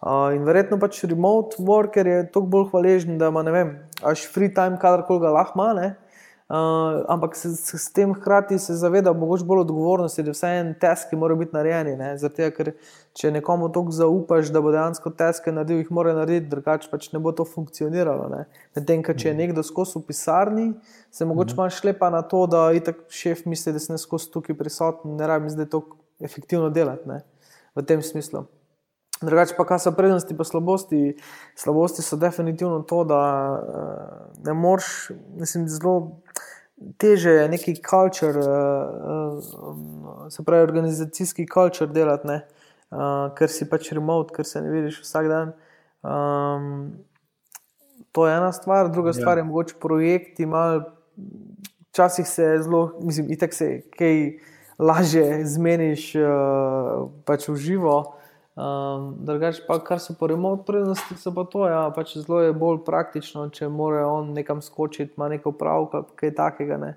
[0.04, 3.70] Uh, in verjetno pač remote worker je toliko bolj hvaležen, da ima, ne vem,
[4.04, 5.94] až free time, kadarkoli ga lahko ima.
[6.52, 10.50] Uh, ampak se, se s tem hkrati se zaveda, da bo bolj odgovornosti, da vse
[10.60, 12.02] en test, ki mora biti narejen.
[12.20, 12.74] Zato, ker
[13.16, 17.22] če nekomu toliko zaupaš, da bo dejansko test naredil, jih mora narediti, drugače pač ne
[17.24, 18.28] bo to funkcioniralo.
[18.76, 20.66] Medtem, če je nekdo skozi v pisarni,
[21.16, 21.62] se mogoče mhm.
[21.64, 25.16] malo šlepa na to, da je tak šef misli, da se ne skozi tukaj prisoten,
[25.16, 25.86] ne rabi zdaj to
[26.20, 27.22] efektivno delati ne?
[27.74, 28.44] v tem smislu.
[29.24, 31.02] Drugače pa, kaj so prednosti in slabosti?
[31.56, 33.22] Slabosti so definitivno to, da
[33.56, 36.20] uh, ne moreš, mislim, zelo
[37.00, 38.46] teže je neki kultur, uh,
[39.40, 42.28] uh, se pravi, organizacijski kultur delati,
[42.92, 45.56] uh, ker si pač remote, ker se ne vidiš vsak dan.
[46.04, 46.94] Um,
[48.14, 49.14] To je ena stvar, druga ja.
[49.14, 50.48] stvar je mogoče projekti.
[51.90, 54.38] Včasih se zelo, mislim, itek se kaj
[54.80, 57.98] lažje zmeniš uh, pač v živo.
[58.54, 62.54] Um, drugač pa, kar se po remote prednosti, so pa to, ja, pač zelo je
[62.54, 66.78] bolj praktično, če mora on nekam skočiti, ima neko pravko, kaj takega.
[66.78, 66.92] Ne.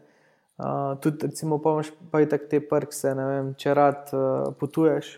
[0.60, 4.50] Uh, tudi, recimo, pa imaš pa i tak te prkse, ne vem, če rad uh,
[4.60, 5.14] potuješ,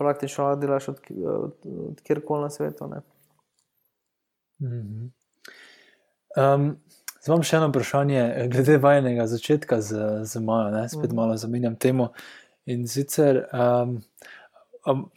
[0.00, 1.00] praktično delaš od,
[1.32, 1.56] od,
[1.88, 2.90] od kjerkoli na svetu.
[4.60, 5.10] Mm -hmm.
[6.36, 6.76] um,
[7.20, 8.20] Zdaj imam še eno vprašanje,
[8.52, 11.16] glede vajenega začetka z, z Majo, spet mm -hmm.
[11.16, 12.12] malo zamenjam temo.
[12.66, 14.00] In sicer, um,
[14.86, 15.10] Um,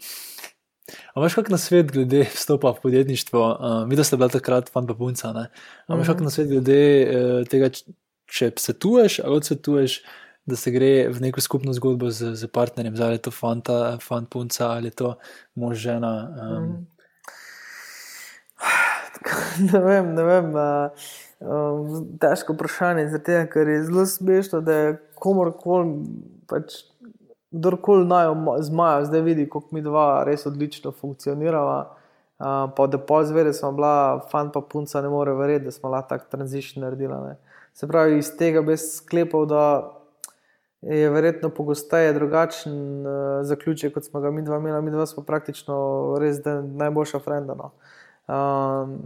[1.15, 3.41] Imáš kak na svet glede vstopa v podjetništvo?
[3.59, 5.47] Uh, Mi, da ste bila takrat fan pa punca.
[5.89, 7.69] Imáš kak na svet glede uh, tega,
[8.27, 10.01] če svetuješ ali odsvetuješ,
[10.45, 14.25] da se gre v neko skupno zgodbo z, z partnerjem, ali je to fanta, fan
[14.25, 15.15] punca ali je to
[15.55, 16.13] mož žena.
[16.41, 16.73] Um.
[19.53, 20.47] Ne vem, ne vem.
[20.57, 20.89] Uh,
[21.39, 26.01] um, težko vprašanje, zato ker je zelo smešno, da je komorkoli.
[26.49, 26.81] Pač,
[27.53, 28.27] kdorkoli naj
[28.59, 31.95] z Majo zdaj vidi, kako mi dva res odlično funkcionirava.
[32.43, 35.71] Uh, pa da pol zveri, da smo bila, fan pa punca, ne more verjeti, da
[35.71, 37.19] smo lahko tak tranzition naredila.
[37.27, 37.35] Ne.
[37.73, 39.63] Se pravi, iz tega bi sklepal, da
[40.81, 42.73] je verjetno pogosteje drugačen
[43.07, 44.81] uh, zaključek, kot smo ga mi dva imela.
[44.81, 47.55] Mi dva smo praktično res najboljša frenda.
[47.55, 47.71] No.
[48.27, 48.97] Um,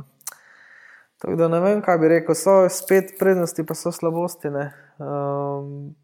[1.17, 4.49] tako da ne vem, kaj bi rekel, so spet prednosti, pa so slabosti.
[4.97, 5.95] Um,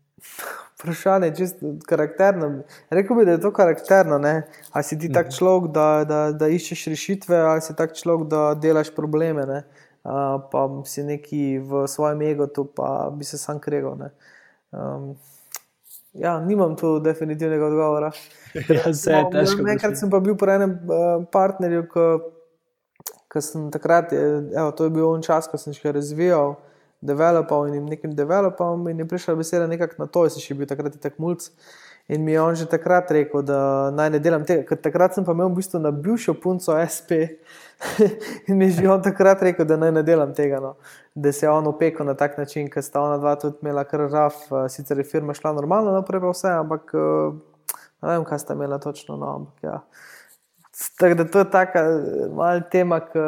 [0.83, 2.63] vprašanje, čisto karakterno.
[2.89, 4.17] Rekel bi, da je to karakterno.
[4.19, 4.43] Ne?
[4.71, 5.35] Ali si ti tak mhm.
[5.37, 9.63] človek, da, da, da iščeš rešitve, ali si tak človek, da delaš probleme, ne?
[10.51, 13.95] pa si neki v svojem egotu, pa bi se sam kregal.
[14.71, 15.15] Um,
[16.13, 18.11] ja, nimam tu definitivnega odgovora.
[18.53, 19.63] Ja, vse je težko.
[19.65, 21.87] Enkrat sem pa bil pri enem uh, partnerju,
[23.31, 26.53] ki sem takrat, evo, to je bil on čas, ko sem še razvijal
[27.05, 30.95] developal in nekim developom, in je prišla beseda nekako na to, jaz še bil takrat
[31.01, 31.49] tak mulj.
[32.11, 35.23] In mi je on že takrat rekel, da naj ne delam tega, ker takrat sem
[35.23, 37.39] pa imel v bistvu na bivšo punco SP.
[38.47, 40.73] in mi je že on takrat rekel, da naj ne delam tega, no.
[41.15, 44.03] da se je on opekel na tak način, ker sta ona dva tudi imela kar
[44.11, 47.39] raf, eh, sicer je firma šla normalno naprej, pa vse, ampak eh,
[48.03, 49.15] ne vem, kaj sta imela točno.
[49.15, 49.79] No, ampak, ja.
[50.99, 53.23] Tako da to je taka eh, malce tema, ki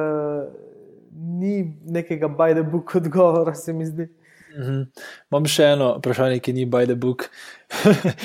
[1.15, 4.09] ni nekega by the book odgovora, se mi zdi.
[4.57, 4.87] Mm -hmm.
[5.31, 7.29] Imam še eno vprašanje, ki ni by the book.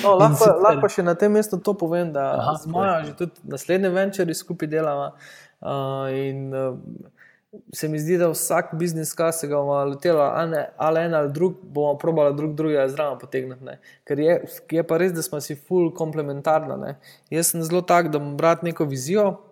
[0.03, 3.31] no, lahko, lahko še na tem mestu to povem, da Aha, z Majo že tudi
[3.43, 5.11] naslednje venture skupaj delamo.
[5.61, 6.77] Uh, in uh,
[7.73, 10.19] se mi zdi, da vsak biznis, ki se ga bomo lotili,
[10.77, 13.63] ali en ali drug, bomo probali drug drugega zraven potegniti.
[13.63, 13.79] Ne.
[14.07, 16.95] Ker je, je pa res, da smo si full komplementarni.
[17.29, 19.50] Jaz sem zelo tak, da bom bral neko vizijo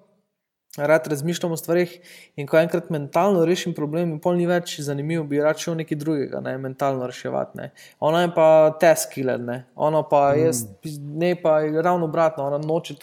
[0.77, 1.99] rad razmišljam o stvarih
[2.35, 6.41] in ko enkrat mentalno rešim problem, pol ni več zanimivo, bi rad šel nekaj drugega,
[6.45, 7.57] ne mentalno reševati.
[7.57, 7.69] Ne.
[7.99, 8.47] Ona je pa
[8.81, 9.63] teskiller, ne.
[9.75, 10.39] ona pa mm.
[10.43, 10.63] jaz,
[10.99, 12.95] ne pa je ravno obratno, ona noče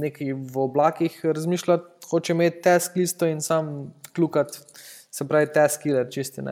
[0.00, 4.58] nekaj v oblakih razmišljati, hoče imeti tesk listo in sam klukati,
[5.10, 6.42] se pravi teskiller, čisti,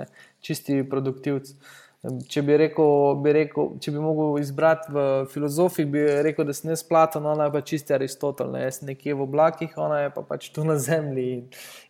[0.41, 1.55] čisti produktivci.
[1.99, 6.71] Če bi, rekel, bi rekel, če bi mogel izbrati v filozofiji, bi rekel, da sem
[6.71, 8.61] jaz Platon, ona je pa čisti Aristotel, ne?
[8.69, 11.43] jaz nekje v oblakih, ona je pa pač tu na zemlji in,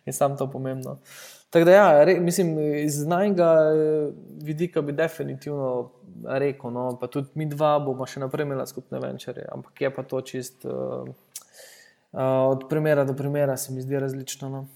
[0.09, 0.97] in sam to pomembno.
[1.53, 4.09] Tako da, ja, re, mislim, iz znanega eh,
[4.41, 5.91] vidika bi definitivno
[6.25, 10.09] rekel, no, pa tudi mi dva bomo še naprej imeli skupne venčere, ampak je pa
[10.09, 14.49] to čist uh, uh, od primera do primera, se mi zdi različno.
[14.49, 14.67] No.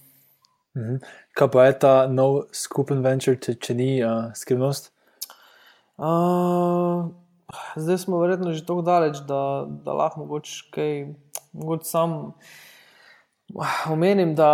[0.77, 1.01] Mhm.
[1.33, 4.92] Kaj pa je ta nov skupen venčer, če, če ni uh, skrivnost?
[5.97, 7.09] Uh,
[7.75, 11.13] zdaj smo verjetno že tako daleč, da, da lahko mogoče kaj
[11.53, 12.33] mogoče sam
[13.89, 14.35] omenim.
[14.35, 14.49] Da,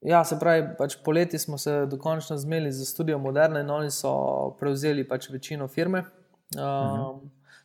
[0.00, 4.50] ja, se pravi, pač poleti smo se dokončno zmeli za študijo Moderne in oni so
[4.60, 6.04] prevzeli pač večino firme.
[6.56, 7.20] Uh, uh -huh.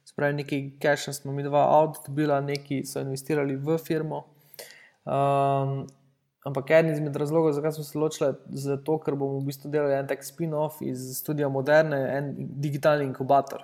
[0.06, 4.24] Se pravi, nekaj cache smo mi dva avto dobila, neki so investirali v firmo.
[5.06, 5.88] Um,
[6.44, 9.96] Ampak en izmed razlogov, zakaj smo se odločili, je zato, ker bomo v bistvu delali
[9.96, 13.64] en tak spin-off iz studia Moderne, en digitalni inkubator.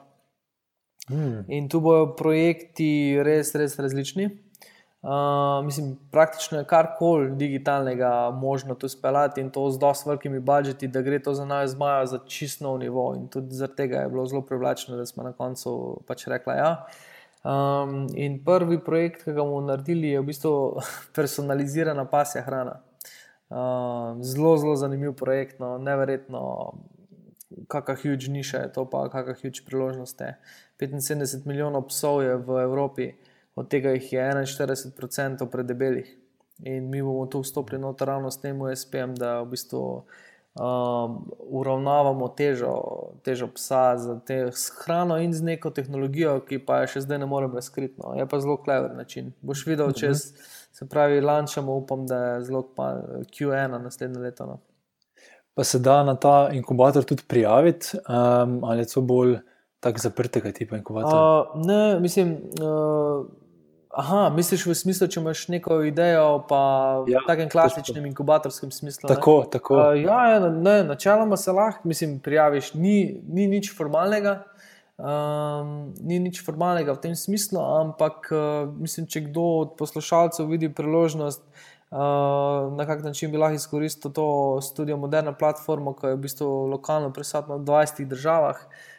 [1.09, 1.43] Hmm.
[1.47, 4.29] In tu bodo projekti res, res različni.
[4.99, 10.87] Uh, mislim, praktično je karkoli digitalnega možno tu speljati in to z dosti velikimi budžeti,
[10.87, 13.13] da gre to za nas zmaja za čisto nov nivo.
[13.15, 16.59] In tudi zaradi tega je bilo zelo privlačno, da smo na koncu pač rekli, da
[16.59, 16.85] ja.
[17.43, 20.53] Um, in prvi projekt, ki ga bomo naredili, je v bistvu
[21.17, 22.79] personalizirana pasja hrana.
[23.49, 26.41] Um, zelo, zelo zanimiv projekt, no, neverjetno,
[27.71, 30.35] kakšna huge niša je to, pa kakšna huge priložnost je.
[30.79, 33.11] 75 milijonov psov je v Evropi,
[33.55, 36.17] od tega jih je 41% predebelih.
[36.67, 39.83] In mi bomo tu vstopili noter ravno s tem USP-jem, da v bistvu
[40.59, 42.73] um, uravnavamo težo,
[43.23, 47.21] težo psa z, te, s hrano in z neko tehnologijo, ki pa je še zdaj
[47.23, 47.95] ne morem razkriti.
[48.03, 48.11] No.
[48.17, 49.31] Je pa zelo klever način.
[49.41, 54.49] Boš videl, če se pravi, lančamo, upam, da je zelo Q1 naslednje leto.
[54.49, 54.59] No.
[55.55, 59.37] Pa se da na ta inkubator tudi prijaviti, um, ali je to bolj
[59.79, 61.15] tako zaprtega tipa inkubator?
[61.15, 62.35] Uh, ne, mislim.
[62.59, 63.27] Uh,
[63.99, 66.59] Aha, misliš v smislu, če imaš neko idejo, pa
[67.09, 68.07] ja, v takem klasičnem točno.
[68.07, 69.09] inkubatorskem smislu?
[69.11, 69.49] Tako, ne?
[69.51, 69.75] tako.
[69.75, 74.43] Uh, ja, ja ne, načeloma se lahko, mislim, prijaviš, ni, ni nič formalnega.
[74.99, 80.67] Um, ni nič formalnega v tem smislu, ampak uh, mislim, če kdo od poslušalcev vidi
[80.75, 81.99] priložnost, uh,
[82.75, 84.29] na kak način bi lahko izkoristil to
[84.63, 88.63] studio Moderna platforma, ki je v bistvu lokalno prisotna v 20 državah.
[88.63, 88.98] Uh,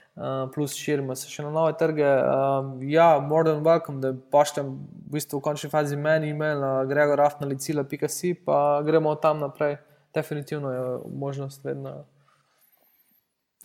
[0.54, 2.04] plus širimo se še na nove trge.
[2.04, 4.72] Um, ja, more than welcome, da pošljem
[5.06, 9.78] v bistvu v končni fazi meni email na gregorafnalicila.si, pa gremo tam naprej.
[10.14, 10.80] Definitivno je
[11.14, 12.04] možnost vedno.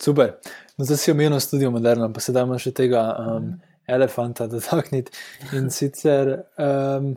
[0.02, 0.36] Super.
[0.76, 3.54] No, zdaj si omenil studio Moderno, pa sedaj imaš še tega um,
[3.88, 5.12] elefanta dotakniti.
[5.56, 7.14] In sicer, um,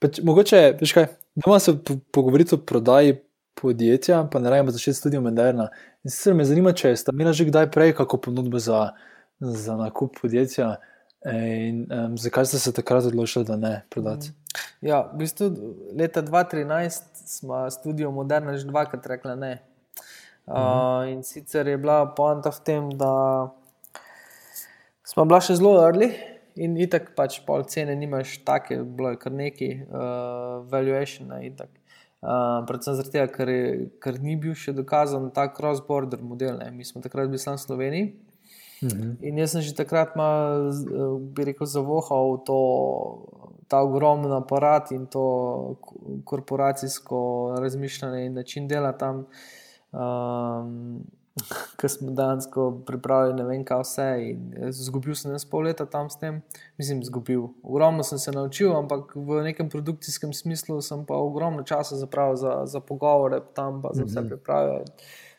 [0.00, 1.74] pač, mogoče, veš kaj, da se
[2.14, 3.18] pogovoriti o prodaji
[3.60, 5.68] podjetja, pa ne rabimo začeti studio Moderna.
[6.04, 8.94] In sicer me zanima, če ste imeli že kdaj prej kako ponudbo za,
[9.40, 10.78] za nakup podjetja
[11.28, 14.32] in um, zakaj ste se takrat odločili, da ne prodate.
[14.80, 15.50] Ja, v bistvu
[15.92, 19.58] leta 2013 smo studio Moderna že dvakrat rekli ne.
[20.46, 21.12] Uh, mhm.
[21.12, 23.52] In sicer je bila poanta v tem, da
[25.04, 26.14] smo bila še zelo early.
[26.60, 31.28] In tako pač pol cene nimaš, tako je bilo kar neki, uh, valuation.
[31.44, 31.79] In tako.
[32.20, 33.50] Uh, predvsem zato, ker,
[34.02, 36.58] ker ni bil še dokazan ta cross-border model.
[36.60, 36.68] Ne.
[36.74, 38.10] Mi smo takrat bili samo v Sloveniji.
[38.80, 39.16] Mhm.
[39.28, 40.72] In jaz sem že takrat malo,
[41.36, 42.60] bi rekel, zavohal to,
[43.68, 45.76] ta ogromen aparat in to
[46.24, 49.26] korporacijsko razmišljanje in način dela tam.
[49.92, 51.04] Um,
[51.78, 54.06] ki smo dejansko pripravili ne vem, kaj vse.
[54.74, 56.40] Zgubil sem se pol leta tam s tem,
[56.78, 57.48] mislim, zgubil.
[57.62, 62.60] Ogromno sem se naučil, ampak v nekem produkcijskem smislu sem pa ogromno časa zapravil za,
[62.66, 64.28] za pogovore, tam pa za vse mhm.
[64.28, 64.82] priprave,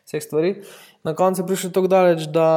[0.04, 0.54] vseh stvari.
[1.04, 2.48] Na koncu je prišel tako daleč, da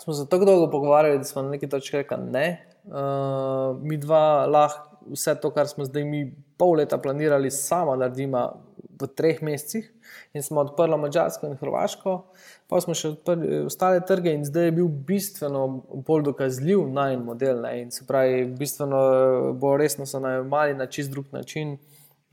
[0.00, 2.46] smo se tako dolgo pogovarjali, da smo na neki točki rekli: ne,
[2.86, 6.24] uh, mi dva lahko vse to, kar smo zdaj mi
[6.56, 8.52] pol leta planirali, samo naredimo
[9.00, 9.86] v treh mesecih
[10.34, 12.14] in smo odprli Mačarsko in Hrvaško,
[12.68, 15.64] pa smo še odprli ostale trge, in zdaj je bil bistveno
[16.06, 17.62] bolj dokazljiv najmenj model.
[17.64, 17.74] Ne?
[17.82, 19.00] In se pravi, bistveno
[19.60, 21.78] bolj resno so najemali na čist drug način.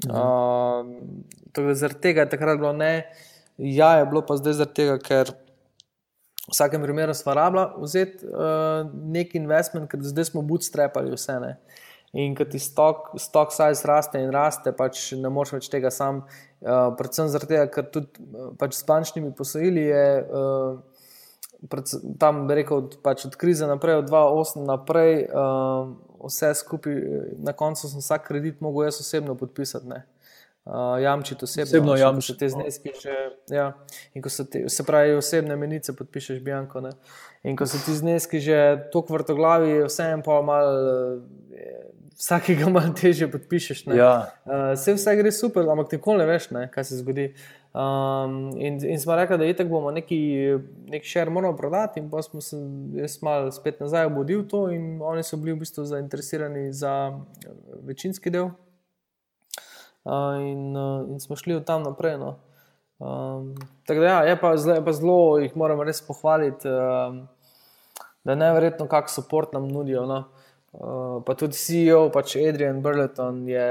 [0.06, 0.14] Mhm.
[0.14, 3.10] Uh, zaradi tega je takrat bilo ne,
[3.58, 5.36] ja, je bilo pa zdaj zaradi tega, ker.
[6.48, 11.36] V vsakem primeru smo rabili vzeti uh, nek investment, ker zdaj smo bootstrapali vse.
[11.44, 11.58] Ne.
[12.16, 16.24] In ko ti stok, stok size raste in raste, pač ne moreš več tega sam.
[16.64, 20.80] Uh, predvsem zato, ker tudi uh, pač s bančnimi posojili je uh,
[22.20, 25.92] tam, bi rekel, pač od krize naprej, od 2008 naprej, uh,
[26.24, 26.96] vse skupaj,
[27.44, 29.90] na koncu sem vsak kredit mogel jaz osebno podpisati.
[29.92, 30.06] Ne.
[30.68, 32.92] Uh, jamčiti osebno, osebno jamčiti te zneske.
[33.02, 33.14] Že,
[33.56, 33.70] ja.
[34.14, 36.82] In ko te, se pravi, osebne menice podpišeš, Bianco.
[36.84, 36.92] Ne.
[37.48, 41.22] In ko so ti zneski že tako vrtoglavi, vseeno pa malo
[42.18, 43.86] vsakega malo teže podpišeš.
[43.96, 44.34] Ja.
[44.46, 47.30] Uh, vse, vse gre super, ampak nikoli ne veš, ne, kaj se zgodi.
[47.78, 50.20] Um, in, in smo rekli, da je tako, bomo neki,
[50.90, 52.58] neki šer morali prodati, in pa smo se
[52.98, 57.20] jaz malo spet nazaj obudil to, in oni so bili v bistvu zainteresirani za
[57.86, 58.50] večinski del.
[60.04, 62.18] Uh, in, uh, in smo šli od tam naprej.
[62.18, 62.38] No.
[63.00, 63.56] Um,
[63.86, 67.28] tako da ja, je pa, zle, pa zelo, jih moram res pohvaliti, um,
[68.24, 70.06] da je nevrjetno, kakšen podpor nam nudijo.
[70.06, 70.24] No.
[70.74, 73.68] Uh, pa tudi CEO, pač Adrian Burleton je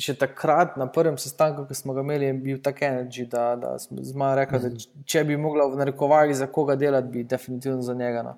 [0.00, 4.28] še takrat na prvem sestanku, ki smo ga imeli, bil tak energy, da, da smo
[4.36, 5.04] rekli, da mhm.
[5.08, 8.24] če bi mogla v narekovaji za koga delati, bi definitivno za njega.
[8.26, 8.36] No.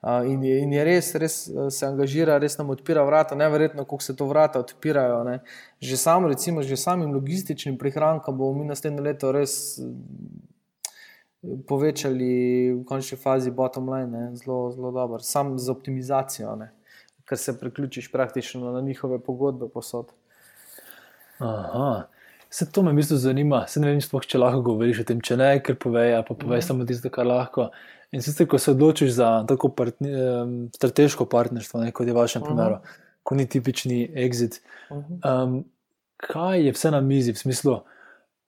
[0.00, 4.02] In, je, in je res, res uh, se angažira, res nam odpira vrata, neverjetno, kako
[4.02, 5.18] se to vrata odpirajo.
[5.24, 5.38] Ne.
[5.80, 9.76] Že sam, recimo, že samim logističnim prihrankom bomo mi naslednje leto res
[11.40, 12.32] povečali
[12.80, 16.56] v končni fazi bottom line, zelo, zelo dobro, sam z optimizacijo.
[16.56, 16.72] Ne
[17.30, 20.06] ker se priključiš praktično na njihove pogodbe posod.
[21.38, 22.06] Aha.
[22.50, 25.36] Se to me mislim zanima, se ne vem, spoh, če lahko govoriš o tem, če
[25.38, 26.66] ne, ker povej, pa povej mm.
[26.66, 27.68] samo tisto, kar lahko.
[28.10, 30.10] In sicer, ko se odločiš za tako partni,
[30.74, 32.48] strateško partnerstvo, ne, kot je v vašem mm -hmm.
[32.48, 32.78] primeru,
[33.22, 34.58] ko ni tipični exit,
[34.90, 35.64] um,
[36.16, 37.78] kaj je vse na mizi, v smislu,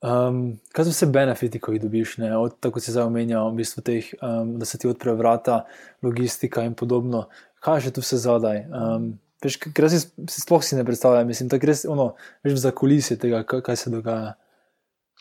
[0.03, 3.55] um, kaj so vse benefiti, ko jih dobiš, ne, od tako se zdaj omenja, v
[3.55, 5.65] bistvu teh, um, da se ti odprejo vrata,
[6.03, 7.29] logistika in podobno
[7.62, 8.65] kaj je tu vse zadaj.
[8.66, 9.98] Um, Veš, ker si,
[10.31, 14.35] si sploh si ne predstavljam, mislim, da gre za kulisje tega, kaj se dogaja.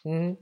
[0.06, 0.35] -hmm.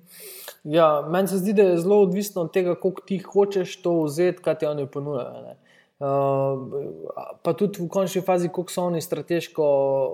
[0.64, 4.42] Ja, meni se zdi, da je zelo odvisno od tega, kako ti hočeš to vzeti,
[4.44, 5.56] kaj ti oni ponujajo.
[6.00, 6.08] Uh,
[7.44, 9.66] pa tudi v končni fazi, kako so oni strateško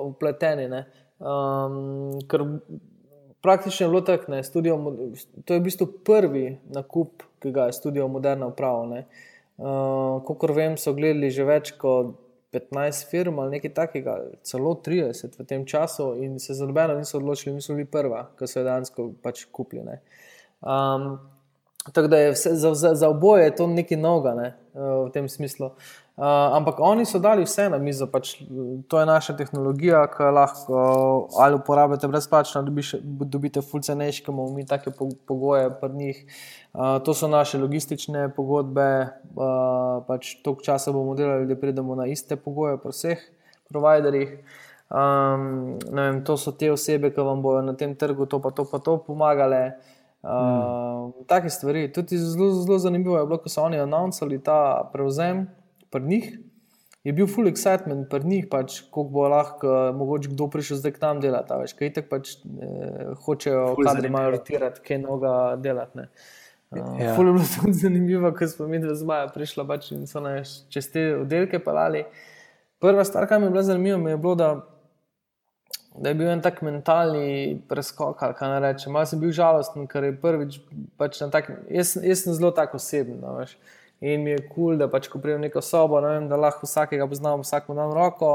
[0.07, 0.83] upleteni.
[1.19, 2.41] Um, ker
[3.41, 4.41] praktično je bilo tako, da
[5.45, 9.05] to je v bistvu prvi nakup, ki ga je studio Moderna upravil.
[9.57, 12.17] Uh, Kot vem, so gledali že več kot
[12.55, 17.17] 15 firm ali nekaj takega, celo 30 v tem času, in se za nobeno niso
[17.17, 19.99] odločili, mi smo bili prva, ki so jo dejansko pač kupili.
[20.61, 21.17] Um,
[21.91, 25.71] tako da je vse, za, za, za oboje to nekaj novega ne, v tem smislu.
[26.15, 26.23] Uh,
[26.55, 28.37] ampak oni so dali vse na mizo, pač,
[28.87, 30.83] to je naša tehnologija, ki lahko
[31.43, 34.93] ali uporabljate brezplačno, dobiš, dobite fulcenejši, ki imamo mi take
[35.27, 36.21] pogoje pri njih.
[36.73, 38.85] Uh, to so naše logistične pogodbe,
[39.35, 43.27] uh, pač toliko časa bomo delali, da pridemo na iste pogoje pri vseh
[43.67, 44.31] providerjih.
[44.87, 48.63] Um, vem, to so te osebe, ki vam bodo na tem trgu to pa to
[48.63, 49.75] pa to pomagale.
[50.23, 51.27] Uh, mm.
[51.27, 51.91] Take stvari.
[51.91, 55.43] Tudi zelo, zelo zanimivo je bilo, ko so oni announcali ta prevzem
[55.95, 56.27] pri njih.
[57.05, 61.03] Je bil full excitement pri njih, pač, kako bo lahko, mogoče kdo prišel zdaj k
[61.03, 61.59] nam delati.
[61.61, 66.07] Veš, kaj tako pač, eh, hočejo, da imajo rotirati, kaj noga delati.
[66.75, 67.13] Uh, ja.
[67.15, 70.63] Fulno je bilo tudi zanimivo, ko smo mi dva zmaja prišla pač in so nas
[70.73, 72.03] čez te oddelke pelali.
[72.81, 74.49] Prva stvar, kar mi je bila zanimiva, je bilo, da
[75.97, 78.93] da je bil en tak mentalni preskok, kaj rečem.
[78.93, 80.57] Malo sem bil žalosten, ker je prvič
[80.99, 81.51] pač na tak.
[81.71, 83.21] Jaz, jaz sem zelo tako oseben.
[83.21, 83.37] No,
[84.01, 86.39] in mi je kul, cool, da pač, ko pridem v neko sobo, ne vem, da
[86.39, 88.31] lahko vsakega poznam, vsako dan roko,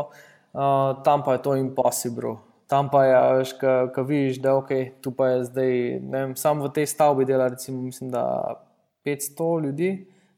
[0.53, 2.37] uh, tam pa je to impossible.
[2.71, 3.53] Tam pa je, veš,
[3.95, 7.49] ko vidiš, da okay, tu pa je zdaj, ne vem, samo v tej stavbi dela,
[7.51, 8.63] recimo, mislim, da
[9.05, 9.91] 500 ljudi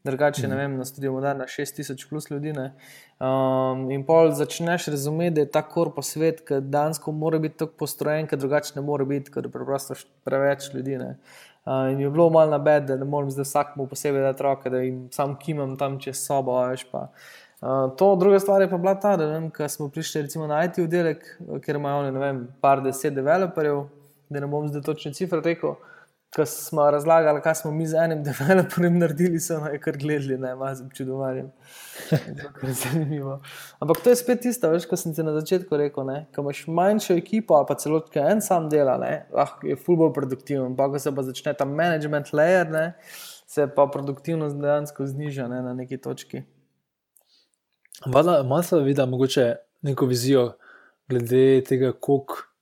[0.03, 0.57] drugače ne mhm.
[0.57, 2.53] vem, na studiu Moderna 6000 plus ljudi.
[3.19, 7.77] Um, in pol začneš razumeti, da je ta korpo svet, ki dansko mora biti tako
[7.79, 10.97] postrojen, ker drugače ne more biti, ker je preprosto preveč ljudi.
[10.97, 11.15] Ne?
[11.63, 14.69] Uh, in je bilo malo na bed, da ne morem zdaj vsakmu posebej dati roke,
[14.69, 16.57] da jim sam kimam tam čez sobo.
[16.67, 17.07] Veš, uh,
[17.97, 21.23] to druga stvar je pa bila ta, da vem, smo prišli recimo, na IT oddelek,
[21.63, 23.85] kjer imajo oni, ne vem, par deset developerjev,
[24.29, 25.77] da ne bom zdaj točne cifre rekel
[26.35, 30.55] ko smo razlagali, kaj smo mi z enim developerjem naredili, so naj kar gledali, ne
[30.55, 31.43] malo občudovali.
[32.81, 33.41] Zanimivo.
[33.79, 36.09] Ampak to je spet tisto, veš, kot sem ti na začetku rekel.
[36.35, 40.75] Ko imaš manjšo ekipo, pa celo en sam dela, ne, lahko je fulbo produktiven.
[40.75, 42.93] Pa ko se pa začne ta management layer, ne,
[43.47, 46.43] se pa produktivnost dejansko zniža ne, na neki točki.
[48.05, 50.53] Malo se vidi, mogoče neko vizijo
[51.09, 52.52] glede tega, koliko.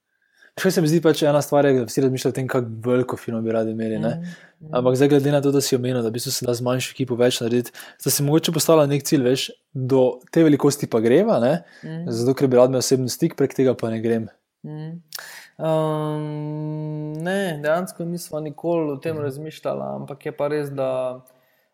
[0.60, 3.44] Še se mi zdi pač ena stvar, da vsi razmišljajo o tem, kako veliko film
[3.44, 4.00] bi radi imeli.
[4.00, 4.74] Mm -hmm.
[4.78, 7.16] Ampak zdaj, glede na to, da si omenil, da bi se da z manjšo ekipo
[7.16, 7.72] več narediti,
[8.04, 12.12] da si mogoče postavila nek cilj, veš, do te velikosti pa greva, mm -hmm.
[12.12, 14.28] zato ker bi rad imel osebni stik, prek tega pa ne grem.
[14.64, 15.02] Mm.
[15.58, 19.22] Um, ne, dejansko nismo nikoli o tem mm.
[19.22, 21.22] razmišljali, ampak je pa res, da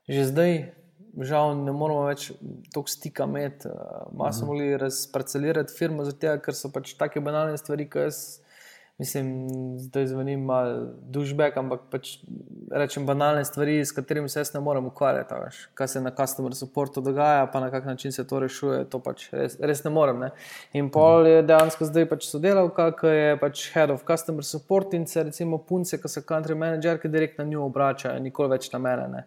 [0.07, 0.71] že zdaj,
[1.19, 2.31] žal, ne moramo več
[2.73, 3.67] toliko stika imeti.
[4.11, 4.47] Malo smo mm.
[4.47, 8.39] mogli razparcelirati firmo, zato ker so pač take banalne stvari, ki jaz
[8.97, 9.47] mislim,
[9.91, 12.17] da je zvenim malo dušbek, ampak pač
[12.71, 15.33] rečem banalne stvari, s katerimi se jaz ne morem ukvarjati.
[15.43, 15.59] Veš.
[15.73, 19.29] Kaj se na customer supportu dogaja, pa na kak način se to rešuje, to pač
[19.31, 20.19] res, res ne morem.
[20.19, 20.31] Ne.
[20.73, 25.05] In pol je dejansko zdaj pač sodelavka, ki je pač head of customer support in
[25.07, 28.81] se recimo punce, ki so country manager, ki direkt na njo obračajo, nikoli več na
[28.81, 29.07] mene.
[29.13, 29.23] Ne.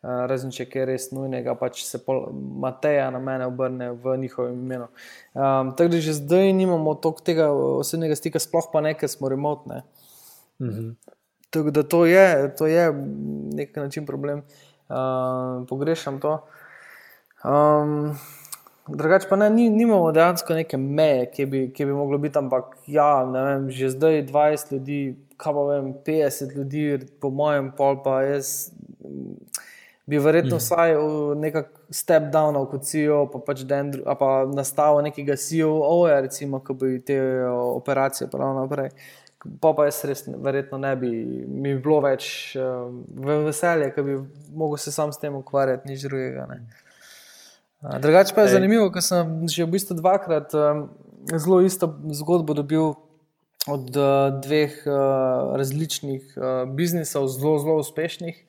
[0.00, 4.86] Eh, razen če je res nujnega, pač se Mateja na mene obrne v njihovem imenu.
[5.34, 9.82] Um, tako da že zdaj nimamo toliko tega osebnega stika, sploh pa nekaj smo remotne.
[10.60, 10.94] -hmm.
[11.50, 12.92] Tako da to je, to je
[13.52, 14.42] nek način problem,
[14.88, 16.46] uh, pogrešam to.
[17.44, 18.16] Um,
[18.88, 23.22] Drugač pa ne, nimamo dejansko neke meje, ki bi, ki bi moglo biti, ampak ja,
[23.22, 28.72] vem, že zdaj 20 ljudi, kaj pa vem, 50 ljudi, po mojem, pol pa jaz
[30.10, 30.62] bi verjetno mm.
[30.64, 30.94] vsaj
[31.38, 31.64] nekaj
[31.94, 37.18] step down, kot CEO, pa pač dendru, pa nastavil nekega CEO-ja, recimo, ki bi te
[37.46, 38.90] operacije pravil naprej.
[39.62, 41.10] Pa pa jaz res verjetno ne bi,
[41.48, 42.90] mi bi bilo več uh,
[43.46, 46.48] veselje, ker bi lahko se sam s tem ukvarjal, nič drugega.
[47.80, 48.56] Drugače pa je Ej.
[48.58, 50.82] zanimivo, ker sem že v bistvu dvakrat um,
[51.32, 52.92] zelo isto zgodbo dobil
[53.70, 58.44] od uh, dveh uh, različnih uh, biznisov, zelo, zelo uspešnih.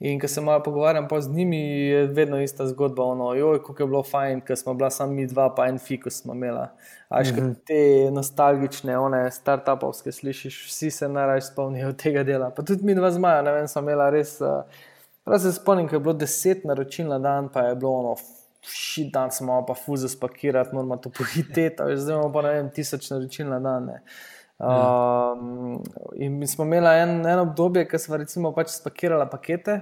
[0.00, 3.04] In ko se malo pogovarjam z njimi, je vedno ista zgodba.
[3.04, 6.22] Ono, joj, kako je bilo fajn, ker smo bila samo mi dva, pa en fikus
[6.22, 6.66] smo imeli.
[7.08, 7.54] Až mm -hmm.
[7.66, 12.50] te nostalgične, one start-upovske slišiš, vsi se najraje spomnijo tega dela.
[12.50, 14.40] Pa tudi mi dva zmaja, ne vem, sem imela res.
[14.40, 14.48] Uh,
[15.24, 18.16] prav se spomnim, ko je bilo deset naročil na dan, pa je bilo ono
[18.62, 23.10] Ši dan smo pa fuze spakirati, moramo to pohiteti, zdaj imamo pa ne vem, tisoč
[23.10, 23.90] naročil na dan.
[24.60, 25.80] Um,
[26.14, 29.78] in smo imeli en, en obdobje, ko smo recimo pač spakirali pakete,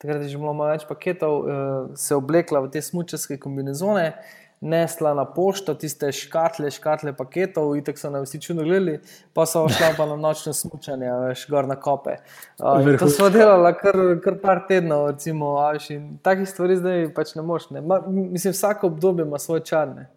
[0.00, 4.14] takrat je že bilo malo več paketov, uh, se oblekla v te smučarske kombinezone
[4.60, 8.98] nesla na pošto tiste škatle, škatle paketov, in tako so nam vsi čudno gledali,
[9.34, 12.16] pa so šla pa na nočno smutanje, veš, gor na kope.
[12.58, 17.34] Uh, to smo delali kar, kar par tednov, recimo, veš, in takih stvari zdaj pač
[17.36, 17.70] ne moš.
[17.70, 17.84] Ne.
[17.84, 20.08] Ma, mislim, vsako obdobje ima svoje čarne.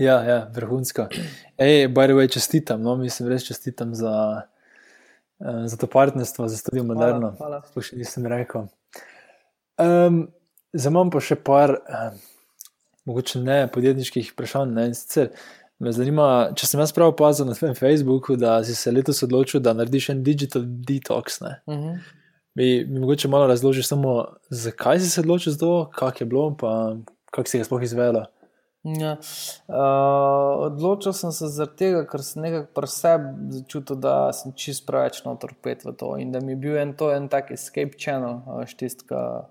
[0.00, 1.06] Ja, ja, vrhunsko.
[1.60, 4.42] Ej, bajrove, čestitam, no, mislim, res čestitam za,
[5.38, 7.34] uh, za to partnerstvo, za studio Moderno.
[7.68, 8.70] Sploh še nisem rekel.
[9.76, 10.28] Um,
[10.72, 11.74] Zdaj imam pa še par.
[11.84, 12.20] Um,
[13.10, 14.72] mogoče ne podjetniških vprašanj.
[14.76, 14.86] Ne?
[14.94, 15.30] Sicer
[15.80, 19.62] me zanima, če sem jaz prav opazil na svojem Facebooku, da si se letos odločil,
[19.64, 21.40] da narediš en digital detox.
[21.42, 21.82] Uh mhm.
[21.82, 22.16] -huh.
[22.54, 26.56] Mi, mi mogoče malo razložiš, samo zakaj si se odločil za to, kak je bilo,
[26.56, 26.96] pa
[27.30, 28.24] kako si ga sploh izvedel.
[28.80, 29.18] Ja.
[29.68, 34.86] Uh, odločil sem se zaradi tega, ker sem nekako pri sebi začutil, da sem čist
[34.88, 38.00] preveč notor pet v to in da mi je bil en to en tak escape
[38.00, 39.44] channel, štistka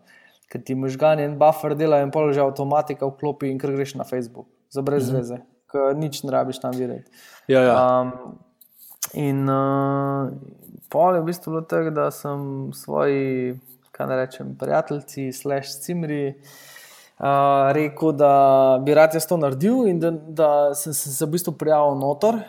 [0.49, 4.03] ker ti možgani en buffer dela in pol že avtomatika vklopi in ker greš na
[4.03, 5.17] Facebook, za brez -hmm.
[5.17, 5.37] veze,
[5.71, 7.11] ker nič ne rabiš tam videti.
[7.47, 8.01] Ja, ja.
[8.01, 8.39] Um,
[9.13, 10.33] in uh,
[10.89, 13.59] pol je v bistvu bilo tako, da sem svoji,
[13.91, 16.41] kaj ne rečem, prijatelji, slash cimri.
[17.19, 21.57] Uh, rekel, da bi rad jaz to naredil, in da, da sem se v bistvu
[21.59, 22.39] prijavil noter.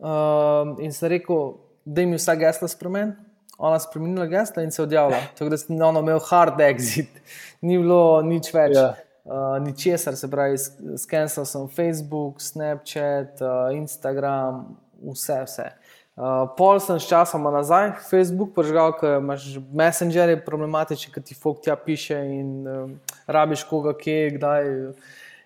[0.00, 3.24] Uh, in sem rekel, da jim je vsa gesla spremenila
[3.58, 5.18] ona spremenila gesla in se odjavila.
[5.38, 7.08] Tako da sem ono imel hard exit,
[7.60, 8.76] ni bilo nič več.
[8.76, 8.94] Yeah.
[8.94, 9.00] Ja.
[9.24, 10.58] Uh, ničesar, se pravi,
[11.00, 14.66] skenil sem Facebook, Snapchat, uh, Instagram,
[15.00, 15.70] vse, vse.
[16.14, 21.34] Uh, pol sem s časom nazaj, Facebook, požgal, ker imaš Messenger, je problematičen, ker ti
[21.34, 24.70] folk tja piše in uh, rabiš koga, kje, kdaj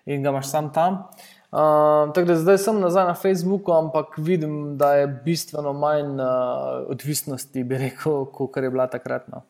[0.09, 1.03] in ga imaš sam tam.
[1.09, 6.85] Uh, Uh, da zdaj sem nazaj na Facebooku, ampak vidim, da je bistveno manj uh,
[6.87, 9.27] odvisnosti, bi rekel, kot je bila takrat.
[9.27, 9.41] No.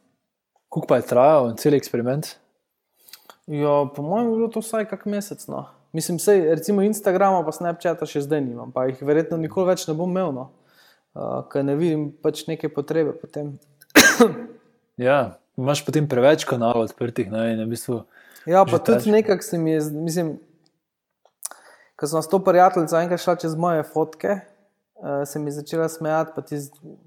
[0.70, 2.38] Kako pa je trajal cel eksperiment?
[3.48, 5.44] Jo, po mojem, je bilo to vsaj kak mesec.
[5.48, 5.66] No.
[5.92, 9.98] Mislim, sej, recimo Instagrama, pa Snapchata še zdaj nimam, pa jih verjetno nikoli več ne
[9.98, 10.48] bom imel, no.
[11.16, 13.56] Uh, ker ne vidim pač neke potrebe po tem.
[15.10, 17.32] ja, imaš potem preveč kanalov odprtih.
[17.32, 18.04] Ne, v bistvu
[18.46, 20.38] ja, pa tudi nekako se mi je, mislim
[22.00, 24.40] ko sem s to prijateljico enkrat šla čez moje fotke,
[24.96, 26.60] uh, se mi je začela smejati, pa ti,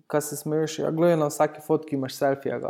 [0.06, 2.60] kaj se smeješ, ja, gledaj na vsaki fotki imaš selfije.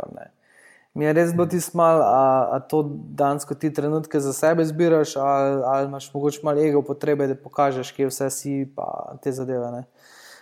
[0.93, 2.83] Mi je res bilo ti smal, a, a to
[3.17, 7.91] dansko ti trenutke za sebe zbiraš, ali, ali imaš mogoče malo ego potrebe, da pokažeš,
[7.91, 9.83] kje vse si, pa te zadeve.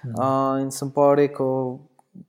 [0.04, 1.80] Uh, in sem pa rekel,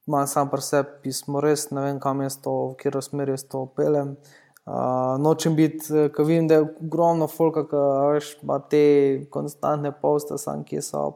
[0.07, 3.47] imam sam pri sebi, smo res ne vem, kam jaz to, v katero smer jaz
[3.49, 4.17] to pelem.
[4.63, 8.85] Uh, nočem biti, eh, ko vidim, da je ogromno folka, ki ima te
[9.31, 11.09] konstantne poste, sam, ki so.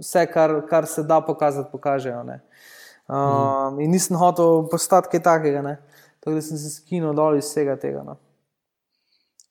[0.00, 2.22] Vse, kar, kar se da pokazati, pokažejo.
[2.24, 2.38] Uh,
[3.10, 3.82] mm.
[3.84, 5.76] In nisem hotel postati kaj takega, ne?
[6.20, 8.02] tako da sem se skinil dol iz vsega tega.
[8.04, 8.16] No.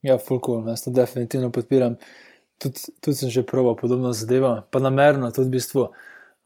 [0.05, 1.97] Ja, fulko, jaz to definitivno podpiram.
[2.59, 5.87] Tudi tud sem že proval podobno zadevo, pa namerno tudi v bistvu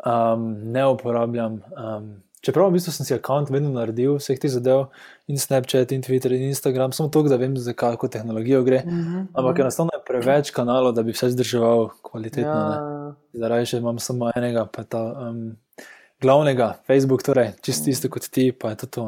[0.06, 1.62] um, ne uporabljam.
[1.78, 4.90] Um, Čeprav v bistvu sem si račun vedno naredil, vseh teh zadev,
[5.32, 8.82] in Snapchat, in Twitter, in Instagram, samo to, da vem, za kakšno tehnologijo gre.
[8.84, 9.62] Uh mhm, -huh, Ampak uh -huh.
[9.62, 12.52] enostavno je preveč kanalov, da bi vse zdržal kvalitetno.
[12.52, 13.16] Ja.
[13.34, 15.56] Zaradi tega imam samo enega, pa ta um,
[16.22, 19.04] glavnega, Facebook, torej čisto isto kot ti, pa je to to.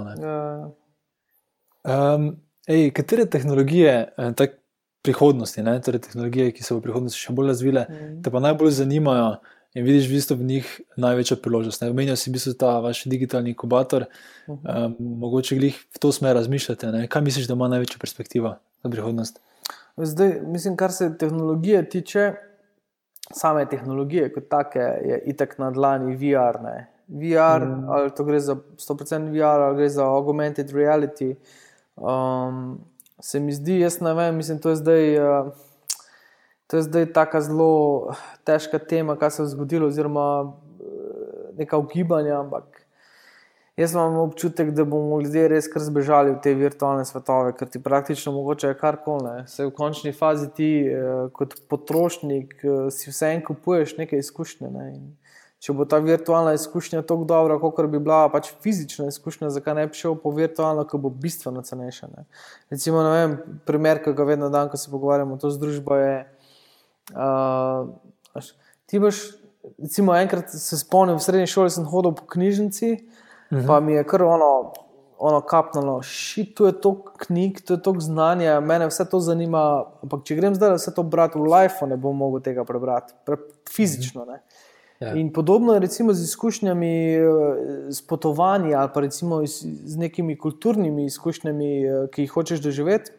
[1.83, 2.35] Um,
[2.67, 4.53] ej, katere tehnologije, eh, tako
[5.01, 7.99] prihodnosti, ne, torej tehnologije, ki se v prihodnosti še bolj razvile, mhm.
[7.99, 8.23] -huh.
[8.23, 9.35] te pa najbolj zanimajo
[9.75, 11.83] in vidiš v, bistvu v njih največjo priložnost.
[11.83, 14.05] Omenjal si v bistvu ta vaš digitalni inkubator,
[14.47, 14.85] uh -huh.
[14.85, 16.91] um, mogoče glih v to smer razmišljate.
[16.91, 17.07] Ne?
[17.07, 19.41] Kaj misliš, da ima največjo perspektivo za prihodnost?
[19.97, 22.33] Zdaj, mislim, kar se tehnologije tiče,
[23.31, 26.61] same tehnologije kot take, je itek na dlani VR.
[26.63, 26.87] Ne?
[27.07, 27.89] VR, mm.
[27.89, 31.35] ali to gre za 100% VR, ali gre za augmented reality.
[31.95, 32.79] Um,
[33.19, 35.19] se mi zdi, jaz ne vem, mislim, to je zdaj.
[35.19, 35.53] Uh,
[36.67, 37.71] To je zdaj tako zelo
[38.43, 40.85] težka tema, kaj se je zgodilo, oziroma eh,
[41.57, 42.39] neka ugibanja.
[42.39, 42.85] Ampak
[43.77, 47.83] jaz imam občutek, da bomo ljudje res kar zbežali v te virtualne svetove, ker ti
[47.83, 49.43] praktično mogoče je kar koli.
[49.47, 54.71] Se v končni fazi ti, eh, kot potrošnik, eh, si vse en kupuješ neke izkušnje.
[54.71, 54.89] Ne?
[55.59, 59.87] Če bo ta virtualna izkušnja tako dobra, kot bi bila pač fizična izkušnja, zakaj ne
[59.87, 62.07] bi šel po virtualno, ki bo bistveno cenejša.
[62.17, 62.25] Ne?
[62.69, 66.25] Recimo, vem, primer, ki ga vedno dan, ko se pogovarjamo, to z družbo je.
[67.13, 67.89] Uh,
[68.85, 69.15] ti boš,
[69.77, 73.61] recimo, enkrat se spomnim, v srednji šoli sem hodil po knjižnici, uh mhm.
[73.61, 73.67] -huh.
[73.67, 74.73] pa mi je kar ono,
[75.17, 79.85] ono kapnalo, šit, tu je toliko knjig, tu je toliko znanja, mene vse to zanima.
[80.03, 83.37] Ampak če grem zdaj vse to brati v life, ne bom mogel tega prebrati, pre,
[83.69, 84.25] fizično.
[84.25, 84.41] Ne.
[84.99, 85.13] Ja.
[85.13, 87.17] In podobno je recimo z izkušnjami,
[87.89, 93.11] s potovanji ali pa recimo z nekimi kulturnimi izkušnjami, ki jih hočeš doživeti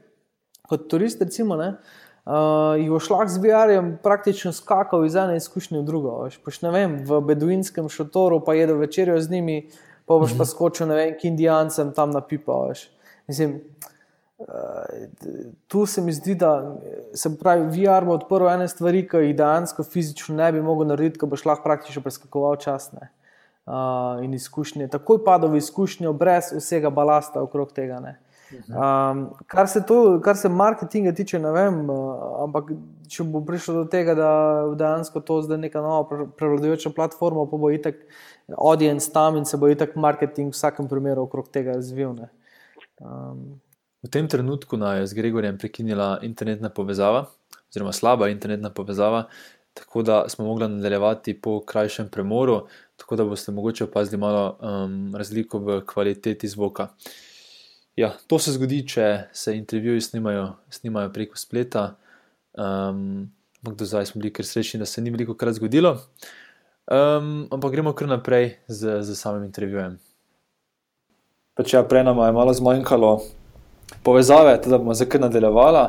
[0.69, 1.21] kot turist.
[1.21, 6.17] Recimo, ne, Uh, jih boš lahko z VR-jem praktično skakal iz ene izkušnje v drugo.
[6.45, 9.69] Poš, vem, v beduinskem šotoru pa jedel večerjo z njimi,
[10.07, 10.51] pa boš pa mhm.
[10.51, 12.73] skočil vem, k Indijancem tam na pipa.
[13.29, 13.61] Mislim,
[14.39, 14.47] uh,
[15.69, 16.77] tu se mi zdi, da
[17.15, 21.23] se pravi, VR bo odprl ene stvari, ki jih dejansko fizično ne bi mogel narediti,
[21.23, 22.91] ko boš lahko praktično preskakoval čas.
[23.67, 28.01] Uh, in izkušnje, takoj padal v izkušnjo, brez vsega balasta okrog tega.
[28.03, 28.19] Ne.
[28.53, 32.71] Um, kar, se to, kar se marketinga tiče, ne vem, uh, ampak
[33.11, 34.31] če bo prišlo do tega, da
[34.79, 38.05] dejansko to zdaj neka nova prevladujoča platforma, pa bo itek
[38.55, 42.15] audience tam in se bo itek marketing v vsakem primeru okrog tega razvil.
[43.03, 43.59] Um,
[44.07, 47.27] v tem trenutku naj je z Gregorjem prekinila internetna povezava,
[47.67, 49.27] oziroma slaba internetna povezava,
[49.77, 52.63] tako da smo mogli nadaljevati po krajšem premoru,
[52.97, 56.89] tako da boste mogoče opazili malo um, razliko v kvaliteti zvoka.
[57.97, 61.95] Ja, to se zgodi, če se intervjuji snimajo, snimajo preko spleta.
[62.53, 63.31] Um,
[63.63, 65.95] do zdaj smo bili kar srečni, da se ni veliko krat zgodilo.
[66.93, 69.97] Um, ampak gremo kar naprej z, z samim intervjujem.
[71.57, 73.15] Pač ja, prej nam je malo zmanjkalo
[74.05, 75.87] povezave, da bomo zdaj kar nadaljevala.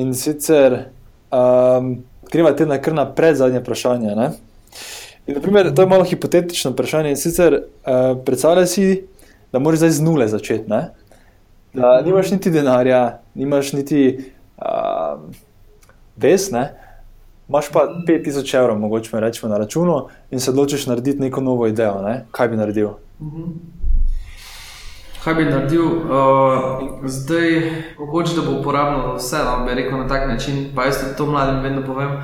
[0.00, 0.80] In sicer
[1.28, 1.98] um,
[2.32, 4.16] gremo te na kar naprej zadnje vprašanje.
[4.16, 7.12] In, naprimer, to je malo hipotetično vprašanje.
[7.12, 8.92] In sicer uh, predstavljaj si,
[9.52, 10.72] da moraš zdaj z nule začeti
[11.74, 15.20] da nimaš niti denarja, nimaš niti uh,
[16.16, 16.80] ves, ne?
[17.48, 22.02] imaš pa 5000 evrov, mogoče rečemo na računu, in se odločiš narediti neko novo idejo.
[22.02, 22.26] Ne?
[22.30, 22.88] Kaj bi naredil?
[25.24, 25.84] Kaj bi naredil?
[25.84, 26.00] Uh,
[27.04, 31.04] zdaj, mogoče da bo uporabno vse, da no, bi rekel na tak način, pa jaz
[31.16, 32.22] to mladim vedno povem.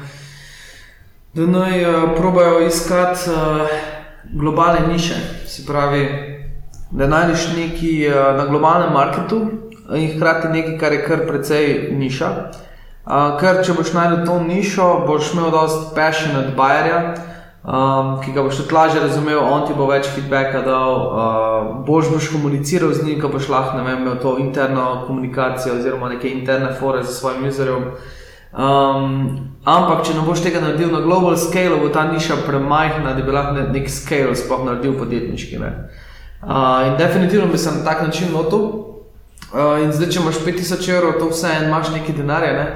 [1.35, 3.69] Da naj uh, probajo iskati uh,
[4.33, 5.15] globalne niše,
[5.47, 6.09] se pravi,
[6.91, 9.41] da najdeš nekaj uh, na globalnem marketu
[9.95, 12.31] in hkrati nekaj, kar je kar precej niša.
[13.07, 17.01] Uh, ker če boš najdel to nišo, boš imel dosti passionate buyerja,
[17.65, 22.11] um, ki ga boš tudi lažje razumel, on ti bo več feedbacka dal, uh, boš
[22.13, 26.31] boš komuniciral z njim, ko boš lahko ne vem, imel to interno komunikacijo oziroma neke
[26.31, 27.89] interne fore za svojim userjem.
[28.51, 29.17] Um,
[29.65, 33.35] ampak, če ne boš tega naredil na global scale, bo ta niša premajhna, da bi
[33.35, 35.59] lahko nek scale sploh naredil podjetniški.
[35.63, 35.75] Ne?
[36.43, 38.91] In definitivno bi se na tak način lotil.
[39.51, 42.53] Uh, in zdaj, če imaš 5000 evrov, to vse en, imaš nekaj denarja.
[42.53, 42.67] Ne?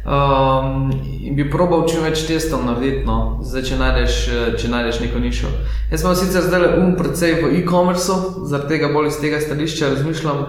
[0.00, 3.40] Um, in bi probal čim več testov narediti, no?
[3.44, 4.18] zdaj, če najdeš,
[4.62, 5.50] če najdeš neko nišo.
[5.90, 8.14] Jaz sem sicer zdaj um, predvsej v e-commerce,
[8.46, 10.46] zaradi tega bolj iz tega stališča razmišljam.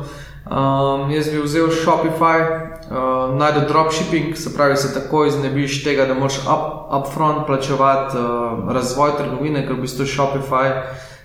[0.52, 6.14] Um, jaz bi vzel Shopify, uh, najdel dropshipping, se pravi, se takoj znebiš tega, da
[6.14, 10.77] moraš up, upfront plačevati uh, razvoj trgovine, ker v bistvu Shopify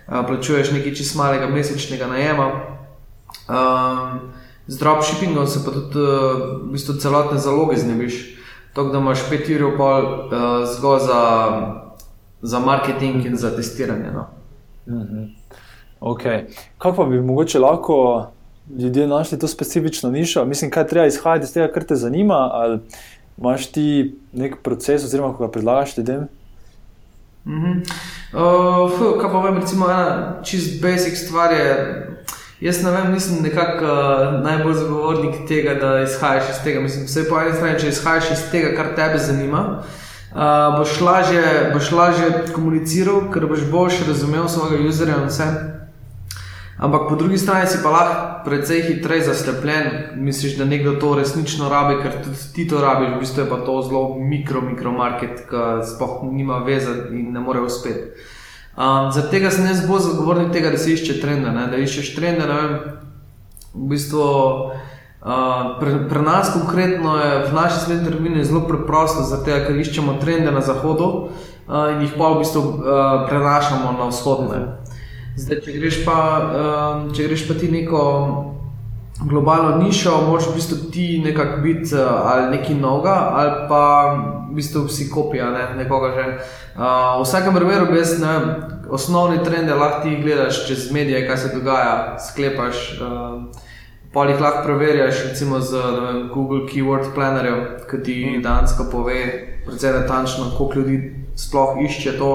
[0.06, 2.50] plačuješ nekaj čist malega mesečnega najema.
[3.48, 4.20] Um,
[4.66, 8.36] z dropshippingom se pa tudi v bistvu celotne zaloge znebiš.
[8.74, 11.22] Tako da imaš 5 ur pol uh, zgolj za,
[12.42, 14.10] za marketing in za testiranje.
[14.14, 14.26] No.
[14.86, 15.24] Mhm.
[16.00, 16.44] Okay.
[16.78, 18.26] Kako bi mogoče lahko
[18.78, 20.44] ljudje našli to specifično nišo?
[20.44, 22.78] Mislim, kaj treba izhajati iz tega, kar te zanima, ali
[23.38, 26.28] imaš ti nek proces, oziroma kako ga predlagaš ljudem?
[27.46, 27.82] Mm -hmm.
[28.32, 32.02] uh, kaj pa vem, recimo, ena čist basic stvar je.
[32.60, 36.80] Jaz ne vem, nisem nekako uh, najbolj zagovornik tega, da izhajaš iz tega.
[36.80, 39.82] Mislim, vse po eni strani, če izhajaš iz tega, kar tebe zanima,
[40.32, 45.76] uh, boš, lažje, boš lažje komuniciral, ker boš boljše razumel svojega userja in vse.
[46.78, 49.86] Ampak po drugi strani si pa lahko precej hitreje zaslepljen,
[50.20, 53.56] misliš, da nekdo to resnično rabi, ker tudi ti to rabiš, v bistvu je pa
[53.64, 58.12] to zelo mikro, mikro market, ki sploh nima veze in ne more uspeti.
[58.76, 61.64] Um, Zaradi tega sem jaz bolj zagovornik tega, da se išče trende, ne?
[61.72, 62.44] da iščeš trende.
[62.44, 62.74] Vem,
[63.72, 64.24] v bistvu,
[65.24, 70.18] uh, pre, pre nas konkretno je v naši svetni trgovini zelo preprosto, zato ker iščemo
[70.20, 74.60] trende na zahodu uh, in jih pa v bistvu uh, prenašamo na vzhodne.
[75.36, 78.02] Zdaj, če greš pa, um, če greš pa ti neko
[79.26, 83.82] globalno nišo, moraš v bistvu ti nekako biti uh, ali neki noga, ali pa
[84.48, 86.24] v bistvu si kopija ne, nekoga že.
[86.76, 88.34] Uh, v vsakem primeru, jaz, ne,
[88.88, 92.90] osnovni trend je, lahko ti gledaš čez medije, kaj se dogaja, sklepaš.
[93.00, 93.64] Uh,
[94.16, 98.42] Pa jih lahko preverjaš, recimo z vem, Google Keyword Plannerjem, ki ti mm.
[98.42, 99.18] dansko pove,
[99.66, 102.30] precej natančno, koliko ljudi sploh išče to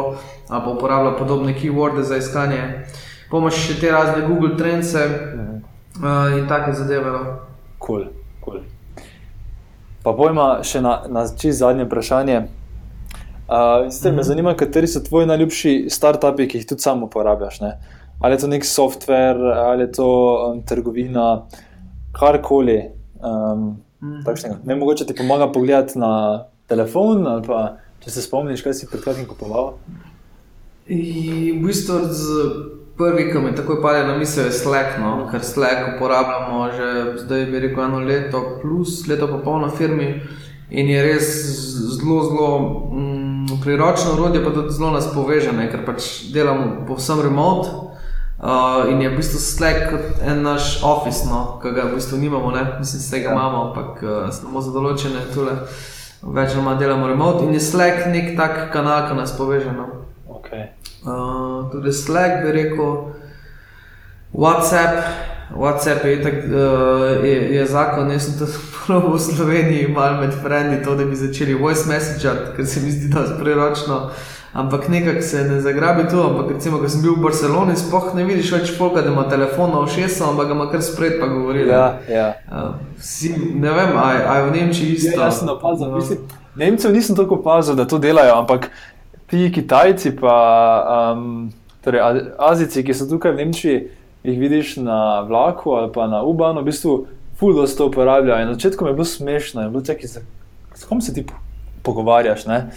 [0.52, 2.84] ali pa uporablja podobne keywords za iskanje.
[3.32, 4.92] Pomaž še te razne Google Trends,
[6.02, 7.12] Uh, in take zadeve.
[7.12, 7.20] No.
[7.80, 8.06] Cool,
[8.46, 8.62] cool.
[10.02, 12.38] Pa pojma še na, na čist zadnje vprašanje.
[12.38, 14.16] Uh, mm -hmm.
[14.16, 17.60] Me zanima, kateri so tvoji najljubši startupi, ki jih tudi sam uporabljaš.
[17.60, 17.78] Ne?
[18.20, 21.46] Ali je to nek software, ali je to um, trgovina,
[22.12, 22.92] karkoli.
[23.24, 24.56] Um, mm -hmm.
[24.64, 29.04] Ne mogoče ti pomaga pogledati na telefon, ali pa če se spomniš, kaj si pred
[29.04, 29.74] kratkim kupoval.
[30.88, 32.00] In v bistvu
[32.98, 35.28] prvi, ki mi takoj pade na misel, je Slack, no?
[35.32, 40.22] ker Slack uporabljamo že zdaj, bi rekel, eno leto, plus leto pa pol na firmi.
[40.72, 41.30] In je res
[42.00, 42.50] zelo, zelo
[42.94, 45.70] mm, priročno urodje, pa tudi zelo nas poveže, ne?
[45.72, 47.70] ker pač delamo povsem remote.
[48.42, 51.60] Uh, in je v bistvu Slack kot en naš office, no?
[51.62, 52.66] ki ga v bistvu nimamo, ne?
[52.80, 53.34] mislim, da ga ja.
[53.38, 55.58] imamo, ampak uh, samo za določene tule.
[56.22, 59.74] Več ali manj delamo remote in je Slack nek tak kanal, ki nas poveže.
[59.78, 60.01] No?
[60.42, 60.74] Okay.
[61.06, 63.14] Uh, tudi Slack bi rekel,
[64.34, 65.04] WhatsApp.
[65.56, 68.52] WhatsApp je, tak, uh, je, je zakon, jaz sem tudi
[68.88, 73.12] v Sloveniji, malo med frendi, to, da bi začeli voice message, ker se mi zdi,
[73.14, 74.10] da je preročno.
[74.54, 76.20] Ampak nekako se ne zagrabi tu.
[76.20, 79.72] Ampak, recimo, ko sem bil v Barceloni, spoh ne vidiš več polka, da ima telefon
[79.72, 81.68] na ušesu, ampak ga ima kar spred, pa govori.
[81.70, 82.28] Ja, ja.
[82.52, 85.16] Uh, vsi, ne vem, aj v Nemčiji isto.
[85.16, 88.68] Ja, jaz sem opazil, uh, Nemcev nisem tako opazil, da to delajo, ampak
[89.32, 90.36] ti Kitajci, pa
[91.16, 91.52] um,
[91.84, 92.02] torej
[92.38, 93.78] Azijci, ki so tukaj v Nemčiji,
[94.28, 97.08] jih vidiš na vlaku ali pa na Ubanu, v bistvu
[97.40, 98.46] fuldo to uporabljajo.
[98.46, 100.10] Na začetku je bilo smešno, je bilo čakaj,
[100.76, 101.26] s kom se ti
[101.84, 102.46] pogovarjaš.
[102.46, 102.70] Ne?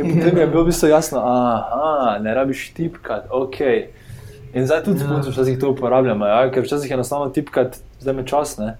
[0.00, 3.60] In potem je bilo v bistvu jasno, da ne rabiš tipkati, ok.
[4.54, 5.22] In zdaj tudi ja.
[5.30, 6.50] včasih to uporabljamo, ja?
[6.50, 8.58] ker včasih je enostavno tipkati, zdaj me čas.
[8.58, 8.76] Ne?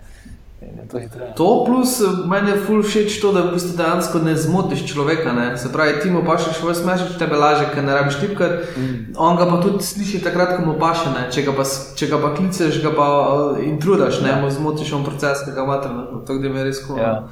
[0.91, 1.01] To,
[1.37, 5.33] to plus eh, meni je ful všeč to, da v bistvu dejansko ne zmotiš človeka.
[5.33, 5.47] Ne?
[5.59, 8.69] Se pravi, ti mu pašeš svoj smešek, tebe laže, ker ne rabiš tipkati.
[8.77, 9.17] Mm.
[9.17, 11.09] On ga pa tudi sliši takrat, ko mu paše.
[11.33, 11.65] Če ga, pa,
[11.97, 15.65] če ga pa kliceš, ga pa uh, intrudaš, ne mu zmotiš on proces, ki ga
[15.65, 15.91] imaš.
[16.29, 17.01] To je res kul.
[17.01, 17.25] Ja.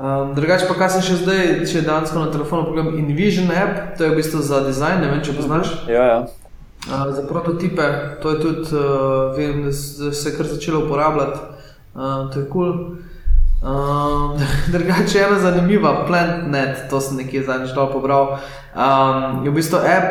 [0.00, 4.06] Um, drugače pa, kaj sem še zdaj, če dejansko na telefonu pogledam, InVision app, to
[4.06, 5.74] je v bistvu za dizajn, ne vem, če poznaš.
[5.92, 6.20] Ja, ja.
[6.88, 7.84] Uh, za prototipe,
[8.22, 11.59] to je tudi, uh, vem, da se je kar začelo uporabljati.
[11.94, 12.72] Uh, to je kul.
[12.72, 12.96] Cool.
[13.62, 14.40] Uh,
[14.72, 18.38] drugače je ena zanimiva, PlantNet, to sem nekje zadnjič dol pobral.
[18.72, 20.06] Um, je v bistvu app,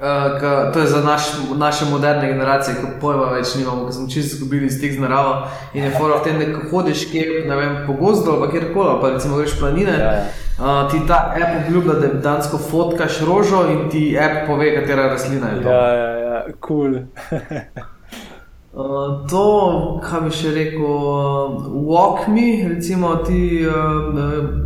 [0.00, 1.22] uh, ka, to je za naš,
[1.54, 5.46] naše moderne generacije, ki pojma več nimamo, ki smo čisto izgubili stik z naravo.
[5.74, 9.10] In je fora v tem, da hodiš kje, ne vem, po gozdu ali kjerkoli, pa
[9.14, 9.94] recimo greš planine.
[9.94, 10.24] Ja, ja.
[10.58, 15.54] Uh, ti ta app obljublja, da dansko fotkaš rožo in ti app pove, katera rastlina
[15.54, 15.70] je to.
[15.70, 16.98] Ja, ja, ja, kul.
[17.30, 17.86] Cool.
[18.78, 24.12] Uh, to, kar bi še rekel, uh, walk me, recimo ti uh,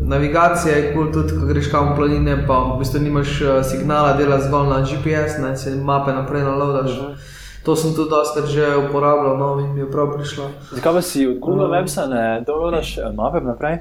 [0.04, 3.38] navigacija je kul, tudi ko greš kam v planine, pa v bistvu nimaš
[3.70, 6.90] signala, dela zgolj na GPS, ne se mape naprej nalodaš.
[6.90, 7.12] Uh mhm.
[7.12, 7.38] -huh.
[7.64, 10.50] To sem tudi dosta že uporabljal, no in mi je prav prišlo.
[10.70, 13.78] Zakaj pa si od Google Websa ne dovoljš mape naprej?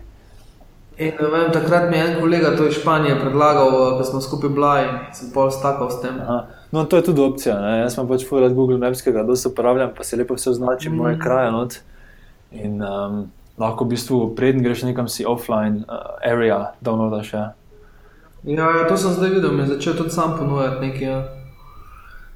[0.97, 4.81] In, vem, takrat mi je en kolega to iz Španije predlagal, da smo skupaj bila
[4.81, 6.19] in sem pol stakal s tem.
[6.21, 6.60] Aha.
[6.71, 7.59] No, to je tudi opcija.
[7.59, 7.77] Ne?
[7.83, 10.53] Jaz sem pač fuor od Google Maps, ki ga dosta uporabljam, pa se lepo vse
[10.53, 10.95] označi mm.
[10.95, 11.51] moje kraje.
[11.51, 11.79] Not.
[12.51, 13.25] In um,
[13.59, 17.33] lahko v bistvu preden greš nekam si offline uh, area, downloadaš.
[17.33, 17.45] Ja.
[18.43, 21.07] ja, ja, to sem zdaj videl, mi je začel tudi sam ponujati nekaj.
[21.07, 21.19] Ja.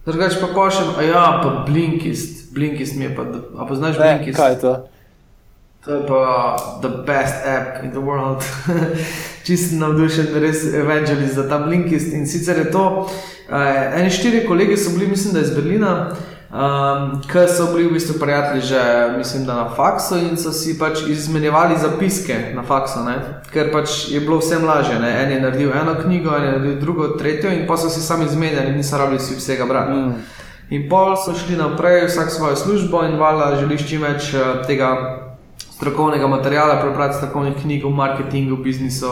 [0.05, 3.23] Drugač pa pošljem, a ja, pa Blinkist, Blinkist mi je pa,
[3.57, 4.37] a poznaš Blinkist?
[4.37, 4.73] Kaj je to?
[5.85, 8.43] To je pa the best app in the world.
[9.45, 12.13] Čist navdušen, res evangelist za ta Blinkist.
[12.13, 13.09] In sicer je to,
[13.49, 16.07] Uh, eni štiri kolegi so bili, mislim, da iz Berlina,
[16.49, 18.81] um, ki so bili v bistvu prijatelji že,
[19.17, 23.15] mislim, da na faksu in so si pač izmenjevali zapiske na faksu, ne?
[23.53, 24.97] ker pač je bilo vsem lažje.
[24.99, 25.11] Ne?
[25.23, 28.25] En je naredil eno knjigo, en je naredil drugo, tretjo in pa so si sami
[28.25, 29.93] izmenjali, niso rabili si vsega brati.
[29.93, 30.13] Mm.
[30.69, 35.21] In pol so šli naprej, vsak svojo službo in vala želiš čim več uh, tega
[35.75, 39.07] strokovnega materiala, prebrati strokovne knjige o marketingu, biznisu,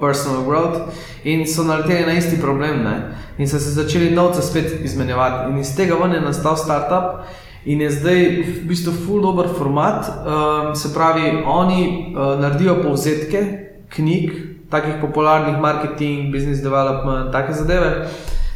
[0.00, 0.78] personal growth
[1.24, 2.84] in so naleteli na isti problem.
[2.84, 3.16] Ne?
[3.38, 5.50] In so se začeli novce spet izmenjevati.
[5.50, 7.26] In iz tega ven je nastal startup.
[7.64, 13.40] In je zdaj v bistvu full dober format, um, se pravi, oni uh, naredijo povzetke
[13.88, 14.32] knjig,
[14.70, 18.06] takih popularnih marketing, business development, take zadeve.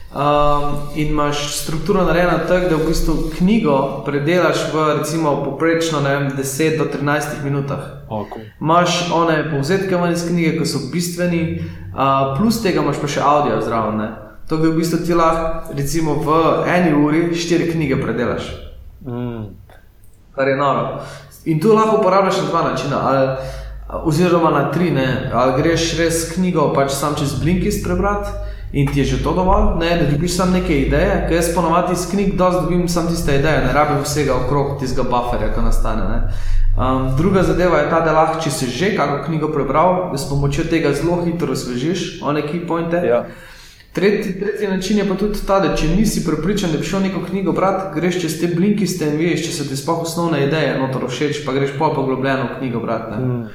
[0.09, 6.30] Um, in imaš strukturo narejeno tako, da v bistvu knjigo predelaš v recimo poprečno vem,
[6.39, 7.78] 10 do 13 minutah.
[8.09, 8.44] Okay.
[9.14, 11.60] one povzetke iz knjige, ki so bistveni,
[11.93, 13.98] uh, plus tega imaš pa še avdio zraven.
[13.98, 14.09] Ne?
[14.48, 18.48] To bi v bistvu ti lahko recimo v eni uri štiri knjige predelaš.
[19.05, 19.44] Mm.
[20.32, 21.01] Kar je noro.
[21.44, 22.97] In tu lahko uporabljaš na dva načina.
[23.05, 23.28] Ali,
[23.89, 25.30] Oziroma na tri, ne?
[25.32, 28.28] ali greš res knjigo, pač sam čez Blinkist prebrati,
[28.73, 31.93] in ti je že to dovolj, ne, da dobiš samo neke ideje, ker jaz ponovadi
[31.93, 36.23] iz knjig dosti dobim samo tiste ideje, ne rabim vsega okrog tistega bufferja, ki nastane.
[36.78, 40.28] Um, druga zadeva je ta, da lahko, če si že kakšno knjigo prebral, da s
[40.31, 43.01] pomočjo tega zelo hitro osvežiš, one key pointe.
[43.03, 43.24] Ja.
[43.93, 47.24] Tretji, tretji način je pa tudi ta, da če nisi prepričan, da bi šel neko
[47.31, 50.86] knjigo brati, greš čez te blinkiste in veš, če so ti sploh osnovne ideje, no
[50.93, 53.19] to všeč, pa greš pa poglobljeno knjigo brati.
[53.19, 53.49] Mm.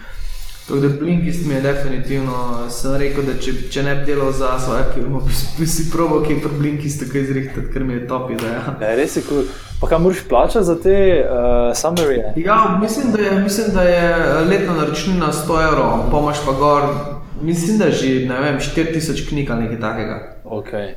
[0.74, 4.56] Tako da blinkist mi je definitivno, sem rekel, da če, če ne bi delal za
[4.60, 5.04] svoje, bi,
[5.60, 8.74] bi si probo, ki je pri blinkist tako izrihtati, ker mi je top ideja.
[8.80, 9.22] Ne, res je.
[9.28, 9.44] Cool.
[9.82, 12.34] Pa kaj moraš plačati za te uh, summerije?
[12.42, 14.18] Ja, mislim da, je, mislim, da je
[14.50, 16.90] letna naročnina 100 evrov, pomaš pa gor.
[17.42, 20.20] Mislim, da že ne vem, 4000 knjig ali nekaj takega.
[20.46, 20.96] Okay.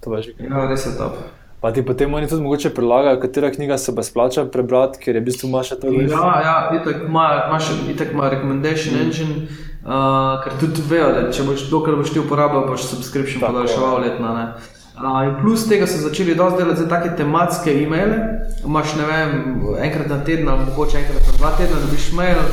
[0.00, 0.50] To je že kaj.
[0.50, 1.22] Ja, res je top.
[1.64, 5.20] Pa ti potem oni tudi mogoče predlagajo, katera knjiga se pa splača prebrati, ker je
[5.20, 6.12] v bistvu imaš to lepo.
[6.12, 9.00] Ja, ja, itak imaš itak ima recommendation mm.
[9.00, 9.46] engine,
[9.80, 14.34] uh, ker tudi vejo, da če boš dokler boš ti uporabljal, boš subscription podaljševal letno.
[14.36, 18.20] Uh, in plus tega so začeli dosti delati za take tematske e-maile.
[18.66, 19.34] Imaš, ne vem,
[19.88, 22.44] enkrat na teden, mogoče enkrat na dva tedna, dobiš mail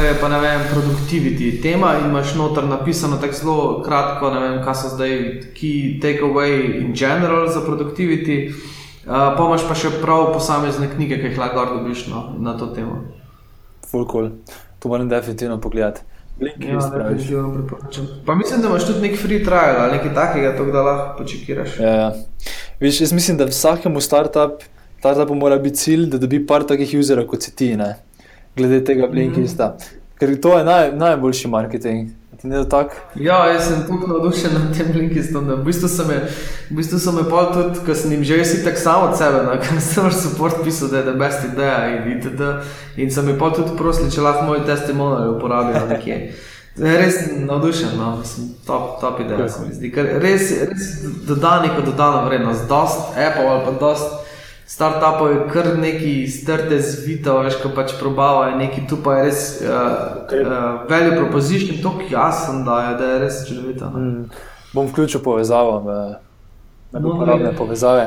[0.00, 4.40] kaj je pa ne vem, productivity tema in imaš noter napisano tako zelo kratko, ne
[4.40, 5.12] vem, kaj so zdaj
[5.56, 8.48] key takeaway in general za productivity.
[8.48, 12.70] Uh, pa imaš pa še prav posamezne knjige, ki jih lahko dobiš no, na to
[12.72, 12.96] temo.
[13.90, 14.30] Full cool.
[14.80, 16.00] To moram definitivno pogledati.
[16.40, 16.80] Ja,
[18.26, 21.76] pa mislim, da imaš tudi nek free trial ali nekaj takega, to, da lahko počekiraš.
[21.80, 22.12] Ja, ja.
[22.80, 24.62] Viš, jaz mislim, da vsakemu startup,
[24.98, 27.74] startupu mora biti cilj, da dobi par takih userov kot si ti.
[27.76, 27.98] Ne?
[28.60, 29.66] Glede tega Blinkista.
[29.66, 30.00] Mm -hmm.
[30.20, 32.10] Ker to je naj, najboljši marketing.
[33.14, 35.48] Ja, jaz sem tukaj navdušen nad tem Blinkistom.
[35.48, 36.20] V bistvu sem me,
[36.70, 39.42] v bistvu sem me pol tudi, ko sem jim že vsi tako samo od sebe,
[39.44, 42.40] no, ker sem vrš support pisal, da je the best ideja in itd.
[42.96, 46.20] In sem jim pol tudi prosil, če lahko moj testimonial uporabijo nekje.
[46.80, 49.92] Res navdušen, no, mislim, top, top ideja se mi zdi.
[49.92, 50.88] Ker res, res
[51.28, 54.29] dodani kot dodana vrednost, dost Apple ali pa dost
[54.70, 59.40] startupov je kar neki strte zvito, veš, ko pač probavajo neki tu, pa je res
[59.64, 59.70] uh,
[60.30, 63.90] uh, value proposition, tako jasen, da je, da je res čudovito.
[63.90, 64.28] Mm.
[64.72, 65.80] Bom vključil povezavo,
[66.92, 68.06] ne bom uporabne povezave.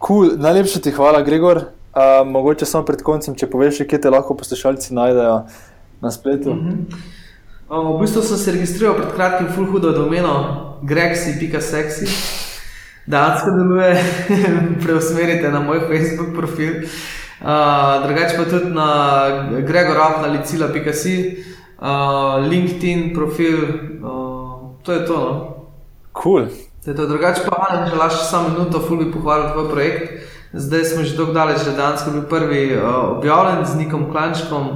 [0.00, 0.38] Cool.
[0.40, 1.60] Najlepša ti hvala, Gregor.
[1.94, 5.36] Uh, mogoče samo pred koncem, če poveš, kje te lahko poslušalci najdejo
[6.00, 6.54] na spletu.
[6.54, 6.96] Mm -hmm.
[7.68, 10.34] um, v bistvu sem se registriral pred kratkim, full hudo domeno,
[10.82, 12.43] grexi.sexy
[13.06, 14.04] dejansko deluje,
[14.82, 16.72] preusmerite na moj Facebook profil.
[17.40, 19.26] Uh, drugače pa tudi na
[19.66, 20.84] gregorafnalicila.com,
[21.78, 23.58] uh, LinkedIn profil,
[24.02, 25.18] uh, to je to.
[25.18, 25.54] No.
[26.22, 26.46] Cool.
[26.86, 30.24] Drugače pa, če če laš samo minuto, ful bi pohvalil tvoj projekt.
[30.52, 34.68] Zdaj smo že tako daleč, da je dejansko bil prvi uh, objavljen z Nikom Klančkom.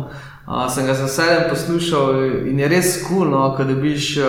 [0.48, 4.26] Uh, sem ga z veseljem poslušal in je res kul, cool, no, da dobiš uh,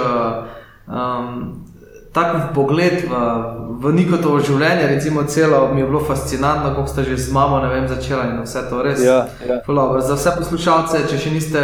[0.86, 1.66] um,
[2.14, 3.14] tak pogled v,
[3.82, 7.88] v njihovo življenje, recimo, celo mi je bilo fascinantno, kako ste že z mamo vem,
[7.88, 9.04] začela in vse to res.
[9.04, 9.62] Ja, ja.
[10.02, 11.62] Za vse poslušalce, če še niste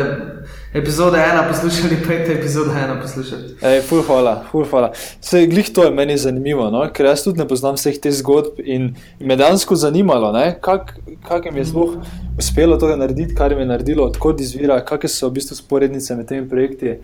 [0.75, 3.57] epizode ena poslušali, pejte epizode ena poslušati.
[3.65, 4.91] Ej, ful hvala, ful hvala.
[5.23, 6.85] Sej, glih to je meni zanimivo, no?
[6.93, 10.29] ker jaz tudi ne poznam vseh teh zgodb in me je dejansko zanimalo,
[10.61, 11.97] kako kak jim je sploh
[12.37, 16.29] uspelo to narediti, kar jim je naredilo, odkot izvira, kakšne so v bistvu sporednice med
[16.29, 16.99] temi projekti.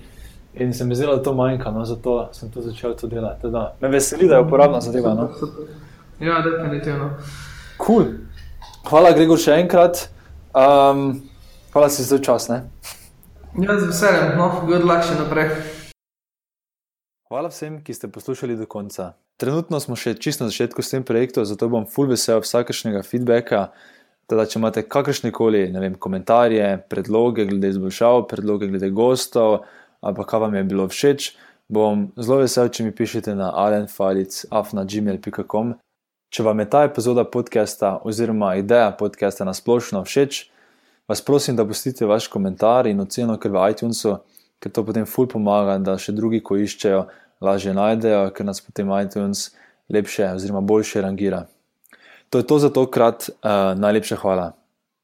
[0.53, 3.41] In se mi zdi, da to manjka, no, zato sem to začel to delati.
[3.41, 5.13] Teda, me veseli, da je uporabna zadeva.
[5.13, 5.29] No.
[6.19, 7.09] Ja, definitivno.
[7.85, 8.05] Cool.
[8.89, 10.09] Hvala, Gregor, še enkrat.
[10.51, 11.21] Um,
[11.71, 12.49] hvala si za čas.
[12.51, 12.65] Ne?
[13.55, 15.55] Ja, z veseljem, no, good luck še naprej.
[17.31, 19.13] Hvala vsem, ki ste poslušali do konca.
[19.39, 23.69] Trenutno smo še čisto na začetku s tem projektom, zato bom full vesel vsakršnega feedbacka.
[24.27, 25.63] Teda, če imate kakršne koli
[25.99, 29.63] komentarje, predloge glede izboljšav, predloge glede gostov,
[30.01, 31.35] ali pa kaj vam je bilo všeč,
[31.71, 35.73] bom zelo vesel, če mi pišete na alenfalic.afna.gmail.com.
[36.31, 40.51] Če vam je ta epizoda podcasta oziroma ideja podcasta na splošno všeč,
[41.07, 44.17] vas prosim, da pustite vaš komentar in oceno kar v iTunesu,
[44.63, 47.07] ker to potem ful pomaga, da še drugi, ko iščejo,
[47.43, 49.51] lažje najdejo, ker nas potem iTunes
[49.91, 51.47] lepše oziroma boljše rangira.
[52.31, 54.60] To je to za tokrat, uh, najlepša hvala.